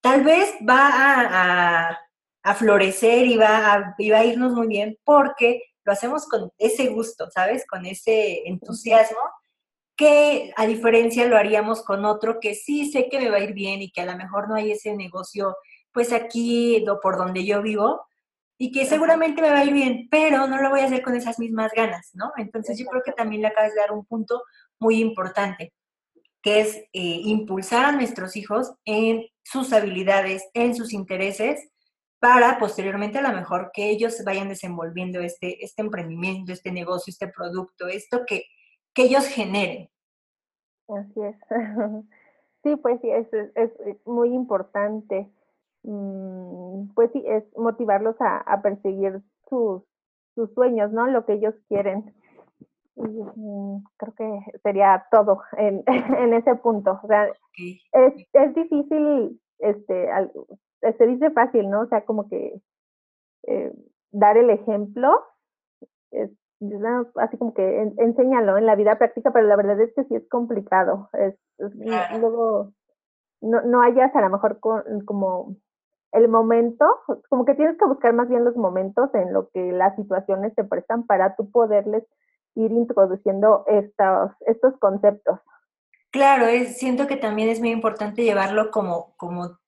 tal 0.00 0.24
vez 0.24 0.54
va 0.66 1.90
a, 2.42 2.54
florecer 2.54 3.26
y 3.26 3.36
va 3.36 3.74
a, 3.74 3.94
y 3.98 4.10
va 4.10 4.18
a 4.18 4.24
irnos 4.24 4.52
muy 4.52 4.66
bien 4.66 4.98
porque 5.04 5.62
lo 5.84 5.92
hacemos 5.92 6.26
con 6.26 6.50
ese 6.58 6.86
gusto, 6.86 7.30
¿sabes? 7.30 7.66
Con 7.66 7.84
ese 7.84 8.48
entusiasmo 8.48 9.18
que 10.00 10.50
a 10.56 10.66
diferencia 10.66 11.26
lo 11.26 11.36
haríamos 11.36 11.84
con 11.84 12.06
otro 12.06 12.40
que 12.40 12.54
sí 12.54 12.90
sé 12.90 13.10
que 13.10 13.20
me 13.20 13.28
va 13.28 13.36
a 13.36 13.40
ir 13.40 13.52
bien 13.52 13.82
y 13.82 13.90
que 13.90 14.00
a 14.00 14.06
lo 14.06 14.16
mejor 14.16 14.48
no 14.48 14.54
hay 14.54 14.72
ese 14.72 14.96
negocio 14.96 15.54
pues 15.92 16.14
aquí 16.14 16.82
por 17.02 17.18
donde 17.18 17.44
yo 17.44 17.60
vivo, 17.60 18.00
y 18.56 18.72
que 18.72 18.86
seguramente 18.86 19.42
me 19.42 19.50
va 19.50 19.58
a 19.58 19.64
ir 19.64 19.74
bien, 19.74 20.08
pero 20.10 20.46
no 20.46 20.62
lo 20.62 20.70
voy 20.70 20.80
a 20.80 20.84
hacer 20.84 21.02
con 21.02 21.16
esas 21.16 21.38
mismas 21.38 21.72
ganas, 21.76 22.12
¿no? 22.14 22.32
Entonces 22.38 22.78
yo 22.78 22.86
creo 22.86 23.02
que 23.02 23.12
también 23.12 23.42
le 23.42 23.48
acabas 23.48 23.74
de 23.74 23.80
dar 23.80 23.92
un 23.92 24.06
punto 24.06 24.42
muy 24.78 25.00
importante, 25.00 25.74
que 26.40 26.60
es 26.60 26.76
eh, 26.76 26.88
impulsar 26.92 27.84
a 27.84 27.92
nuestros 27.92 28.36
hijos 28.36 28.72
en 28.86 29.26
sus 29.42 29.74
habilidades, 29.74 30.48
en 30.54 30.74
sus 30.74 30.94
intereses, 30.94 31.68
para 32.20 32.58
posteriormente 32.58 33.18
a 33.18 33.22
lo 33.22 33.34
mejor 33.34 33.70
que 33.74 33.90
ellos 33.90 34.16
vayan 34.24 34.48
desenvolviendo 34.48 35.20
este, 35.20 35.62
este 35.62 35.82
emprendimiento, 35.82 36.52
este 36.52 36.72
negocio, 36.72 37.10
este 37.10 37.28
producto, 37.28 37.88
esto 37.88 38.20
que, 38.26 38.44
que 38.94 39.04
ellos 39.04 39.26
generen. 39.26 39.88
Así 40.88 41.20
es. 41.20 41.36
Sí, 42.62 42.76
pues 42.76 43.00
sí, 43.00 43.08
es, 43.10 43.26
es 43.54 43.70
muy 44.06 44.34
importante. 44.34 45.30
Mm, 45.82 46.88
pues 46.94 47.10
sí, 47.12 47.24
es 47.26 47.44
motivarlos 47.56 48.16
a, 48.20 48.60
perseguir 48.62 49.22
sus, 49.48 49.82
sus, 50.34 50.52
sueños, 50.52 50.92
¿no? 50.92 51.06
Lo 51.06 51.24
que 51.24 51.34
ellos 51.34 51.54
quieren. 51.68 52.14
Mm, 52.96 53.78
creo 53.96 54.14
que 54.14 54.58
sería 54.62 55.06
todo 55.10 55.40
en, 55.56 55.82
en 55.86 56.34
ese 56.34 56.54
punto. 56.56 57.00
O 57.02 57.06
sea, 57.06 57.28
es, 57.92 58.28
es 58.32 58.54
difícil, 58.54 59.40
este, 59.58 60.08
se 60.98 61.06
dice 61.06 61.30
fácil, 61.30 61.70
¿no? 61.70 61.82
O 61.82 61.86
sea, 61.86 62.04
como 62.04 62.28
que 62.28 62.60
eh, 63.46 63.72
dar 64.10 64.36
el 64.36 64.50
ejemplo, 64.50 65.24
es, 66.10 66.30
así 67.16 67.38
como 67.38 67.54
que 67.54 67.92
enséñalo 67.96 68.58
en 68.58 68.66
la 68.66 68.74
vida 68.74 68.98
práctica, 68.98 69.32
pero 69.32 69.46
la 69.46 69.56
verdad 69.56 69.80
es 69.80 69.94
que 69.94 70.04
sí 70.04 70.14
es 70.14 70.28
complicado. 70.28 71.08
Es, 71.14 71.34
luego 71.58 72.72
no, 73.40 73.62
no 73.62 73.82
hayas 73.82 74.14
a 74.14 74.20
lo 74.20 74.30
mejor 74.30 74.60
con, 74.60 74.82
como 75.04 75.56
el 76.12 76.28
momento, 76.28 76.84
como 77.28 77.44
que 77.44 77.54
tienes 77.54 77.78
que 77.78 77.86
buscar 77.86 78.12
más 78.12 78.28
bien 78.28 78.44
los 78.44 78.56
momentos 78.56 79.14
en 79.14 79.32
lo 79.32 79.48
que 79.50 79.72
las 79.72 79.94
situaciones 79.96 80.54
te 80.54 80.64
prestan 80.64 81.06
para 81.06 81.36
tú 81.36 81.50
poderles 81.50 82.04
ir 82.54 82.72
introduciendo 82.72 83.64
estos, 83.66 84.32
estos 84.46 84.76
conceptos. 84.78 85.38
Claro, 86.10 86.46
es, 86.46 86.78
siento 86.78 87.06
que 87.06 87.16
también 87.16 87.48
es 87.48 87.60
muy 87.60 87.70
importante 87.70 88.24
llevarlo 88.24 88.70
como, 88.72 89.14
como 89.16 89.58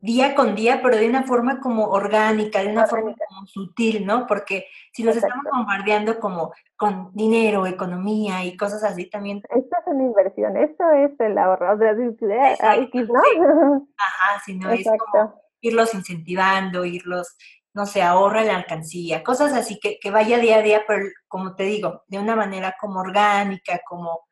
día 0.00 0.34
con 0.34 0.54
día, 0.54 0.80
pero 0.82 0.96
de 0.96 1.08
una 1.08 1.24
forma 1.24 1.60
como 1.60 1.88
orgánica, 1.88 2.60
de 2.62 2.68
una 2.68 2.86
forma 2.86 3.14
como 3.28 3.46
sutil, 3.46 4.06
¿no? 4.06 4.26
Porque 4.26 4.66
si 4.92 5.02
los 5.02 5.16
estamos 5.16 5.44
bombardeando 5.52 6.18
como 6.18 6.52
con 6.76 7.10
dinero, 7.12 7.66
economía 7.66 8.44
y 8.44 8.56
cosas 8.56 8.82
así 8.82 9.10
también. 9.10 9.42
Esto 9.50 9.76
es 9.78 9.86
una 9.86 10.04
inversión, 10.04 10.56
esto 10.56 10.90
es 10.92 11.12
el 11.20 11.36
ahorro, 11.36 11.76
de 11.76 11.90
X, 11.90 13.08
¿no? 13.08 13.20
Ajá, 13.98 14.42
sino 14.44 14.70
es 14.70 14.86
como 14.86 15.34
irlos 15.60 15.94
incentivando, 15.94 16.86
irlos, 16.86 17.36
no 17.74 17.84
sé, 17.84 18.02
ahorra 18.02 18.42
la 18.42 18.56
alcancía, 18.56 19.22
cosas 19.22 19.52
así 19.52 19.78
que, 19.78 19.98
que 20.00 20.10
vaya 20.10 20.38
día 20.38 20.56
a 20.56 20.62
día, 20.62 20.82
pero 20.88 21.04
como 21.28 21.54
te 21.54 21.64
digo, 21.64 22.04
de 22.08 22.18
una 22.18 22.34
manera 22.34 22.74
como 22.80 23.00
orgánica, 23.00 23.80
como, 23.86 24.26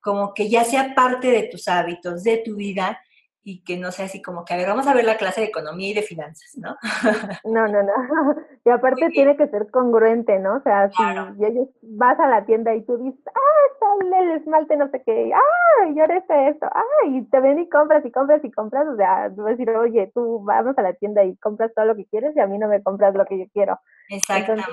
como 0.00 0.34
que 0.34 0.50
ya 0.50 0.64
sea 0.64 0.94
parte 0.94 1.30
de 1.30 1.48
tus 1.50 1.66
hábitos, 1.68 2.22
de 2.22 2.42
tu 2.44 2.56
vida, 2.56 3.00
y 3.46 3.62
que 3.62 3.76
no 3.76 3.92
sea 3.92 4.06
así 4.06 4.22
como 4.22 4.44
que, 4.44 4.54
a 4.54 4.56
ver, 4.56 4.66
vamos 4.66 4.86
a 4.86 4.94
ver 4.94 5.04
la 5.04 5.18
clase 5.18 5.42
de 5.42 5.48
economía 5.48 5.90
y 5.90 5.94
de 5.94 6.02
finanzas, 6.02 6.56
¿no? 6.56 6.76
No, 7.44 7.68
no, 7.68 7.82
no. 7.82 7.92
Y 8.64 8.70
aparte 8.70 9.10
tiene 9.10 9.36
que 9.36 9.46
ser 9.48 9.70
congruente, 9.70 10.38
¿no? 10.38 10.56
O 10.56 10.60
sea, 10.62 10.90
si 10.90 11.44
ellos 11.44 11.68
vas 11.82 12.18
a 12.18 12.26
la 12.26 12.46
tienda 12.46 12.74
y 12.74 12.82
tú 12.86 12.96
dices, 12.96 13.20
ah, 13.28 13.72
está 13.72 14.18
el 14.18 14.30
esmalte, 14.30 14.76
no 14.78 14.88
sé 14.88 15.02
qué, 15.04 15.30
ah, 15.34 15.88
y 15.94 16.00
ahora 16.00 16.16
está 16.16 16.48
esto, 16.48 16.66
ah, 16.72 17.06
y 17.06 17.22
te 17.26 17.40
ven 17.40 17.58
y 17.58 17.68
compras 17.68 18.02
y 18.06 18.10
compras 18.10 18.42
y 18.42 18.50
compras, 18.50 18.88
o 18.88 18.96
sea, 18.96 19.30
tú 19.36 19.42
vas 19.42 19.48
a 19.48 19.56
decir, 19.56 19.68
oye, 19.68 20.10
tú 20.14 20.42
vamos 20.42 20.78
a 20.78 20.82
la 20.82 20.94
tienda 20.94 21.22
y 21.24 21.36
compras 21.36 21.72
todo 21.74 21.84
lo 21.84 21.94
que 21.94 22.06
quieres 22.06 22.34
y 22.34 22.40
a 22.40 22.46
mí 22.46 22.56
no 22.56 22.68
me 22.68 22.82
compras 22.82 23.14
lo 23.14 23.26
que 23.26 23.38
yo 23.38 23.44
quiero. 23.52 23.78
Exactamente. 24.08 24.64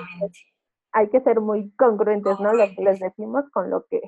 hay 0.92 1.10
que 1.10 1.20
ser 1.20 1.40
muy 1.40 1.70
congruentes, 1.76 2.40
¿no? 2.40 2.54
Lo 2.54 2.64
que 2.74 2.82
les 2.82 2.98
decimos 2.98 3.44
con 3.52 3.68
lo 3.68 3.84
que 3.90 4.00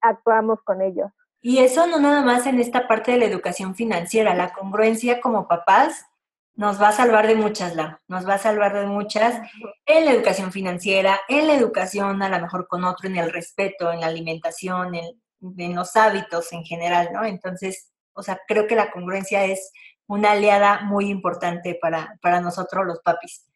actuamos 0.00 0.62
con 0.62 0.80
ellos. 0.80 1.10
Y 1.46 1.58
eso 1.58 1.86
no 1.86 2.00
nada 2.00 2.22
más 2.22 2.46
en 2.46 2.58
esta 2.58 2.88
parte 2.88 3.12
de 3.12 3.18
la 3.18 3.26
educación 3.26 3.74
financiera, 3.74 4.34
la 4.34 4.54
congruencia 4.54 5.20
como 5.20 5.46
papás 5.46 6.06
nos 6.54 6.80
va 6.80 6.88
a 6.88 6.92
salvar 6.92 7.26
de 7.26 7.34
muchas, 7.34 7.76
la, 7.76 8.00
nos 8.08 8.26
va 8.26 8.36
a 8.36 8.38
salvar 8.38 8.72
de 8.72 8.86
muchas 8.86 9.42
en 9.84 10.06
la 10.06 10.12
educación 10.12 10.52
financiera, 10.52 11.20
en 11.28 11.46
la 11.46 11.54
educación 11.54 12.22
a 12.22 12.30
lo 12.30 12.40
mejor 12.40 12.66
con 12.66 12.82
otro, 12.84 13.10
en 13.10 13.16
el 13.16 13.30
respeto, 13.30 13.92
en 13.92 14.00
la 14.00 14.06
alimentación, 14.06 14.94
en, 14.94 15.74
los 15.74 15.94
hábitos 15.96 16.50
en 16.54 16.64
general, 16.64 17.10
¿no? 17.12 17.26
Entonces, 17.26 17.90
o 18.14 18.22
sea, 18.22 18.40
creo 18.48 18.66
que 18.66 18.74
la 18.74 18.90
congruencia 18.90 19.44
es 19.44 19.70
una 20.06 20.30
aliada 20.30 20.80
muy 20.80 21.10
importante 21.10 21.78
para, 21.78 22.18
para 22.22 22.40
nosotros 22.40 22.86
los 22.86 23.00
papis. 23.00 23.46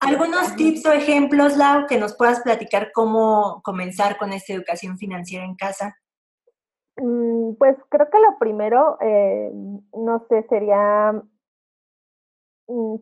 ¿Algunos 0.00 0.56
tips 0.56 0.86
o 0.86 0.92
ejemplos, 0.92 1.58
Lau, 1.58 1.86
que 1.86 1.98
nos 1.98 2.14
puedas 2.16 2.40
platicar 2.40 2.90
cómo 2.90 3.60
comenzar 3.62 4.16
con 4.16 4.32
esta 4.32 4.54
educación 4.54 4.96
financiera 4.96 5.44
en 5.44 5.56
casa? 5.56 5.98
Mm, 7.02 7.54
pues 7.58 7.76
creo 7.88 8.08
que 8.10 8.20
lo 8.20 8.38
primero, 8.38 8.96
eh, 9.00 9.50
no 9.92 10.24
sé, 10.28 10.44
sería... 10.48 11.12
Mm, 12.68 12.96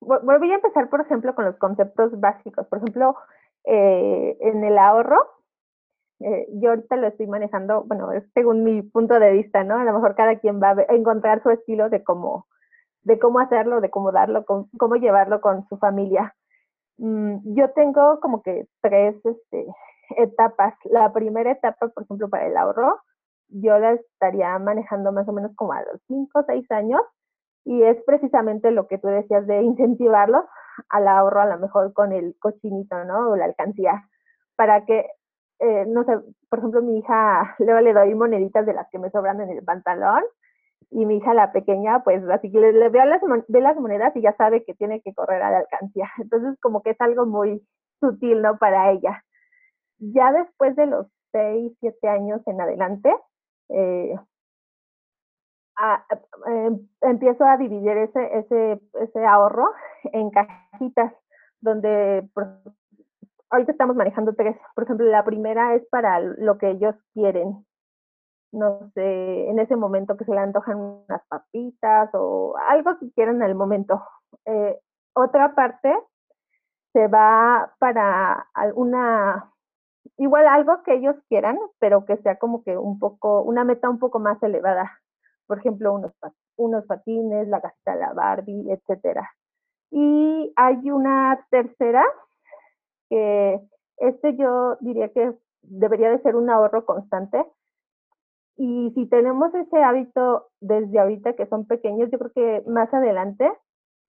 voy 0.00 0.52
a 0.52 0.54
empezar, 0.54 0.88
por 0.88 1.02
ejemplo, 1.02 1.34
con 1.34 1.44
los 1.44 1.56
conceptos 1.58 2.18
básicos. 2.18 2.66
Por 2.68 2.78
ejemplo, 2.78 3.16
eh, 3.64 4.38
en 4.40 4.64
el 4.64 4.78
ahorro, 4.78 5.18
eh, 6.20 6.48
yo 6.54 6.70
ahorita 6.70 6.96
lo 6.96 7.08
estoy 7.08 7.26
manejando, 7.26 7.84
bueno, 7.84 8.08
según 8.34 8.64
mi 8.64 8.82
punto 8.82 9.18
de 9.20 9.32
vista, 9.32 9.62
¿no? 9.64 9.76
A 9.78 9.84
lo 9.84 9.92
mejor 9.92 10.14
cada 10.14 10.38
quien 10.38 10.62
va 10.62 10.70
a 10.70 10.94
encontrar 10.94 11.42
su 11.42 11.50
estilo 11.50 11.90
de 11.90 12.02
cómo, 12.02 12.46
de 13.02 13.18
cómo 13.18 13.40
hacerlo, 13.40 13.82
de 13.82 13.90
cómo 13.90 14.12
darlo, 14.12 14.46
cómo 14.46 14.96
llevarlo 14.96 15.40
con 15.42 15.68
su 15.68 15.76
familia. 15.78 16.34
Mm, 16.98 17.54
yo 17.56 17.70
tengo 17.72 18.20
como 18.20 18.42
que 18.42 18.66
tres, 18.80 19.16
este, 19.24 19.66
etapas. 20.16 20.74
La 20.84 21.12
primera 21.12 21.50
etapa, 21.52 21.88
por 21.88 22.04
ejemplo, 22.04 22.28
para 22.28 22.46
el 22.46 22.56
ahorro, 22.56 23.00
yo 23.48 23.78
la 23.78 23.92
estaría 23.92 24.58
manejando 24.58 25.12
más 25.12 25.28
o 25.28 25.32
menos 25.32 25.52
como 25.56 25.72
a 25.72 25.82
los 25.82 26.00
5 26.08 26.40
o 26.40 26.44
6 26.46 26.70
años 26.70 27.00
y 27.64 27.82
es 27.82 27.96
precisamente 28.06 28.70
lo 28.70 28.86
que 28.86 28.98
tú 28.98 29.08
decías 29.08 29.46
de 29.46 29.62
incentivarlos 29.62 30.44
al 30.88 31.08
ahorro 31.08 31.40
a 31.40 31.46
lo 31.46 31.58
mejor 31.58 31.92
con 31.92 32.12
el 32.12 32.36
cochinito, 32.38 33.04
¿no? 33.04 33.30
O 33.30 33.36
la 33.36 33.46
alcancía, 33.46 34.08
para 34.56 34.84
que, 34.84 35.06
eh, 35.60 35.84
no 35.86 36.04
sé, 36.04 36.12
por 36.48 36.60
ejemplo, 36.60 36.82
mi 36.82 36.98
hija, 36.98 37.56
luego 37.58 37.80
le 37.80 37.92
doy 37.92 38.14
moneditas 38.14 38.66
de 38.66 38.74
las 38.74 38.88
que 38.90 38.98
me 38.98 39.10
sobran 39.10 39.40
en 39.40 39.50
el 39.50 39.64
pantalón 39.64 40.22
y 40.90 41.06
mi 41.06 41.16
hija 41.16 41.34
la 41.34 41.52
pequeña, 41.52 42.04
pues 42.04 42.22
así 42.30 42.50
que 42.52 42.60
le, 42.60 42.88
veo 42.88 43.04
las, 43.04 43.20
ve 43.48 43.60
las 43.60 43.76
monedas 43.76 44.14
y 44.16 44.22
ya 44.22 44.34
sabe 44.36 44.64
que 44.64 44.74
tiene 44.74 45.00
que 45.02 45.14
correr 45.14 45.42
a 45.42 45.50
la 45.50 45.58
alcancía. 45.58 46.08
Entonces, 46.18 46.58
como 46.60 46.82
que 46.82 46.90
es 46.90 47.00
algo 47.00 47.26
muy 47.26 47.62
sutil, 48.00 48.42
¿no? 48.42 48.58
Para 48.58 48.92
ella. 48.92 49.24
Ya 49.98 50.32
después 50.32 50.76
de 50.76 50.86
los 50.86 51.06
6, 51.32 51.72
7 51.80 52.08
años 52.08 52.40
en 52.46 52.60
adelante, 52.60 53.14
eh, 53.68 54.14
em, 56.46 56.88
empiezo 57.02 57.44
a 57.44 57.56
dividir 57.56 57.96
ese, 57.96 58.80
ese, 58.94 59.26
ahorro 59.26 59.70
en 60.12 60.30
cajitas, 60.30 61.12
donde 61.60 62.28
ahorita 63.50 63.72
estamos 63.72 63.96
manejando 63.96 64.34
tres. 64.34 64.56
Por 64.74 64.84
ejemplo, 64.84 65.06
la 65.06 65.24
primera 65.24 65.74
es 65.74 65.86
para 65.88 66.20
lo 66.20 66.58
que 66.58 66.70
ellos 66.70 66.94
quieren. 67.14 67.64
No 68.52 68.90
sé, 68.94 69.50
en 69.50 69.58
ese 69.58 69.76
momento 69.76 70.16
que 70.16 70.24
se 70.24 70.32
le 70.32 70.40
antojan 70.40 70.78
unas 70.78 71.22
papitas 71.28 72.10
o 72.14 72.54
algo 72.68 72.98
que 72.98 73.10
quieran 73.12 73.36
en 73.36 73.42
el 73.42 73.54
momento. 73.54 74.02
Eh, 74.46 74.78
otra 75.14 75.54
parte 75.54 75.94
se 76.92 77.08
va 77.08 77.74
para 77.78 78.48
alguna 78.54 79.52
igual 80.16 80.46
algo 80.46 80.82
que 80.82 80.94
ellos 80.94 81.16
quieran, 81.28 81.58
pero 81.78 82.04
que 82.04 82.16
sea 82.18 82.38
como 82.38 82.62
que 82.62 82.76
un 82.76 82.98
poco, 82.98 83.42
una 83.42 83.64
meta 83.64 83.88
un 83.90 83.98
poco 83.98 84.18
más 84.18 84.42
elevada. 84.42 84.90
Por 85.46 85.58
ejemplo, 85.58 85.94
unos, 85.94 86.12
unos 86.56 86.84
patines, 86.86 87.48
la 87.48 87.60
casita 87.60 87.94
la 87.94 88.12
Barbie, 88.12 88.70
etcétera. 88.70 89.30
Y 89.90 90.52
hay 90.56 90.90
una 90.90 91.46
tercera, 91.50 92.04
que 93.08 93.60
este 93.98 94.36
yo 94.36 94.76
diría 94.80 95.08
que 95.12 95.32
debería 95.62 96.10
de 96.10 96.20
ser 96.22 96.36
un 96.36 96.50
ahorro 96.50 96.84
constante. 96.84 97.44
Y 98.56 98.90
si 98.94 99.06
tenemos 99.06 99.54
ese 99.54 99.82
hábito 99.82 100.48
desde 100.60 100.98
ahorita 100.98 101.34
que 101.34 101.46
son 101.46 101.66
pequeños, 101.66 102.10
yo 102.10 102.18
creo 102.18 102.32
que 102.32 102.70
más 102.70 102.92
adelante, 102.92 103.50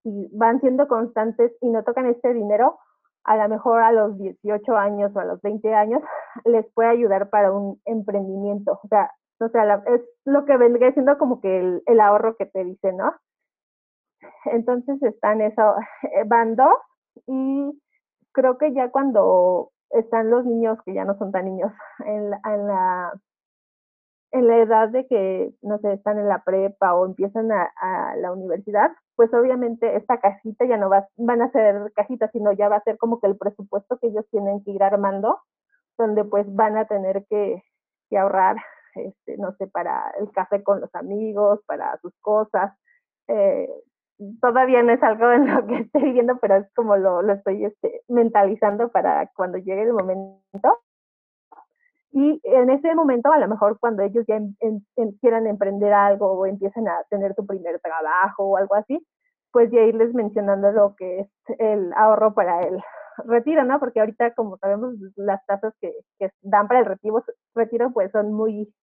si 0.03 0.29
van 0.33 0.61
siendo 0.61 0.87
constantes 0.87 1.51
y 1.61 1.69
no 1.69 1.83
tocan 1.83 2.05
este 2.07 2.33
dinero, 2.33 2.79
a 3.23 3.37
lo 3.37 3.49
mejor 3.49 3.81
a 3.81 3.91
los 3.91 4.17
18 4.17 4.77
años 4.77 5.11
o 5.15 5.19
a 5.19 5.25
los 5.25 5.41
20 5.41 5.73
años, 5.73 6.01
les 6.45 6.65
puede 6.73 6.89
ayudar 6.89 7.29
para 7.29 7.51
un 7.51 7.81
emprendimiento. 7.85 8.79
O 8.83 8.87
sea, 8.87 9.11
o 9.39 9.49
sea 9.49 9.83
es 9.87 10.01
lo 10.25 10.45
que 10.45 10.57
vendría 10.57 10.91
siendo 10.93 11.17
como 11.17 11.41
que 11.41 11.81
el, 11.85 11.99
ahorro 11.99 12.35
que 12.37 12.45
te 12.45 12.63
dice, 12.63 12.93
¿no? 12.93 13.13
Entonces 14.45 15.01
están 15.03 15.41
eso, 15.41 15.75
eh, 16.03 16.23
van 16.25 16.55
dos 16.55 16.75
y 17.27 17.71
creo 18.33 18.57
que 18.57 18.73
ya 18.73 18.89
cuando 18.91 19.71
están 19.91 20.29
los 20.29 20.45
niños, 20.45 20.79
que 20.85 20.93
ya 20.93 21.05
no 21.05 21.17
son 21.17 21.31
tan 21.31 21.45
niños, 21.45 21.71
en 22.05 22.33
en 22.33 22.67
la 22.67 23.13
en 24.31 24.47
la 24.47 24.57
edad 24.57 24.89
de 24.89 25.07
que, 25.07 25.51
no 25.61 25.79
sé, 25.79 25.93
están 25.93 26.19
en 26.19 26.27
la 26.27 26.43
prepa 26.43 26.93
o 26.93 27.05
empiezan 27.05 27.51
a, 27.51 28.15
la 28.17 28.31
universidad, 28.31 28.91
pues 29.17 29.33
obviamente 29.33 29.97
esta 29.97 30.19
cajita 30.19 30.65
ya 30.65 30.77
no 30.77 30.89
va, 30.89 31.07
van 31.17 31.41
a 31.41 31.51
ser 31.51 31.91
cajitas, 31.95 32.31
sino 32.31 32.51
ya 32.53 32.69
va 32.69 32.77
a 32.77 32.83
ser 32.83 32.97
como 32.97 33.19
que 33.19 33.27
el 33.27 33.35
presupuesto 33.35 33.97
que 33.97 34.07
ellos 34.07 34.25
tienen 34.29 34.63
que 34.63 34.71
ir 34.71 34.83
armando, 34.83 35.41
donde 35.97 36.23
pues 36.23 36.45
van 36.55 36.77
a 36.77 36.85
tener 36.85 37.25
que, 37.27 37.63
ahorrar, 38.15 38.57
este, 38.95 39.37
no 39.37 39.53
sé, 39.57 39.67
para 39.67 40.11
el 40.19 40.31
café 40.31 40.63
con 40.63 40.81
los 40.81 40.93
amigos, 40.93 41.61
para 41.65 41.97
sus 41.97 42.13
cosas. 42.21 42.73
Eh, 43.27 43.67
todavía 44.39 44.83
no 44.83 44.93
es 44.93 45.01
algo 45.01 45.31
en 45.31 45.53
lo 45.53 45.65
que 45.65 45.77
estoy 45.79 46.03
viviendo, 46.03 46.37
pero 46.39 46.57
es 46.57 46.71
como 46.75 46.95
lo, 46.95 47.23
lo 47.23 47.33
estoy 47.33 47.65
este, 47.65 48.03
mentalizando 48.07 48.91
para 48.91 49.31
cuando 49.35 49.57
llegue 49.57 49.81
el 49.81 49.93
momento 49.93 50.79
y 52.11 52.39
en 52.43 52.69
ese 52.69 52.95
momento, 52.95 53.31
a 53.31 53.37
lo 53.37 53.47
mejor 53.47 53.77
cuando 53.79 54.03
ellos 54.03 54.25
ya 54.27 54.39
quieran 55.21 55.47
emprender 55.47 55.93
algo 55.93 56.31
o 56.31 56.45
empiecen 56.45 56.87
a 56.87 57.03
tener 57.09 57.33
su 57.35 57.45
primer 57.45 57.79
trabajo 57.79 58.43
o 58.43 58.57
algo 58.57 58.75
así, 58.75 59.05
pues 59.51 59.71
ya 59.71 59.81
irles 59.81 60.13
mencionando 60.13 60.71
lo 60.71 60.95
que 60.95 61.19
es 61.21 61.29
el 61.59 61.91
ahorro 61.93 62.33
para 62.33 62.63
el 62.63 62.81
retiro, 63.25 63.63
¿no? 63.63 63.79
Porque 63.79 63.99
ahorita, 63.99 64.33
como 64.35 64.57
sabemos, 64.57 64.95
las 65.15 65.45
tasas 65.45 65.73
que, 65.81 65.93
que 66.19 66.29
dan 66.41 66.67
para 66.67 66.81
el 66.81 66.85
retiro, 66.85 67.23
retiro, 67.55 67.91
pues 67.91 68.11
son 68.11 68.33
muy, 68.33 68.73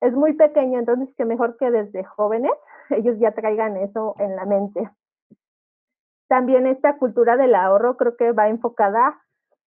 es 0.00 0.12
muy 0.12 0.34
pequeño, 0.34 0.78
entonces 0.78 1.14
que 1.16 1.24
mejor 1.24 1.56
que 1.56 1.70
desde 1.70 2.04
jóvenes 2.04 2.52
ellos 2.90 3.18
ya 3.18 3.32
traigan 3.32 3.76
eso 3.76 4.14
en 4.18 4.36
la 4.36 4.44
mente. 4.44 4.90
También 6.28 6.66
esta 6.66 6.98
cultura 6.98 7.36
del 7.36 7.54
ahorro 7.54 7.96
creo 7.96 8.16
que 8.16 8.32
va 8.32 8.48
enfocada 8.48 9.20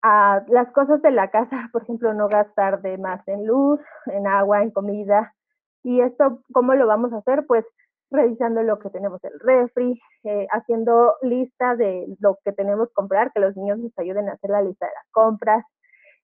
a 0.02 0.42
las 0.48 0.70
cosas 0.72 1.02
de 1.02 1.10
la 1.10 1.30
casa, 1.30 1.68
por 1.72 1.82
ejemplo, 1.82 2.14
no 2.14 2.28
gastar 2.28 2.82
de 2.82 2.98
más 2.98 3.26
en 3.28 3.46
luz, 3.46 3.80
en 4.06 4.26
agua, 4.26 4.62
en 4.62 4.70
comida. 4.70 5.34
Y 5.82 6.00
esto, 6.00 6.42
¿cómo 6.52 6.74
lo 6.74 6.86
vamos 6.86 7.12
a 7.12 7.18
hacer? 7.18 7.46
Pues 7.46 7.64
revisando 8.10 8.62
lo 8.62 8.78
que 8.78 8.90
tenemos 8.90 9.22
el 9.24 9.38
refri, 9.40 10.00
eh, 10.24 10.46
haciendo 10.50 11.14
lista 11.22 11.76
de 11.76 12.06
lo 12.18 12.38
que 12.44 12.52
tenemos 12.52 12.88
que 12.88 12.94
comprar, 12.94 13.32
que 13.32 13.40
los 13.40 13.56
niños 13.56 13.78
nos 13.78 13.96
ayuden 13.98 14.28
a 14.28 14.32
hacer 14.32 14.50
la 14.50 14.62
lista 14.62 14.86
de 14.86 14.92
las 14.92 15.06
compras, 15.12 15.64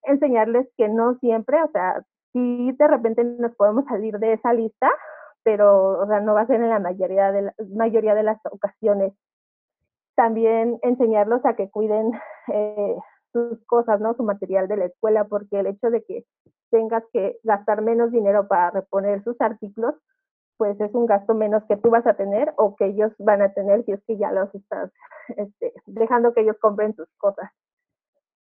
enseñarles 0.02 0.68
que 0.76 0.88
no 0.88 1.14
siempre, 1.18 1.62
o 1.62 1.68
sea, 1.70 2.02
si 2.32 2.72
de 2.72 2.88
repente 2.88 3.24
nos 3.24 3.54
podemos 3.56 3.84
salir 3.86 4.18
de 4.18 4.34
esa 4.34 4.52
lista, 4.52 4.90
pero 5.42 6.00
o 6.00 6.06
sea, 6.06 6.20
no 6.20 6.34
va 6.34 6.42
a 6.42 6.46
ser 6.46 6.60
en 6.60 6.68
la 6.68 6.80
mayoría 6.80 7.30
de, 7.32 7.42
la, 7.42 7.54
mayoría 7.74 8.14
de 8.14 8.24
las 8.24 8.38
ocasiones. 8.50 9.12
También 10.16 10.78
enseñarlos 10.82 11.44
a 11.44 11.54
que 11.54 11.70
cuiden 11.70 12.10
eh, 12.52 12.96
sus 13.36 13.64
cosas, 13.66 14.00
¿no? 14.00 14.14
Su 14.14 14.22
material 14.22 14.66
de 14.68 14.76
la 14.76 14.86
escuela, 14.86 15.24
porque 15.24 15.60
el 15.60 15.66
hecho 15.66 15.90
de 15.90 16.02
que 16.04 16.24
tengas 16.70 17.04
que 17.12 17.38
gastar 17.42 17.82
menos 17.82 18.10
dinero 18.10 18.48
para 18.48 18.70
reponer 18.70 19.22
sus 19.22 19.38
artículos, 19.40 19.94
pues 20.56 20.80
es 20.80 20.94
un 20.94 21.06
gasto 21.06 21.34
menos 21.34 21.62
que 21.64 21.76
tú 21.76 21.90
vas 21.90 22.06
a 22.06 22.14
tener 22.14 22.54
o 22.56 22.76
que 22.76 22.86
ellos 22.86 23.12
van 23.18 23.42
a 23.42 23.52
tener 23.52 23.84
si 23.84 23.92
es 23.92 24.02
que 24.06 24.16
ya 24.16 24.32
los 24.32 24.54
estás 24.54 24.90
este, 25.36 25.74
dejando 25.84 26.32
que 26.32 26.40
ellos 26.40 26.56
compren 26.60 26.94
sus 26.94 27.08
cosas. 27.18 27.50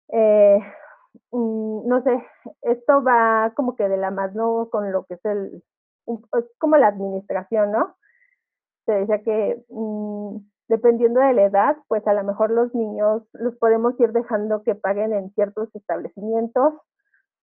Eh, 0.09 0.59
mm, 1.33 1.87
no 1.87 2.03
sé, 2.03 2.25
esto 2.63 3.03
va 3.03 3.53
como 3.55 3.77
que 3.77 3.89
de 3.89 3.99
la 3.99 4.11
mano 4.11 4.69
con 4.71 4.91
lo 4.91 5.05
que 5.05 5.15
es 5.15 5.25
el, 5.27 5.63
es 6.07 6.45
como 6.59 6.79
la 6.79 6.89
administración, 6.89 7.73
¿no? 7.73 7.95
Se 8.87 8.93
decía 8.93 9.23
que 9.23 9.63
mm, 9.69 10.39
dependiendo 10.69 11.21
de 11.21 11.33
la 11.33 11.45
edad, 11.45 11.77
pues 11.89 12.07
a 12.07 12.13
lo 12.13 12.23
mejor 12.25 12.51
los 12.51 12.75
niños 12.75 13.23
los 13.33 13.57
podemos 13.57 13.99
ir 13.99 14.13
dejando 14.13 14.63
que 14.63 14.75
paguen 14.75 15.13
en 15.13 15.31
ciertos 15.35 15.75
establecimientos. 15.75 16.75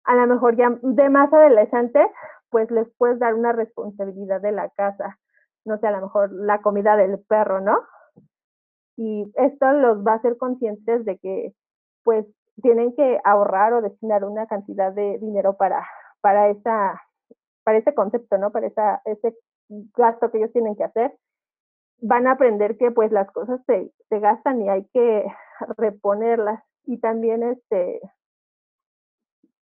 A 0.03 0.15
lo 0.15 0.27
mejor 0.27 0.55
ya 0.55 0.77
de 0.81 1.09
más 1.09 1.33
adolescentes, 1.33 2.07
pues 2.49 2.69
les 2.69 2.87
puedes 2.97 3.19
dar 3.19 3.33
una 3.33 3.51
responsabilidad 3.51 4.41
de 4.41 4.51
la 4.51 4.69
casa. 4.69 5.17
No 5.65 5.79
sé, 5.79 5.87
a 5.87 5.91
lo 5.91 6.01
mejor 6.01 6.31
la 6.31 6.61
comida 6.61 6.95
del 6.95 7.19
perro, 7.27 7.59
¿no? 7.59 7.79
Y 8.97 9.31
esto 9.35 9.73
los 9.73 10.05
va 10.05 10.13
a 10.13 10.15
hacer 10.17 10.37
conscientes 10.37 11.03
de 11.05 11.17
que, 11.17 11.53
pues, 12.03 12.25
tienen 12.61 12.95
que 12.95 13.19
ahorrar 13.23 13.73
o 13.73 13.81
destinar 13.81 14.23
una 14.23 14.45
cantidad 14.45 14.93
de 14.93 15.17
dinero 15.19 15.57
para, 15.57 15.85
para, 16.21 16.49
esa, 16.49 17.01
para 17.63 17.79
ese 17.79 17.93
concepto, 17.95 18.37
¿no? 18.37 18.51
Para 18.51 18.67
esa, 18.67 19.01
ese 19.05 19.35
gasto 19.97 20.29
que 20.29 20.37
ellos 20.37 20.53
tienen 20.53 20.75
que 20.75 20.83
hacer 20.83 21.11
van 22.01 22.27
a 22.27 22.33
aprender 22.33 22.77
que 22.77 22.91
pues 22.91 23.11
las 23.11 23.31
cosas 23.31 23.61
se, 23.65 23.91
se 24.09 24.19
gastan 24.19 24.61
y 24.61 24.69
hay 24.69 24.85
que 24.93 25.25
reponerlas. 25.77 26.63
Y 26.85 26.99
también 26.99 27.43
este 27.43 27.99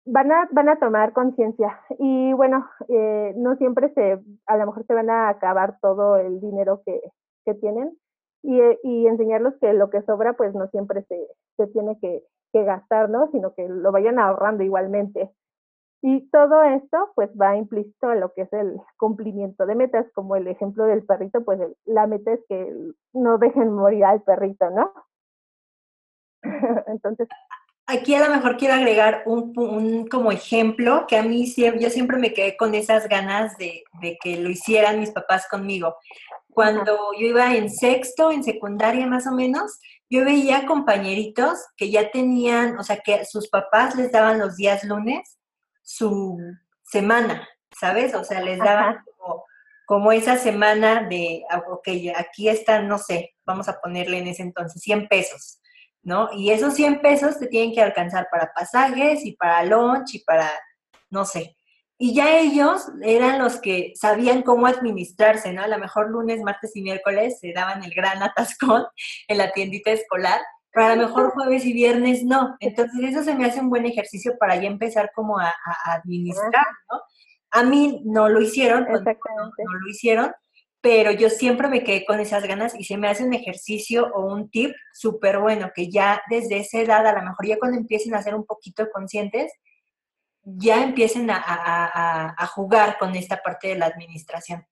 van 0.04 0.32
a 0.32 0.48
van 0.52 0.68
a 0.68 0.78
tomar 0.78 1.12
conciencia. 1.12 1.80
Y 1.98 2.32
bueno 2.32 2.68
eh, 2.88 3.34
no 3.36 3.56
siempre 3.56 3.92
se 3.94 4.20
a 4.46 4.56
lo 4.56 4.66
mejor 4.66 4.86
se 4.86 4.94
van 4.94 5.10
a 5.10 5.28
acabar 5.28 5.78
todo 5.80 6.16
el 6.16 6.40
dinero 6.40 6.82
que, 6.84 7.00
que 7.44 7.54
tienen. 7.54 7.96
Y, 8.42 8.60
y, 8.84 9.08
enseñarlos 9.08 9.54
que 9.60 9.72
lo 9.72 9.90
que 9.90 10.02
sobra 10.02 10.34
pues 10.34 10.54
no 10.54 10.68
siempre 10.68 11.02
se, 11.08 11.18
se 11.56 11.66
tiene 11.68 11.98
que, 12.00 12.22
que 12.52 12.62
gastar 12.62 13.10
no 13.10 13.28
sino 13.32 13.54
que 13.54 13.66
lo 13.68 13.90
vayan 13.90 14.20
ahorrando 14.20 14.62
igualmente 14.62 15.32
y 16.02 16.28
todo 16.30 16.62
esto 16.62 17.10
pues 17.14 17.30
va 17.40 17.56
implícito 17.56 18.08
a 18.08 18.14
lo 18.14 18.32
que 18.32 18.42
es 18.42 18.52
el 18.52 18.80
cumplimiento 18.96 19.66
de 19.66 19.74
metas, 19.74 20.06
como 20.14 20.36
el 20.36 20.46
ejemplo 20.46 20.84
del 20.84 21.04
perrito, 21.04 21.44
pues 21.44 21.58
la 21.84 22.06
meta 22.06 22.32
es 22.32 22.40
que 22.48 22.72
no 23.12 23.38
dejen 23.38 23.72
morir 23.72 24.04
al 24.04 24.22
perrito, 24.22 24.70
¿no? 24.70 24.92
Entonces... 26.86 27.28
Aquí 27.88 28.16
a 28.16 28.26
lo 28.26 28.34
mejor 28.34 28.56
quiero 28.56 28.74
agregar 28.74 29.22
un, 29.26 29.52
un, 29.56 30.08
como 30.08 30.32
ejemplo 30.32 31.06
que 31.06 31.16
a 31.16 31.22
mí 31.22 31.46
yo 31.46 31.90
siempre 31.90 32.18
me 32.18 32.32
quedé 32.32 32.56
con 32.56 32.74
esas 32.74 33.08
ganas 33.08 33.56
de, 33.58 33.84
de 34.00 34.18
que 34.20 34.38
lo 34.38 34.50
hicieran 34.50 34.98
mis 34.98 35.12
papás 35.12 35.46
conmigo. 35.48 35.94
Cuando 36.50 36.96
yo 37.16 37.26
iba 37.28 37.54
en 37.54 37.70
sexto, 37.70 38.32
en 38.32 38.42
secundaria 38.42 39.06
más 39.06 39.28
o 39.28 39.32
menos, 39.32 39.78
yo 40.10 40.24
veía 40.24 40.66
compañeritos 40.66 41.64
que 41.76 41.90
ya 41.92 42.10
tenían, 42.10 42.76
o 42.76 42.82
sea, 42.82 42.98
que 42.98 43.24
sus 43.24 43.48
papás 43.48 43.94
les 43.94 44.10
daban 44.10 44.40
los 44.40 44.56
días 44.56 44.82
lunes 44.82 45.36
su 45.86 46.36
semana, 46.82 47.48
¿sabes? 47.78 48.12
O 48.14 48.24
sea, 48.24 48.42
les 48.42 48.58
daban 48.58 48.98
como, 49.86 50.10
esa 50.10 50.36
semana 50.36 51.04
de, 51.08 51.44
ah, 51.48 51.62
ok, 51.70 51.88
aquí 52.16 52.48
están, 52.48 52.88
no 52.88 52.98
sé, 52.98 53.36
vamos 53.46 53.68
a 53.68 53.80
ponerle 53.80 54.18
en 54.18 54.26
ese 54.26 54.42
entonces 54.42 54.82
100 54.82 55.06
pesos, 55.06 55.60
¿no? 56.02 56.28
Y 56.32 56.50
esos 56.50 56.74
100 56.74 57.00
pesos 57.00 57.38
te 57.38 57.46
tienen 57.46 57.72
que 57.72 57.82
alcanzar 57.82 58.26
para 58.32 58.52
pasajes 58.52 59.24
y 59.24 59.36
para 59.36 59.62
lunch 59.62 60.16
y 60.16 60.24
para, 60.24 60.50
no 61.08 61.24
sé. 61.24 61.56
Y 61.98 62.14
ya 62.14 62.36
ellos 62.36 62.88
eran 63.02 63.38
los 63.38 63.60
que 63.60 63.92
sabían 63.94 64.42
cómo 64.42 64.66
administrarse, 64.66 65.52
¿no? 65.52 65.62
A 65.62 65.68
lo 65.68 65.78
mejor 65.78 66.10
lunes, 66.10 66.42
martes 66.42 66.74
y 66.74 66.82
miércoles 66.82 67.38
se 67.40 67.52
daban 67.52 67.84
el 67.84 67.94
gran 67.94 68.22
atascón 68.24 68.84
en 69.28 69.38
la 69.38 69.52
tiendita 69.52 69.92
escolar 69.92 70.40
pero 70.76 70.88
a 70.88 70.96
lo 70.96 71.08
mejor 71.08 71.30
jueves 71.30 71.64
y 71.64 71.72
viernes 71.72 72.22
no. 72.22 72.54
Entonces 72.60 73.02
eso 73.02 73.22
se 73.22 73.34
me 73.34 73.46
hace 73.46 73.60
un 73.60 73.70
buen 73.70 73.86
ejercicio 73.86 74.36
para 74.38 74.56
ya 74.56 74.68
empezar 74.68 75.10
como 75.14 75.38
a, 75.38 75.50
administrar, 75.86 76.66
¿no? 76.92 77.00
A 77.50 77.62
mí 77.62 78.02
no 78.04 78.28
lo 78.28 78.42
hicieron, 78.42 78.84
no, 78.84 79.00
lo 79.00 79.88
hicieron, 79.88 80.32
pero 80.82 81.12
yo 81.12 81.30
siempre 81.30 81.68
me 81.68 81.82
quedé 81.82 82.04
con 82.04 82.20
esas 82.20 82.46
ganas 82.46 82.78
y 82.78 82.84
se 82.84 82.98
me 82.98 83.08
hace 83.08 83.24
un 83.24 83.32
ejercicio 83.32 84.12
o 84.12 84.30
un 84.30 84.50
tip 84.50 84.74
súper 84.92 85.38
bueno, 85.38 85.70
que 85.74 85.90
ya 85.90 86.20
desde 86.28 86.58
esa 86.58 86.80
edad, 86.80 87.06
a 87.06 87.14
lo 87.14 87.22
mejor 87.22 87.46
ya 87.46 87.58
cuando 87.58 87.78
empiecen 87.78 88.14
a 88.14 88.20
ser 88.20 88.34
un 88.34 88.44
poquito 88.44 88.86
conscientes, 88.92 89.50
ya 90.42 90.84
empiecen 90.84 91.30
a, 91.30 92.36
jugar 92.54 92.98
con 92.98 93.16
esta 93.16 93.38
parte 93.38 93.68
de 93.68 93.76
la 93.76 93.86
administración. 93.86 94.66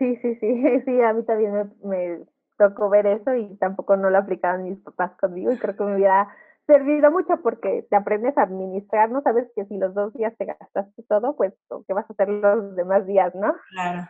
Sí, 0.00 0.16
sí, 0.20 0.34
sí, 0.40 0.48
sí, 0.84 1.00
a 1.00 1.12
mí 1.12 1.24
también 1.24 1.72
me 1.84 2.26
tocó 2.58 2.90
ver 2.90 3.06
eso 3.06 3.34
y 3.34 3.56
tampoco 3.56 3.96
no 3.96 4.10
lo 4.10 4.18
aplicaban 4.18 4.64
mis 4.64 4.78
papás 4.80 5.12
conmigo 5.18 5.52
y 5.52 5.58
creo 5.58 5.76
que 5.76 5.84
me 5.84 5.94
hubiera 5.94 6.28
servido 6.66 7.10
mucho 7.10 7.40
porque 7.42 7.86
te 7.88 7.96
aprendes 7.96 8.36
a 8.36 8.42
administrar, 8.42 9.10
no 9.10 9.22
sabes 9.22 9.50
que 9.56 9.64
si 9.64 9.78
los 9.78 9.94
dos 9.94 10.12
días 10.12 10.36
te 10.36 10.44
gastaste 10.44 11.02
todo, 11.04 11.34
pues 11.34 11.54
¿qué 11.86 11.94
vas 11.94 12.08
a 12.10 12.12
hacer 12.12 12.28
los 12.28 12.76
demás 12.76 13.06
días, 13.06 13.34
no? 13.34 13.54
Claro. 13.70 14.06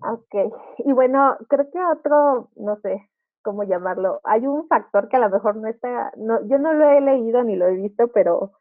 Ok, 0.00 0.54
y 0.78 0.92
bueno, 0.92 1.36
creo 1.48 1.70
que 1.70 1.78
otro, 1.84 2.48
no 2.56 2.76
sé 2.76 3.10
cómo 3.42 3.64
llamarlo, 3.64 4.20
hay 4.24 4.46
un 4.46 4.66
factor 4.68 5.08
que 5.08 5.16
a 5.16 5.20
lo 5.20 5.28
mejor 5.28 5.56
no 5.56 5.68
está, 5.68 6.12
no, 6.16 6.46
yo 6.46 6.58
no 6.58 6.72
lo 6.72 6.88
he 6.90 7.00
leído 7.00 7.42
ni 7.42 7.56
lo 7.56 7.66
he 7.66 7.74
visto, 7.74 8.08
pero 8.08 8.52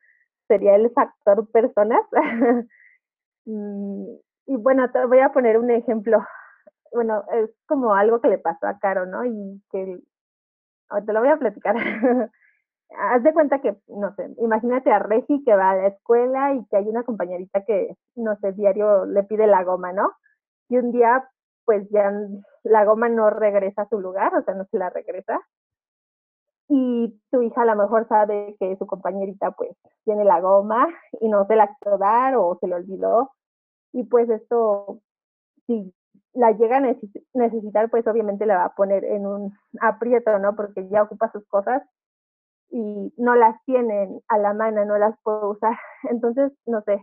sería 0.48 0.76
el 0.76 0.92
factor 0.92 1.50
personas. 1.52 2.02
Mm, 3.50 4.18
y 4.48 4.58
bueno, 4.58 4.92
te 4.92 5.06
voy 5.06 5.20
a 5.20 5.32
poner 5.32 5.58
un 5.58 5.72
ejemplo 5.72 6.20
bueno, 6.94 7.24
es 7.34 7.50
como 7.68 7.94
algo 7.94 8.22
que 8.22 8.30
le 8.30 8.38
pasó 8.38 8.68
a 8.68 8.80
Caro, 8.80 9.06
¿no? 9.06 9.26
Y 9.26 9.62
que 9.72 10.00
te 11.06 11.14
lo 11.14 11.20
voy 11.20 11.30
a 11.30 11.38
platicar. 11.38 11.76
Haz 12.90 13.24
de 13.24 13.34
cuenta 13.34 13.60
que, 13.60 13.76
no 13.88 14.14
sé, 14.16 14.34
imagínate 14.38 14.92
a 14.92 15.00
Regi 15.00 15.44
que 15.44 15.56
va 15.56 15.72
a 15.72 15.76
la 15.76 15.88
escuela 15.88 16.54
y 16.54 16.66
que 16.68 16.78
hay 16.78 16.88
una 16.88 17.04
compañerita 17.04 17.66
que, 17.66 17.96
no 18.16 18.38
sé, 18.38 18.54
diario 18.54 19.06
le 19.06 19.24
pide 19.24 19.46
la 19.46 19.64
goma, 19.64 19.92
¿no? 19.92 20.14
Y 20.70 20.78
un 20.78 20.92
día, 20.92 21.30
pues 21.66 21.88
ya 21.90 22.12
la 22.64 22.86
goma 22.86 23.10
no 23.10 23.30
regresa 23.30 23.84
a 23.84 23.90
su 23.90 24.00
lugar, 24.00 24.34
o 24.36 24.44
sea, 24.44 24.54
no 24.54 24.66
se 24.66 24.78
la 24.78 24.90
regresa. 24.90 25.42
Y 26.70 27.18
tu 27.32 27.42
hija 27.42 27.62
a 27.62 27.66
lo 27.66 27.76
mejor 27.76 28.08
sabe 28.08 28.56
que 28.60 28.76
su 28.78 28.86
compañerita, 28.88 29.52
pues, 29.52 29.72
tiene 30.04 30.24
la 30.26 30.42
goma 30.42 30.88
y 31.22 31.30
no 31.30 31.46
se 31.46 31.56
la 31.56 31.68
quiso 31.68 31.98
dar 31.98 32.36
o 32.36 32.58
se 32.60 32.68
le 32.68 32.76
olvidó. 32.76 33.32
Y 33.94 34.04
pues 34.04 34.30
esto, 34.30 35.02
si 35.66 35.94
la 36.34 36.52
llega 36.52 36.78
a 36.78 36.96
necesitar, 37.34 37.90
pues 37.90 38.06
obviamente 38.08 38.46
la 38.46 38.58
va 38.58 38.66
a 38.66 38.76
poner 38.76 39.04
en 39.06 39.26
un 39.26 39.58
aprieto, 39.82 40.38
¿no? 40.40 40.56
Porque 40.56 40.88
ya 40.90 41.04
ocupa 41.04 41.32
sus 41.32 41.48
cosas 41.48 41.84
y 42.70 43.14
no 43.18 43.36
las 43.36 43.56
tienen 43.66 44.22
a 44.28 44.38
la 44.38 44.54
mano, 44.54 44.86
no 44.86 44.98
las 44.98 45.16
puedo 45.24 45.50
usar. 45.52 45.78
Entonces, 46.10 46.52
no 46.66 46.82
sé, 46.82 47.02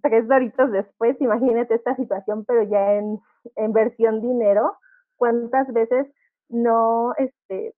tres 0.00 0.26
doritos 0.26 0.70
después, 0.70 1.20
imagínate 1.20 1.74
esta 1.74 1.94
situación, 1.96 2.44
pero 2.44 2.62
ya 2.62 2.94
en, 2.94 3.20
en 3.56 3.72
versión 3.72 4.20
dinero, 4.20 4.76
¿cuántas 5.16 5.70
veces 5.72 6.06
no, 6.48 7.14
este, 7.18 7.74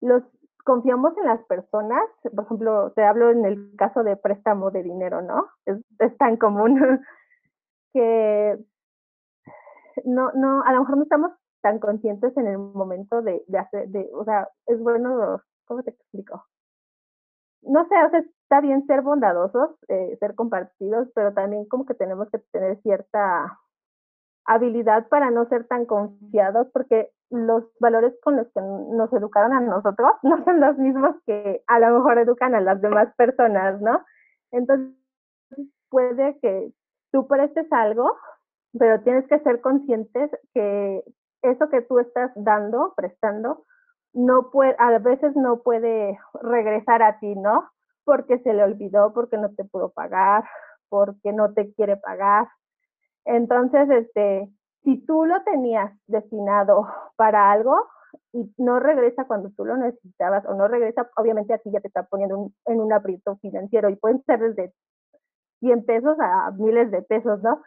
los 0.00 0.22
confiamos 0.64 1.16
en 1.18 1.24
las 1.24 1.42
personas? 1.46 2.02
Por 2.22 2.44
ejemplo, 2.44 2.92
te 2.92 3.02
hablo 3.02 3.30
en 3.30 3.44
el 3.44 3.74
caso 3.76 4.04
de 4.04 4.16
préstamo 4.16 4.70
de 4.70 4.82
dinero, 4.82 5.22
¿no? 5.22 5.48
Es, 5.66 5.78
es 5.98 6.16
tan 6.18 6.36
común 6.36 6.78
que 7.92 8.58
no, 10.04 10.32
no, 10.32 10.62
a 10.62 10.72
lo 10.72 10.80
mejor 10.80 10.96
no 10.96 11.02
estamos 11.04 11.32
tan 11.62 11.78
conscientes 11.78 12.36
en 12.36 12.46
el 12.46 12.58
momento 12.58 13.22
de, 13.22 13.42
de 13.46 13.58
hacer, 13.58 13.88
de, 13.88 14.08
o 14.14 14.24
sea, 14.24 14.48
es 14.66 14.78
bueno, 14.80 15.42
¿cómo 15.66 15.82
te 15.82 15.90
explico? 15.90 16.46
No 17.62 17.86
sé, 17.88 17.94
o 18.04 18.10
sea, 18.10 18.20
está 18.20 18.60
bien 18.60 18.86
ser 18.86 19.02
bondadosos, 19.02 19.70
eh, 19.88 20.16
ser 20.18 20.34
compartidos, 20.34 21.08
pero 21.14 21.32
también 21.34 21.66
como 21.66 21.84
que 21.86 21.94
tenemos 21.94 22.28
que 22.30 22.38
tener 22.50 22.80
cierta 22.82 23.58
habilidad 24.46 25.08
para 25.08 25.30
no 25.30 25.46
ser 25.48 25.66
tan 25.68 25.86
confiados, 25.86 26.68
porque 26.72 27.10
los 27.30 27.64
valores 27.78 28.14
con 28.22 28.36
los 28.36 28.48
que 28.52 28.60
nos 28.60 29.12
educaron 29.12 29.52
a 29.52 29.60
nosotros 29.60 30.12
no 30.22 30.42
son 30.44 30.60
los 30.60 30.76
mismos 30.78 31.16
que 31.26 31.62
a 31.66 31.78
lo 31.78 31.98
mejor 31.98 32.18
educan 32.18 32.54
a 32.54 32.60
las 32.60 32.80
demás 32.80 33.14
personas, 33.16 33.80
¿no? 33.80 34.02
Entonces, 34.50 34.96
puede 35.90 36.38
que 36.40 36.72
tú 37.12 37.26
prestes 37.26 37.70
algo 37.72 38.16
pero 38.78 39.00
tienes 39.02 39.26
que 39.26 39.38
ser 39.40 39.60
conscientes 39.60 40.30
que 40.54 41.02
eso 41.42 41.68
que 41.68 41.82
tú 41.82 41.98
estás 41.98 42.30
dando, 42.34 42.92
prestando, 42.96 43.64
no 44.12 44.50
puede, 44.50 44.74
a 44.78 44.98
veces 44.98 45.34
no 45.36 45.62
puede 45.62 46.18
regresar 46.42 47.02
a 47.02 47.18
ti, 47.18 47.34
¿no? 47.36 47.70
Porque 48.04 48.38
se 48.40 48.52
le 48.52 48.64
olvidó, 48.64 49.12
porque 49.12 49.36
no 49.38 49.50
te 49.54 49.64
pudo 49.64 49.90
pagar, 49.90 50.44
porque 50.88 51.32
no 51.32 51.52
te 51.52 51.72
quiere 51.74 51.96
pagar. 51.96 52.48
Entonces, 53.24 53.88
este, 53.90 54.50
si 54.84 55.04
tú 55.06 55.24
lo 55.24 55.42
tenías 55.44 55.92
destinado 56.06 56.88
para 57.16 57.52
algo 57.52 57.76
y 58.32 58.52
no 58.58 58.80
regresa 58.80 59.26
cuando 59.26 59.50
tú 59.50 59.64
lo 59.64 59.76
necesitabas 59.76 60.44
o 60.46 60.54
no 60.54 60.68
regresa, 60.68 61.08
obviamente 61.16 61.54
aquí 61.54 61.70
ya 61.70 61.80
te 61.80 61.88
está 61.88 62.04
poniendo 62.04 62.50
en 62.66 62.80
un 62.80 62.92
aprieto 62.92 63.36
financiero 63.36 63.88
y 63.88 63.96
pueden 63.96 64.22
ser 64.24 64.40
desde 64.40 64.72
100 65.60 65.84
pesos 65.84 66.16
a 66.20 66.50
miles 66.52 66.90
de 66.90 67.02
pesos, 67.02 67.42
¿no? 67.42 67.62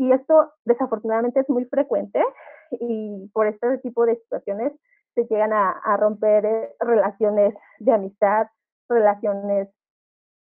Y 0.00 0.12
esto 0.12 0.50
desafortunadamente 0.64 1.40
es 1.40 1.48
muy 1.50 1.66
frecuente 1.66 2.24
y 2.70 3.28
por 3.34 3.46
este 3.46 3.76
tipo 3.78 4.06
de 4.06 4.16
situaciones 4.16 4.72
se 5.14 5.26
llegan 5.26 5.52
a, 5.52 5.94
romper 5.98 6.46
eh, 6.46 6.74
relaciones 6.80 7.54
de 7.80 7.92
amistad, 7.92 8.46
relaciones 8.88 9.68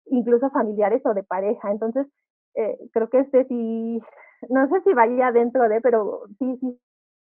incluso 0.08 0.50
familiares 0.50 1.06
o 1.06 1.14
de 1.14 1.22
pareja. 1.22 1.70
Entonces, 1.70 2.08
eh, 2.56 2.80
creo 2.94 3.12
que 3.12 3.20
este 3.20 3.46
sí, 3.46 4.02
no 4.50 4.68
sé 4.70 4.82
si 4.82 4.94
vaya 4.96 5.32
dentro 5.32 5.70
de, 5.70 5.82
pero 5.82 6.24
sí, 6.40 6.58
sí, 6.60 6.82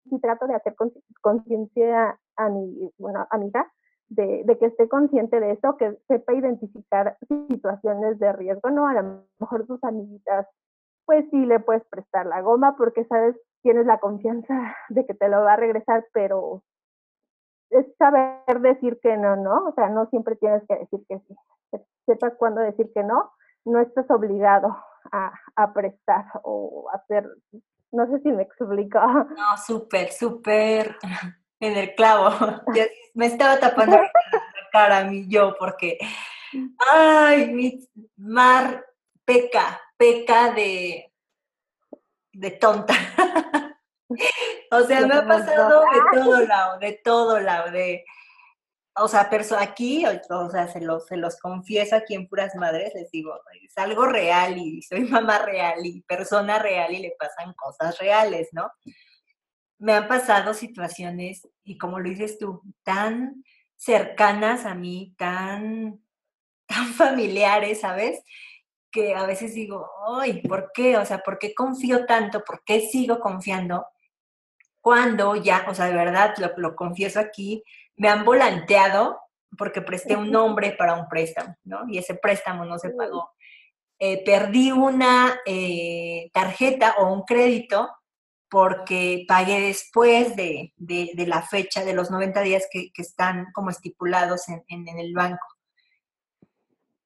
sí 0.08 0.20
trato 0.20 0.46
de 0.46 0.54
hacer 0.54 0.76
conciencia 1.22 2.20
a 2.36 2.50
mi, 2.50 2.92
bueno, 3.00 3.26
a 3.32 3.38
mi 3.40 3.48
hija 3.48 3.66
de, 4.10 4.44
de, 4.46 4.60
que 4.60 4.68
esté 4.68 4.88
consciente 4.88 5.40
de 5.40 5.54
eso, 5.54 5.76
que 5.78 5.98
sepa 6.08 6.36
identificar 6.36 7.18
situaciones 7.50 8.20
de 8.20 8.32
riesgo, 8.34 8.70
¿no? 8.70 8.88
A 8.88 8.94
lo 8.94 9.24
mejor 9.40 9.66
sus 9.66 9.84
amiguitas, 9.84 10.46
pues 11.12 11.26
sí 11.30 11.46
le 11.46 11.60
puedes 11.60 11.84
prestar 11.90 12.26
la 12.26 12.40
goma 12.40 12.78
porque 12.78 13.04
sabes, 13.04 13.36
tienes 13.64 13.86
la 13.86 14.00
confianza 14.00 14.78
de 14.90 15.06
que 15.06 15.14
te 15.14 15.28
lo 15.28 15.44
va 15.44 15.54
a 15.54 15.58
regresar, 15.58 16.06
pero 16.14 16.64
es 17.70 17.86
saber 17.98 18.62
decir 18.62 18.98
que 19.04 19.18
no, 19.18 19.36
¿no? 19.36 19.68
O 19.68 19.74
sea, 19.74 19.90
no 19.90 20.06
siempre 20.06 20.38
tienes 20.38 20.64
que 20.70 20.76
decir 20.76 21.02
que 21.10 21.20
sí. 21.28 21.36
Sepas 22.06 22.34
cuándo 22.38 22.62
decir 22.62 22.90
que 22.96 23.04
no, 23.04 23.30
no 23.66 23.82
estás 23.82 24.10
obligado 24.10 24.74
a, 25.12 25.34
a 25.58 25.74
prestar 25.74 26.24
o 26.44 26.90
hacer, 26.94 27.30
no 27.92 28.08
sé 28.08 28.22
si 28.22 28.32
me 28.32 28.44
explico. 28.44 29.00
No, 29.36 29.58
súper, 29.58 30.14
súper 30.14 30.96
en 31.60 31.76
el 31.76 31.94
clavo. 31.96 32.30
me 33.16 33.26
estaba 33.26 33.60
tapando 33.60 33.98
la 33.98 34.10
cara 34.72 35.00
a 35.00 35.04
mí 35.04 35.28
yo 35.28 35.56
porque, 35.60 35.98
ay, 36.90 37.54
mi 37.54 37.86
mar 38.16 38.86
peca, 39.32 39.82
peca 39.98 40.52
de, 40.52 41.14
de 42.34 42.52
tonta. 42.52 42.94
o 44.72 44.82
sea, 44.84 45.08
me 45.08 45.16
ha 45.16 45.26
pasado 45.26 45.82
de 45.82 46.20
todo 46.20 46.46
lado, 46.46 46.80
de 46.80 47.02
todo 47.04 47.40
lado, 47.40 47.72
de, 47.72 48.04
o 48.96 49.08
sea, 49.08 49.30
aquí, 49.60 50.06
o, 50.06 50.50
sea, 50.50 50.68
se 50.68 50.82
los, 50.82 51.08
se 51.08 51.16
los 51.16 51.38
confieso 51.40 51.96
aquí 51.96 52.14
en 52.14 52.28
Puras 52.28 52.56
Madres, 52.56 52.94
les 52.94 53.10
digo, 53.12 53.40
es 53.64 53.78
algo 53.78 54.06
real 54.06 54.58
y 54.58 54.82
soy 54.82 55.02
mamá 55.06 55.40
real 55.40 55.86
y 55.86 56.02
persona 56.02 56.60
real 56.60 56.94
y 56.94 57.00
le 57.00 57.16
pasan 57.18 57.54
cosas 57.54 57.98
reales, 58.00 58.50
¿no? 58.52 58.70
Me 59.80 59.94
han 59.94 60.08
pasado 60.08 60.54
situaciones, 60.54 61.48
y 61.64 61.78
como 61.78 62.00
lo 62.00 62.10
dices 62.10 62.38
tú, 62.38 62.62
tan 62.84 63.44
cercanas 63.78 64.66
a 64.66 64.76
mí, 64.76 65.16
tan, 65.18 66.04
tan 66.68 66.88
familiares, 66.94 67.80
¿sabes? 67.80 68.22
Que 68.92 69.16
a 69.16 69.26
veces 69.26 69.54
digo, 69.54 69.90
ay, 70.20 70.42
¿por 70.42 70.72
qué? 70.74 70.98
O 70.98 71.06
sea, 71.06 71.20
¿por 71.20 71.40
qué 71.40 71.54
confío 71.54 72.06
tanto? 72.06 72.44
¿Por 72.44 72.64
qué 72.64 72.82
sigo 72.82 73.20
confiando? 73.20 73.88
Cuando 74.82 75.36
ya, 75.36 75.66
o 75.70 75.74
sea, 75.74 75.86
de 75.86 75.94
verdad, 75.94 76.36
lo, 76.38 76.52
lo 76.58 76.76
confieso 76.76 77.20
aquí, 77.20 77.64
me 77.96 78.10
han 78.10 78.26
volanteado 78.26 79.20
porque 79.58 79.82
presté 79.82 80.16
un 80.16 80.32
nombre 80.32 80.72
para 80.72 80.96
un 80.96 81.08
préstamo, 81.08 81.56
¿no? 81.64 81.88
Y 81.90 81.98
ese 81.98 82.16
préstamo 82.16 82.66
no 82.66 82.80
se 82.80 82.90
pagó. 82.92 83.32
Eh, 84.04 84.24
perdí 84.26 84.72
una 84.72 85.40
eh, 85.46 86.32
tarjeta 86.34 86.96
o 86.98 87.14
un 87.14 87.22
crédito 87.22 87.88
porque 88.50 89.26
pagué 89.28 89.62
después 89.62 90.36
de, 90.36 90.74
la 91.28 91.44
fecha 91.44 91.86
de 91.86 91.94
los 91.94 92.10
90 92.10 92.42
días 92.42 92.68
que, 92.72 92.92
están 92.96 93.52
como 93.54 93.70
estipulados 93.70 94.50
en, 94.50 94.88
el 94.88 95.14
banco. 95.14 95.46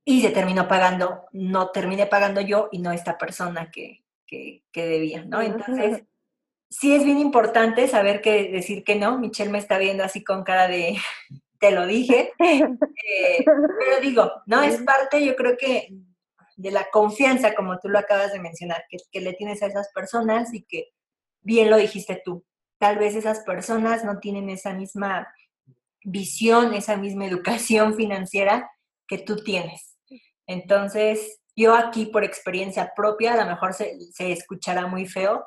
Y 0.06 0.22
se 0.22 0.30
terminó 0.30 0.68
pagando, 0.68 1.26
no 1.32 1.72
terminé 1.72 2.06
pagando 2.06 2.40
yo 2.40 2.70
y 2.72 2.80
no 2.80 2.92
esta 2.92 3.18
persona 3.18 3.72
que, 3.72 4.04
que 4.28 4.62
debía, 4.74 5.26
¿no? 5.26 5.42
Entonces, 5.42 6.04
sí 6.70 6.94
es 6.94 7.04
bien 7.04 7.20
importante 7.20 7.88
saber 7.88 8.22
que 8.22 8.50
decir 8.52 8.84
que 8.84 8.96
no. 8.96 9.18
Michelle 9.18 9.52
me 9.52 9.58
está 9.58 9.78
viendo 9.78 10.04
así 10.04 10.24
con 10.24 10.44
cara 10.44 10.68
de, 10.68 10.98
te 11.60 11.72
lo 11.72 11.86
dije. 11.86 12.32
Eh, 13.08 13.46
pero 13.46 14.02
digo, 14.02 14.32
no, 14.48 14.64
es 14.64 14.82
parte, 14.82 15.24
yo 15.24 15.36
creo 15.36 15.56
que 15.58 15.90
de 16.56 16.72
la 16.72 16.90
confianza, 16.90 17.54
como 17.54 17.78
tú 17.78 17.88
lo 17.88 18.00
acabas 18.00 18.34
de 18.34 18.40
mencionar, 18.40 18.84
que, 18.90 18.98
que 19.12 19.22
le 19.22 19.34
tienes 19.34 19.62
a 19.62 19.68
esas 19.68 19.92
personas 19.94 20.54
y 20.54 20.64
que 20.64 20.90
bien 21.42 21.70
lo 21.70 21.78
dijiste 21.78 22.20
tú. 22.26 22.44
Tal 22.80 22.98
vez 22.98 23.16
esas 23.16 23.42
personas 23.42 24.04
no 24.04 24.18
tienen 24.18 24.50
esa 24.50 24.74
misma 24.74 25.28
visión, 26.04 26.74
esa 26.74 26.98
misma 26.98 27.28
educación 27.28 27.94
financiera 27.98 28.72
que 29.08 29.20
tú 29.20 29.36
tienes. 29.38 29.95
Entonces, 30.48 31.42
yo 31.56 31.76
aquí 31.76 32.06
por 32.08 32.24
experiencia 32.24 32.94
propia, 32.96 33.34
a 33.34 33.44
lo 33.44 33.50
mejor 33.50 33.74
se, 33.74 33.98
se 34.12 34.32
escuchará 34.32 34.88
muy 34.88 35.06
feo, 35.06 35.46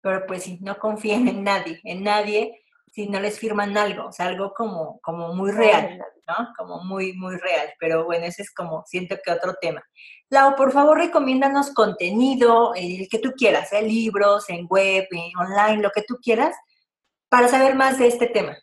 pero 0.00 0.26
pues 0.26 0.44
si 0.44 0.58
no 0.60 0.78
confíen 0.78 1.28
en 1.28 1.44
nadie, 1.44 1.80
en 1.84 2.02
nadie, 2.02 2.60
si 2.92 3.08
no 3.08 3.20
les 3.20 3.38
firman 3.38 3.76
algo, 3.76 4.06
o 4.06 4.12
sea, 4.12 4.26
algo 4.26 4.52
como, 4.52 5.00
como 5.00 5.32
muy 5.34 5.52
real, 5.52 5.98
¿no? 6.26 6.52
Como 6.56 6.82
muy, 6.82 7.12
muy 7.12 7.36
real. 7.36 7.72
Pero 7.78 8.04
bueno, 8.04 8.24
ese 8.24 8.42
es 8.42 8.52
como, 8.52 8.84
siento 8.86 9.16
que 9.24 9.30
otro 9.30 9.54
tema. 9.60 9.82
Lau, 10.28 10.56
por 10.56 10.72
favor, 10.72 10.98
recomiéndanos 10.98 11.72
contenido, 11.72 12.74
el 12.74 13.08
que 13.08 13.18
tú 13.18 13.32
quieras, 13.36 13.72
¿eh? 13.72 13.82
libros, 13.82 14.48
en 14.50 14.66
web, 14.68 15.06
online, 15.38 15.82
lo 15.82 15.90
que 15.90 16.02
tú 16.02 16.18
quieras, 16.20 16.56
para 17.28 17.46
saber 17.48 17.76
más 17.76 17.98
de 17.98 18.08
este 18.08 18.26
tema. 18.26 18.56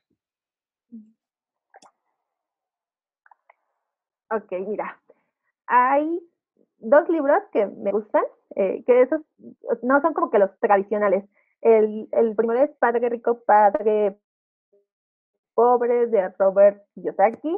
Ok, 4.29 4.51
mira, 4.67 4.99
hay 5.67 6.19
dos 6.79 7.07
libros 7.09 7.43
que 7.51 7.65
me 7.65 7.91
gustan, 7.91 8.23
eh, 8.55 8.83
que 8.85 9.01
esos 9.01 9.21
no 9.83 10.01
son 10.01 10.13
como 10.13 10.29
que 10.29 10.39
los 10.39 10.57
tradicionales. 10.59 11.25
El, 11.61 12.07
primero 12.35 12.61
es 12.61 12.71
Padre 12.77 13.09
Rico, 13.09 13.41
Padre 13.45 14.17
Pobre 15.53 16.07
de 16.07 16.29
Robert 16.37 16.83
Kiyosaki 16.93 17.57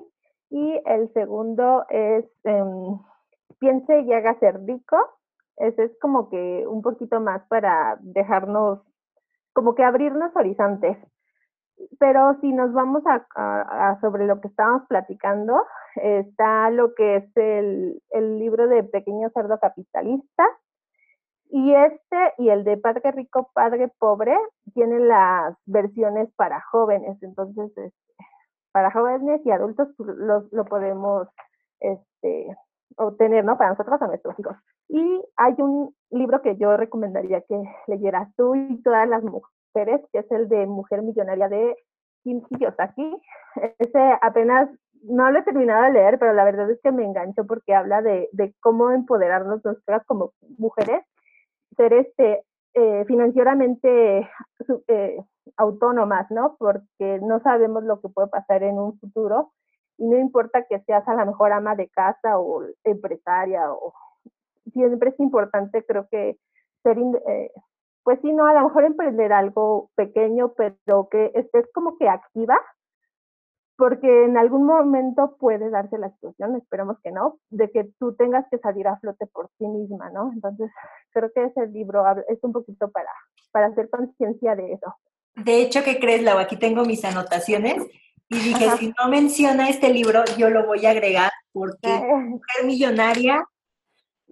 y 0.50 0.82
el 0.86 1.12
segundo 1.14 1.86
es 1.90 2.26
em, 2.46 2.98
Piense 3.60 4.02
y 4.02 4.14
haga 4.14 4.40
ser 4.40 4.64
rico. 4.66 4.98
Ese 5.58 5.84
es 5.84 5.92
como 6.00 6.30
que 6.30 6.66
un 6.66 6.82
poquito 6.82 7.20
más 7.20 7.46
para 7.50 7.98
dejarnos, 8.02 8.80
como 9.54 9.76
que 9.76 9.84
abrirnos 9.84 10.34
horizontes. 10.36 10.98
Pero 12.00 12.38
si 12.42 12.52
nos 12.52 12.74
vamos 12.74 13.04
a 13.06 13.98
sobre 14.02 14.26
lo 14.26 14.42
que 14.42 14.48
estábamos 14.50 14.84
platicando, 14.88 15.66
está 15.96 16.70
lo 16.70 16.94
que 16.94 17.18
es 17.18 17.38
el, 17.38 18.02
el 18.12 18.40
libro 18.40 18.68
de 18.68 18.84
Pequeño 18.84 19.30
Cerdo 19.34 19.60
Capitalista. 19.60 20.48
Y 21.52 21.74
este 21.74 22.34
y 22.38 22.50
el 22.50 22.64
de 22.64 22.78
Padre 22.78 23.12
Rico, 23.12 23.50
Padre 23.54 23.92
Pobre 23.98 24.38
tienen 24.74 25.08
las 25.08 25.56
versiones 25.66 26.30
para 26.36 26.62
jóvenes. 26.62 27.22
Entonces, 27.24 27.70
este, 27.76 27.94
para 28.72 28.92
jóvenes 28.92 29.42
y 29.46 29.52
adultos 29.52 29.88
pues, 29.98 30.10
lo, 30.16 30.48
lo 30.52 30.66
podemos 30.66 31.28
este, 31.80 32.56
obtener, 32.98 33.44
¿no? 33.46 33.58
Para 33.58 33.72
nosotros, 33.72 34.02
a 34.02 34.08
nuestros 34.08 34.38
hijos. 34.40 34.56
Y 34.90 35.24
hay 35.38 35.56
un 35.58 35.96
libro 36.12 36.42
que 36.42 36.56
yo 36.58 36.76
recomendaría 36.78 37.42
que 37.42 37.62
leyeras 37.88 38.34
tú 38.36 38.56
y 38.56 38.82
todas 38.84 39.08
las 39.08 39.24
mujeres, 39.24 39.59
que 39.74 40.20
es 40.20 40.32
el 40.32 40.50
de 40.50 40.66
Mujer 40.66 41.02
Millonaria 41.02 41.48
de 41.48 41.76
Kim 42.24 42.42
Kiyosaki. 42.42 43.22
Ese 43.80 44.18
apenas 44.22 44.70
no 45.04 45.32
lo 45.32 45.40
he 45.40 45.44
terminado 45.44 45.84
de 45.84 45.92
leer, 45.92 46.20
pero 46.20 46.34
la 46.34 46.44
verdad 46.44 46.70
es 46.70 46.80
que 46.82 46.92
me 46.92 47.06
enganchó 47.06 47.46
porque 47.46 47.74
habla 47.74 48.02
de, 48.02 48.30
de 48.34 48.54
cómo 48.60 48.92
empoderarnos 48.92 49.64
nosotras 49.64 50.04
como 50.06 50.34
mujeres, 50.58 51.04
ser 51.78 51.94
este, 51.94 52.44
eh, 52.74 53.06
financieramente 53.06 54.30
eh, 54.88 55.18
autónomas, 55.58 56.30
¿no? 56.32 56.56
Porque 56.60 57.20
no 57.22 57.40
sabemos 57.42 57.84
lo 57.84 58.02
que 58.02 58.10
puede 58.10 58.28
pasar 58.28 58.64
en 58.64 58.78
un 58.78 59.00
futuro 59.00 59.52
y 59.98 60.08
no 60.08 60.18
importa 60.18 60.66
que 60.70 60.80
seas 60.82 61.08
a 61.08 61.14
la 61.14 61.26
mejor 61.26 61.52
ama 61.52 61.76
de 61.76 61.90
casa 61.90 62.40
o 62.40 62.64
empresaria 62.84 63.72
o 63.72 63.94
siempre 64.72 65.10
es 65.10 65.20
importante 65.20 65.84
creo 65.84 66.08
que 66.10 66.38
ser 66.84 66.98
eh, 66.98 67.52
pues 68.10 68.22
sí 68.24 68.32
no 68.34 68.48
a 68.48 68.56
lo 68.56 68.64
mejor 68.64 68.86
emprender 68.86 69.32
algo 69.32 69.92
pequeño 69.94 70.54
pero 70.58 71.10
que 71.12 71.32
estés 71.36 71.68
como 71.76 71.96
que 72.00 72.10
activa 72.10 72.60
porque 73.78 74.26
en 74.26 74.36
algún 74.36 74.66
momento 74.66 75.38
puede 75.40 75.70
darse 75.70 76.00
la 76.00 76.10
situación, 76.10 76.56
esperemos 76.56 76.98
que 77.04 77.12
no, 77.12 77.38
de 77.52 77.70
que 77.70 77.88
tú 78.00 78.16
tengas 78.16 78.46
que 78.50 78.58
salir 78.58 78.88
a 78.88 78.98
flote 78.98 79.28
por 79.28 79.52
sí 79.60 79.68
misma, 79.68 80.10
¿no? 80.10 80.32
Entonces, 80.34 80.72
creo 81.12 81.32
que 81.34 81.46
ese 81.46 81.68
libro 81.68 82.04
es 82.28 82.40
un 82.42 82.52
poquito 82.52 82.90
para, 82.90 83.12
para 83.52 83.68
hacer 83.68 83.90
conciencia 83.92 84.56
de 84.56 84.74
eso. 84.74 84.96
De 85.36 85.62
hecho, 85.62 85.84
¿qué 85.86 86.00
crees, 86.00 86.24
Lau? 86.24 86.40
Aquí 86.40 86.58
tengo 86.58 86.84
mis 86.84 87.06
anotaciones 87.06 87.86
y 88.28 88.40
dije, 88.40 88.70
si 88.72 88.92
no 89.00 89.08
menciona 89.08 89.70
este 89.70 89.94
libro, 89.94 90.24
yo 90.36 90.50
lo 90.50 90.66
voy 90.66 90.88
a 90.88 90.90
agregar 90.90 91.32
porque 91.54 91.88
Mujer 92.28 92.66
Millonaria 92.66 93.46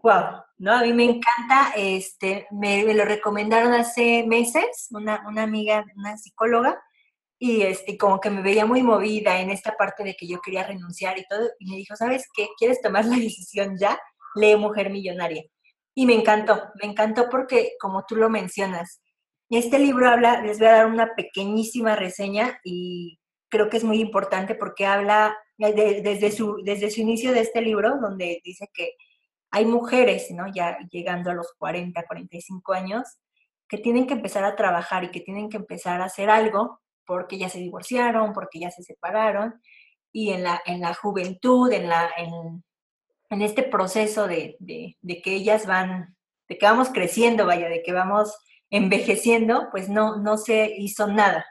Wow, 0.04 0.44
no, 0.60 0.74
a 0.74 0.82
mí 0.84 0.94
me 0.94 1.06
encanta, 1.06 1.74
este, 1.76 2.48
me, 2.52 2.94
lo 2.94 3.04
recomendaron 3.06 3.74
hace 3.74 4.24
meses, 4.28 4.88
una, 4.92 5.24
una 5.28 5.44
amiga, 5.44 5.86
una 5.96 6.18
psicóloga, 6.18 6.80
y 7.40 7.62
este, 7.62 7.98
como 7.98 8.20
que 8.20 8.30
me 8.30 8.42
veía 8.42 8.66
muy 8.66 8.84
movida 8.84 9.40
en 9.40 9.50
esta 9.50 9.76
parte 9.76 10.04
de 10.04 10.16
que 10.16 10.28
yo 10.28 10.40
quería 10.40 10.64
renunciar 10.64 11.18
y 11.18 11.26
todo, 11.28 11.50
y 11.60 11.70
me 11.70 11.78
dijo, 11.78 11.96
¿sabes 11.96 12.26
qué? 12.36 12.48
¿Quieres 12.58 12.82
tomar 12.82 13.06
la 13.06 13.16
decisión 13.18 13.78
ya? 13.80 14.00
Lee 14.36 14.56
Mujer 14.56 14.90
Millonaria. 14.90 15.44
Y 15.96 16.06
me 16.06 16.14
encantó, 16.14 16.62
me 16.82 16.90
encantó 16.90 17.28
porque, 17.30 17.72
como 17.80 18.06
tú 18.08 18.16
lo 18.16 18.30
mencionas, 18.30 19.02
este 19.50 19.80
libro 19.80 20.10
habla, 20.10 20.42
les 20.42 20.60
voy 20.60 20.68
a 20.68 20.74
dar 20.74 20.88
una 20.88 21.16
pequeñísima 21.16 21.96
reseña 21.96 22.60
y 22.64 23.20
creo 23.50 23.70
que 23.70 23.78
es 23.78 23.84
muy 23.84 24.00
importante 24.00 24.56
porque 24.56 24.86
habla 24.86 25.38
desde, 25.58 26.32
su, 26.32 26.62
desde 26.64 26.92
su 26.92 27.02
inicio 27.02 27.32
de 27.32 27.40
este 27.42 27.62
libro, 27.62 27.98
donde 28.02 28.42
dice 28.44 28.70
que 28.74 28.92
hay 29.52 29.66
mujeres, 29.66 30.30
¿no? 30.32 30.52
Ya 30.54 30.78
llegando 30.92 31.32
a 31.32 31.34
los 31.34 31.54
40, 31.58 32.04
45 32.06 32.74
años, 32.74 33.04
que 33.68 33.78
tienen 33.78 34.08
que 34.08 34.14
empezar 34.14 34.44
a 34.46 34.56
trabajar 34.56 35.04
y 35.04 35.12
que 35.12 35.22
tienen 35.22 35.50
que 35.50 35.58
empezar 35.58 36.02
a 36.02 36.06
hacer 36.06 36.30
algo 36.30 36.80
porque 37.06 37.38
ya 37.38 37.50
se 37.50 37.60
divorciaron, 37.60 38.34
porque 38.34 38.60
ya 38.60 38.70
se 38.70 38.84
separaron, 38.84 39.62
y 40.12 40.32
en 40.32 40.44
la, 40.44 40.62
en 40.66 40.82
la 40.82 40.94
juventud, 40.94 41.72
en, 41.72 41.88
la, 41.88 42.10
en, 42.18 42.64
en 43.30 43.42
este 43.42 43.64
proceso 43.64 44.28
de, 44.28 44.58
de, 44.60 44.98
de, 45.02 45.22
que 45.22 45.34
ellas 45.34 45.66
van, 45.66 46.18
de 46.50 46.58
que 46.58 46.66
vamos 46.66 46.90
creciendo, 46.90 47.46
vaya, 47.46 47.70
de 47.70 47.82
que 47.82 47.94
vamos 47.94 48.36
envejeciendo, 48.70 49.70
pues 49.72 49.90
no, 49.90 50.18
no 50.18 50.38
se 50.38 50.74
hizo 50.78 51.08
nada. 51.08 51.46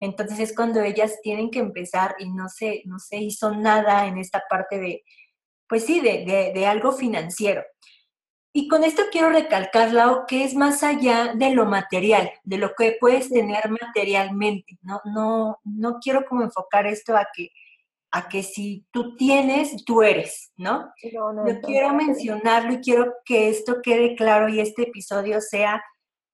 Entonces 0.00 0.40
es 0.40 0.54
cuando 0.54 0.82
ellas 0.82 1.20
tienen 1.22 1.50
que 1.50 1.60
empezar 1.60 2.16
y 2.18 2.30
no 2.30 2.48
se, 2.48 2.82
no 2.84 2.98
se 2.98 3.18
hizo 3.18 3.54
nada 3.54 4.06
en 4.06 4.18
esta 4.18 4.42
parte 4.48 4.78
de, 4.78 5.04
pues 5.68 5.84
sí, 5.84 6.00
de, 6.00 6.52
de, 6.54 6.66
algo 6.66 6.92
financiero. 6.92 7.62
Y 8.52 8.68
con 8.68 8.84
esto 8.84 9.02
quiero 9.12 9.30
recalcar, 9.30 9.90
que 10.26 10.44
es 10.44 10.54
más 10.54 10.82
allá 10.82 11.32
de 11.34 11.50
lo 11.50 11.66
material, 11.66 12.30
de 12.42 12.58
lo 12.58 12.72
que 12.74 12.96
puedes 12.98 13.28
tener 13.28 13.68
materialmente. 13.68 14.78
No, 14.82 15.00
no, 15.04 15.58
no 15.64 15.98
quiero 16.00 16.24
como 16.24 16.42
enfocar 16.42 16.86
esto 16.86 17.16
a 17.16 17.26
que, 17.34 17.50
a 18.10 18.28
que 18.28 18.42
si 18.42 18.86
tú 18.90 19.14
tienes, 19.16 19.84
tú 19.84 20.02
eres, 20.02 20.52
¿no? 20.56 20.90
No, 21.12 21.32
no, 21.32 21.46
Yo 21.46 21.60
quiero 21.60 21.92
mencionarlo 21.92 22.74
y 22.74 22.80
quiero 22.80 23.12
que 23.24 23.50
esto 23.50 23.82
quede 23.82 24.14
claro 24.14 24.48
y 24.48 24.60
este 24.60 24.84
episodio 24.84 25.40
sea 25.40 25.82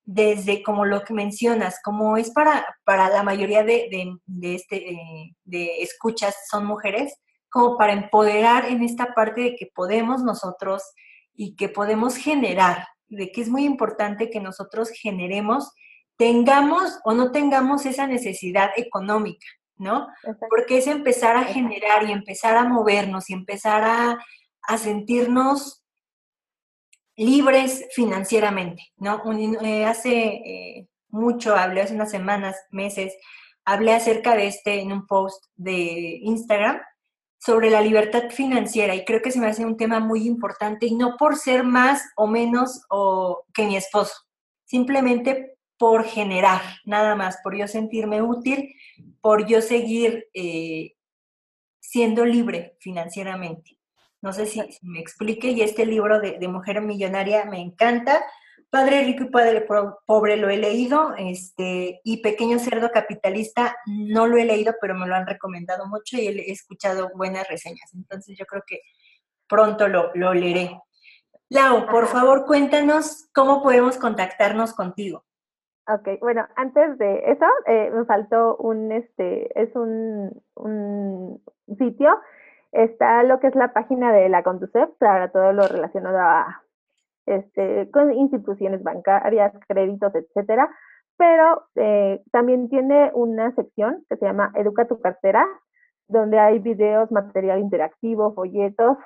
desde 0.05 0.62
como 0.62 0.85
lo 0.85 1.03
que 1.03 1.14
mencionas, 1.14 1.80
como 1.83 2.16
es 2.16 2.30
para, 2.30 2.66
para 2.85 3.09
la 3.09 3.22
mayoría 3.22 3.64
de, 3.64 3.89
de, 4.26 4.55
este, 4.55 4.97
de 5.45 5.83
escuchas 5.83 6.35
son 6.51 6.66
mujeres, 6.66 7.14
como 7.53 7.76
para 7.76 7.92
empoderar 7.92 8.64
en 8.64 8.82
esta 8.82 9.12
parte 9.12 9.42
de 9.42 9.57
que 9.57 9.66
podemos 9.66 10.22
nosotros 10.22 10.82
y 11.34 11.55
que 11.55 11.68
podemos 11.68 12.16
generar, 12.16 12.88
de 13.09 13.30
que 13.30 13.42
es 13.42 13.50
muy 13.50 13.64
importante 13.64 14.30
que 14.30 14.40
nosotros 14.40 14.88
generemos, 14.88 15.70
tengamos 16.16 16.98
o 17.05 17.12
no 17.12 17.30
tengamos 17.30 17.84
esa 17.84 18.07
necesidad 18.07 18.70
económica, 18.76 19.46
¿no? 19.76 20.09
Porque 20.48 20.78
es 20.78 20.86
empezar 20.86 21.36
a 21.36 21.44
generar 21.44 22.09
y 22.09 22.12
empezar 22.12 22.57
a 22.57 22.64
movernos 22.64 23.28
y 23.28 23.34
empezar 23.34 23.84
a, 23.84 24.24
a 24.62 24.78
sentirnos 24.78 25.84
libres 27.16 27.86
financieramente, 27.94 28.82
¿no? 28.96 29.22
Eh, 29.62 29.84
hace 29.84 30.14
eh, 30.14 30.88
mucho, 31.11 31.55
hablé 31.55 31.82
hace 31.82 31.94
unas 31.94 32.11
semanas, 32.11 32.57
meses, 32.70 33.14
hablé 33.66 33.92
acerca 33.92 34.34
de 34.34 34.46
este 34.46 34.80
en 34.80 34.90
un 34.90 35.07
post 35.07 35.44
de 35.57 36.18
Instagram 36.22 36.80
sobre 37.45 37.70
la 37.70 37.80
libertad 37.80 38.30
financiera 38.30 38.95
y 38.95 39.05
creo 39.05 39.20
que 39.20 39.32
se 39.32 39.40
me 39.40 39.49
hace 39.49 39.66
un 39.66 39.76
tema 39.76 39.99
muy 39.99 40.28
importante 40.28 40.86
y 40.86 40.95
no 40.95 41.16
por 41.16 41.36
ser 41.36 41.64
más 41.64 42.01
o 42.14 42.28
menos 42.28 42.82
o, 42.88 43.45
que 43.53 43.66
mi 43.66 43.76
esposo, 43.76 44.14
simplemente 44.64 45.57
por 45.76 46.05
generar, 46.05 46.61
nada 46.84 47.16
más, 47.16 47.38
por 47.43 47.57
yo 47.57 47.66
sentirme 47.66 48.22
útil, 48.22 48.72
por 49.20 49.45
yo 49.47 49.61
seguir 49.61 50.28
eh, 50.34 50.93
siendo 51.80 52.24
libre 52.24 52.76
financieramente. 52.78 53.76
No 54.20 54.32
sé 54.32 54.47
si, 54.47 54.62
me 54.82 55.01
explique 55.01 55.51
y 55.51 55.62
este 55.62 55.84
libro 55.84 56.20
de, 56.20 56.38
de 56.38 56.47
Mujer 56.47 56.80
Millonaria 56.80 57.45
me 57.47 57.59
encanta 57.59 58.24
Padre 58.73 59.05
Rico 59.05 59.25
y 59.25 59.29
Padre 59.29 59.66
Pobre 60.07 60.39
lo 60.39 60.49
he 60.49 60.57
leído, 60.57 61.14
este, 61.18 62.01
y 62.05 62.23
Pequeño 62.23 62.59
Cerdo 62.59 62.91
Capitalista 62.91 63.77
no 63.85 64.27
lo 64.27 64.39
he 64.39 64.47
leído, 64.47 64.73
pero 64.81 64.95
me 64.95 65.07
lo 65.07 65.14
han 65.14 65.27
recomendado 65.27 65.85
mucho 65.87 66.16
y 66.16 66.29
he 66.29 66.51
escuchado 66.51 67.11
buenas 67.14 67.47
reseñas. 67.51 67.93
Entonces 67.93 68.35
yo 68.39 68.47
creo 68.47 68.62
que 68.66 68.81
pronto 69.47 69.89
lo, 69.89 70.11
lo 70.14 70.33
leeré. 70.33 70.81
Lau, 71.51 71.85
por 71.85 72.07
favor, 72.07 72.47
cuéntanos 72.47 73.29
cómo 73.35 73.62
podemos 73.62 73.99
contactarnos 73.99 74.73
contigo. 74.73 75.23
Ok, 75.87 76.09
bueno, 76.23 76.49
antes 76.57 76.97
de 76.97 77.31
eso, 77.31 77.45
eh, 77.66 77.91
me 77.93 78.07
faltó 78.07 78.57
un, 78.57 78.91
este, 78.91 79.51
es 79.61 79.68
un, 79.77 80.43
un 80.55 81.43
sitio, 81.77 82.18
está 82.73 83.23
lo 83.23 83.39
que 83.39 83.49
es 83.49 83.55
la 83.55 83.75
página 83.75 84.14
de 84.14 84.31
la 84.31 84.43
Conducef 84.43 84.89
para 84.99 85.31
todo 85.31 85.53
lo 85.53 85.68
relacionado 85.68 86.18
a 86.18 86.62
este, 87.27 87.91
con 87.91 88.12
instituciones 88.12 88.83
bancarias, 88.83 89.53
créditos, 89.68 90.14
etcétera, 90.14 90.70
pero 91.16 91.64
eh, 91.77 92.23
también 92.33 92.68
tiene 92.68 93.11
una 93.14 93.55
sección 93.55 94.05
que 94.09 94.16
se 94.16 94.25
llama 94.25 94.53
Educa 94.55 94.89
tu 94.89 95.01
cartera, 95.01 95.47
donde 96.09 96.39
hay 96.39 96.59
videos, 96.59 97.11
material 97.12 97.61
interactivo, 97.61 98.35
folletos, 98.35 98.99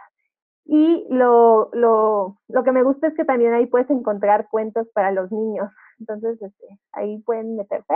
y 0.65 1.07
lo, 1.11 1.71
lo, 1.73 2.39
lo 2.49 2.65
que 2.65 2.73
me 2.73 2.83
gusta 2.83 3.09
es 3.09 3.15
que 3.15 3.25
también 3.25 3.55
ahí 3.55 3.67
puedes 3.67 3.89
encontrar 3.91 4.49
cuentos 4.51 4.89
para 4.95 5.13
los 5.13 5.31
niños, 5.31 5.71
entonces 6.01 6.41
este, 6.43 6.67
ahí 6.93 7.21
pueden 7.23 7.57
meterse 7.57 7.95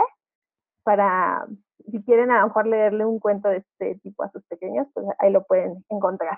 para, 0.83 1.45
si 1.89 2.03
quieren 2.03 2.31
a 2.31 2.41
lo 2.41 2.47
mejor 2.47 2.67
leerle 2.67 3.05
un 3.05 3.19
cuento 3.19 3.49
de 3.49 3.57
este 3.57 3.99
tipo 4.01 4.23
a 4.23 4.31
sus 4.31 4.43
pequeños, 4.45 4.87
pues 4.93 5.05
ahí 5.19 5.31
lo 5.31 5.43
pueden 5.43 5.83
encontrar. 5.89 6.37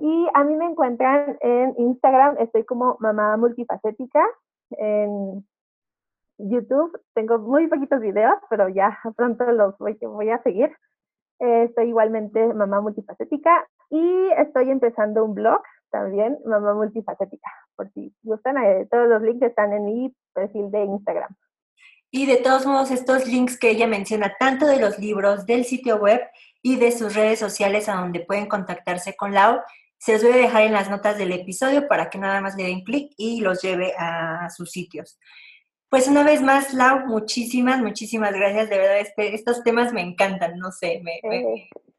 Y 0.00 0.28
a 0.34 0.44
mí 0.44 0.56
me 0.56 0.66
encuentran 0.66 1.36
en 1.40 1.74
Instagram, 1.78 2.36
estoy 2.38 2.64
como 2.64 2.96
mamá 3.00 3.36
multifacética. 3.36 4.24
En 4.70 5.46
YouTube 6.38 7.00
tengo 7.14 7.38
muy 7.38 7.68
poquitos 7.68 8.00
videos, 8.00 8.36
pero 8.50 8.68
ya 8.68 8.98
pronto 9.16 9.44
los 9.52 9.76
voy, 9.78 10.30
a 10.30 10.42
seguir. 10.42 10.70
estoy 11.38 11.88
igualmente 11.88 12.52
mamá 12.54 12.80
multifacética 12.80 13.66
y 13.90 14.28
estoy 14.38 14.70
empezando 14.70 15.24
un 15.24 15.34
blog 15.34 15.62
también, 15.90 16.38
mamá 16.44 16.74
multifacética. 16.74 17.50
Por 17.76 17.92
si 17.92 18.14
gustan, 18.22 18.56
eh, 18.58 18.88
todos 18.90 19.08
los 19.08 19.22
links 19.22 19.42
están 19.42 19.72
en 19.72 19.84
mi 19.84 20.14
perfil 20.32 20.70
de 20.70 20.84
Instagram. 20.84 21.34
Y 22.10 22.26
de 22.26 22.36
todos 22.36 22.66
modos, 22.66 22.90
estos 22.90 23.26
links 23.26 23.58
que 23.58 23.70
ella 23.70 23.86
menciona, 23.86 24.34
tanto 24.38 24.66
de 24.66 24.78
los 24.78 24.98
libros, 24.98 25.46
del 25.46 25.64
sitio 25.64 25.96
web 25.96 26.20
y 26.60 26.76
de 26.76 26.92
sus 26.92 27.14
redes 27.14 27.38
sociales 27.38 27.88
a 27.88 27.94
donde 27.96 28.20
pueden 28.20 28.46
contactarse 28.46 29.16
con 29.16 29.32
Lau, 29.32 29.60
se 30.02 30.14
los 30.14 30.24
voy 30.24 30.32
a 30.32 30.36
dejar 30.36 30.62
en 30.62 30.72
las 30.72 30.90
notas 30.90 31.16
del 31.16 31.30
episodio 31.30 31.86
para 31.86 32.10
que 32.10 32.18
nada 32.18 32.40
más 32.40 32.56
le 32.56 32.64
den 32.64 32.82
clic 32.82 33.12
y 33.16 33.40
los 33.40 33.62
lleve 33.62 33.94
a 33.96 34.50
sus 34.50 34.72
sitios. 34.72 35.16
Pues 35.88 36.08
una 36.08 36.24
vez 36.24 36.42
más, 36.42 36.74
Lau, 36.74 37.06
muchísimas, 37.06 37.80
muchísimas 37.80 38.32
gracias. 38.32 38.68
De 38.68 38.78
verdad, 38.78 38.98
este, 38.98 39.32
estos 39.32 39.62
temas 39.62 39.92
me 39.92 40.00
encantan, 40.00 40.58
no 40.58 40.72
sé, 40.72 41.00
me, 41.04 41.20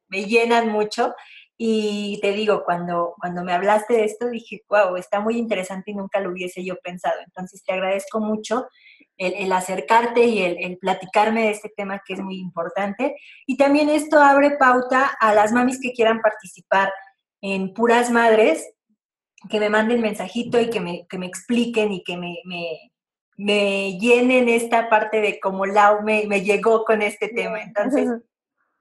me, 0.10 0.26
llenan 0.26 0.68
mucho. 0.68 1.16
Y 1.58 2.20
te 2.22 2.34
digo, 2.34 2.66
cuando, 2.66 3.16
cuando 3.22 3.42
me 3.42 3.54
hablaste 3.54 3.94
de 3.94 4.04
esto, 4.04 4.30
dije, 4.30 4.64
wow, 4.68 4.98
está 4.98 5.22
muy 5.22 5.38
interesante 5.38 5.92
y 5.92 5.96
nunca 5.96 6.20
lo 6.20 6.32
hubiese 6.32 6.62
yo 6.62 6.76
pensado. 6.84 7.22
Entonces, 7.26 7.64
te 7.64 7.72
agradezco 7.72 8.20
mucho 8.20 8.68
el, 9.16 9.50
acercarte 9.54 10.26
y 10.26 10.42
el, 10.42 10.58
el, 10.62 10.78
platicarme 10.78 11.44
de 11.44 11.52
este 11.52 11.70
tema 11.70 12.02
que 12.06 12.16
es 12.16 12.20
muy 12.20 12.36
importante. 12.36 13.16
Y 13.46 13.56
también 13.56 13.88
esto 13.88 14.22
abre 14.22 14.58
pauta 14.58 15.16
a 15.22 15.34
las 15.34 15.54
mamis 15.54 15.80
que 15.80 15.94
quieran 15.94 16.20
participar 16.20 16.92
en 17.44 17.74
puras 17.74 18.10
madres, 18.10 18.74
que 19.50 19.60
me 19.60 19.70
manden 19.70 20.02
mensajito 20.02 20.62
y 20.62 20.70
que 20.70 20.80
me, 20.80 21.06
que 21.08 21.18
me 21.18 21.26
expliquen 21.26 21.92
y 21.92 22.02
que 22.02 22.16
me, 22.16 22.38
me, 23.36 23.98
llenen 24.00 24.48
esta 24.48 24.90
parte 24.90 25.20
de 25.20 25.42
cómo 25.42 25.66
Lau 25.66 26.04
me, 26.04 26.26
me 26.26 26.42
llegó 26.42 26.86
con 26.86 27.02
este 27.02 27.28
tema. 27.28 27.62
Entonces, 27.62 28.10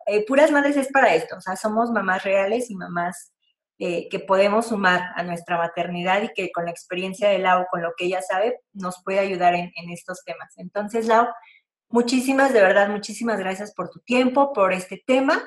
eh, 0.06 0.24
puras 0.26 0.52
madres 0.52 0.76
es 0.76 0.92
para 0.92 1.12
esto, 1.12 1.36
o 1.36 1.40
sea, 1.40 1.56
somos 1.56 1.90
mamás 1.90 2.22
reales 2.22 2.70
y 2.70 2.76
mamás 2.76 3.32
eh, 3.80 4.08
que 4.08 4.20
podemos 4.20 4.68
sumar 4.68 5.10
a 5.16 5.24
nuestra 5.24 5.58
maternidad 5.58 6.22
y 6.22 6.32
que 6.32 6.52
con 6.52 6.64
la 6.64 6.70
experiencia 6.70 7.28
de 7.30 7.40
Lau, 7.40 7.66
con 7.68 7.82
lo 7.82 7.94
que 7.96 8.04
ella 8.04 8.22
sabe, 8.22 8.60
nos 8.72 9.02
puede 9.02 9.18
ayudar 9.18 9.54
en, 9.54 9.72
en 9.74 9.90
estos 9.90 10.22
temas. 10.24 10.56
Entonces, 10.56 11.08
Lau, 11.08 11.26
muchísimas, 11.88 12.52
de 12.52 12.60
verdad, 12.60 12.88
muchísimas 12.90 13.40
gracias 13.40 13.74
por 13.74 13.90
tu 13.90 13.98
tiempo, 13.98 14.52
por 14.52 14.72
este 14.72 15.02
tema 15.04 15.42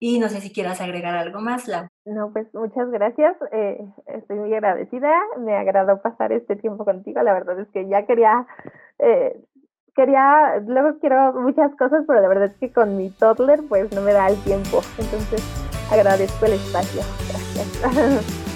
y 0.00 0.18
no 0.18 0.28
sé 0.28 0.40
si 0.40 0.52
quieras 0.52 0.80
agregar 0.80 1.16
algo 1.16 1.40
más, 1.40 1.66
Lau. 1.66 1.88
No, 2.04 2.32
pues 2.32 2.46
muchas 2.54 2.90
gracias. 2.90 3.36
Eh, 3.52 3.78
estoy 4.06 4.38
muy 4.38 4.54
agradecida. 4.54 5.10
Me 5.38 5.56
agradó 5.56 6.00
pasar 6.00 6.32
este 6.32 6.56
tiempo 6.56 6.84
contigo. 6.84 7.20
La 7.22 7.32
verdad 7.32 7.58
es 7.58 7.68
que 7.68 7.88
ya 7.88 8.06
quería, 8.06 8.46
eh, 8.98 9.40
quería, 9.94 10.62
luego 10.66 10.98
quiero 11.00 11.32
muchas 11.34 11.74
cosas, 11.76 12.04
pero 12.06 12.20
la 12.20 12.28
verdad 12.28 12.46
es 12.46 12.56
que 12.58 12.72
con 12.72 12.96
mi 12.96 13.10
toddler 13.10 13.60
pues 13.68 13.92
no 13.92 14.00
me 14.02 14.12
da 14.12 14.28
el 14.28 14.36
tiempo. 14.44 14.80
Entonces 14.98 15.42
agradezco 15.90 16.46
el 16.46 16.52
espacio. 16.52 17.02
Gracias. 17.28 18.44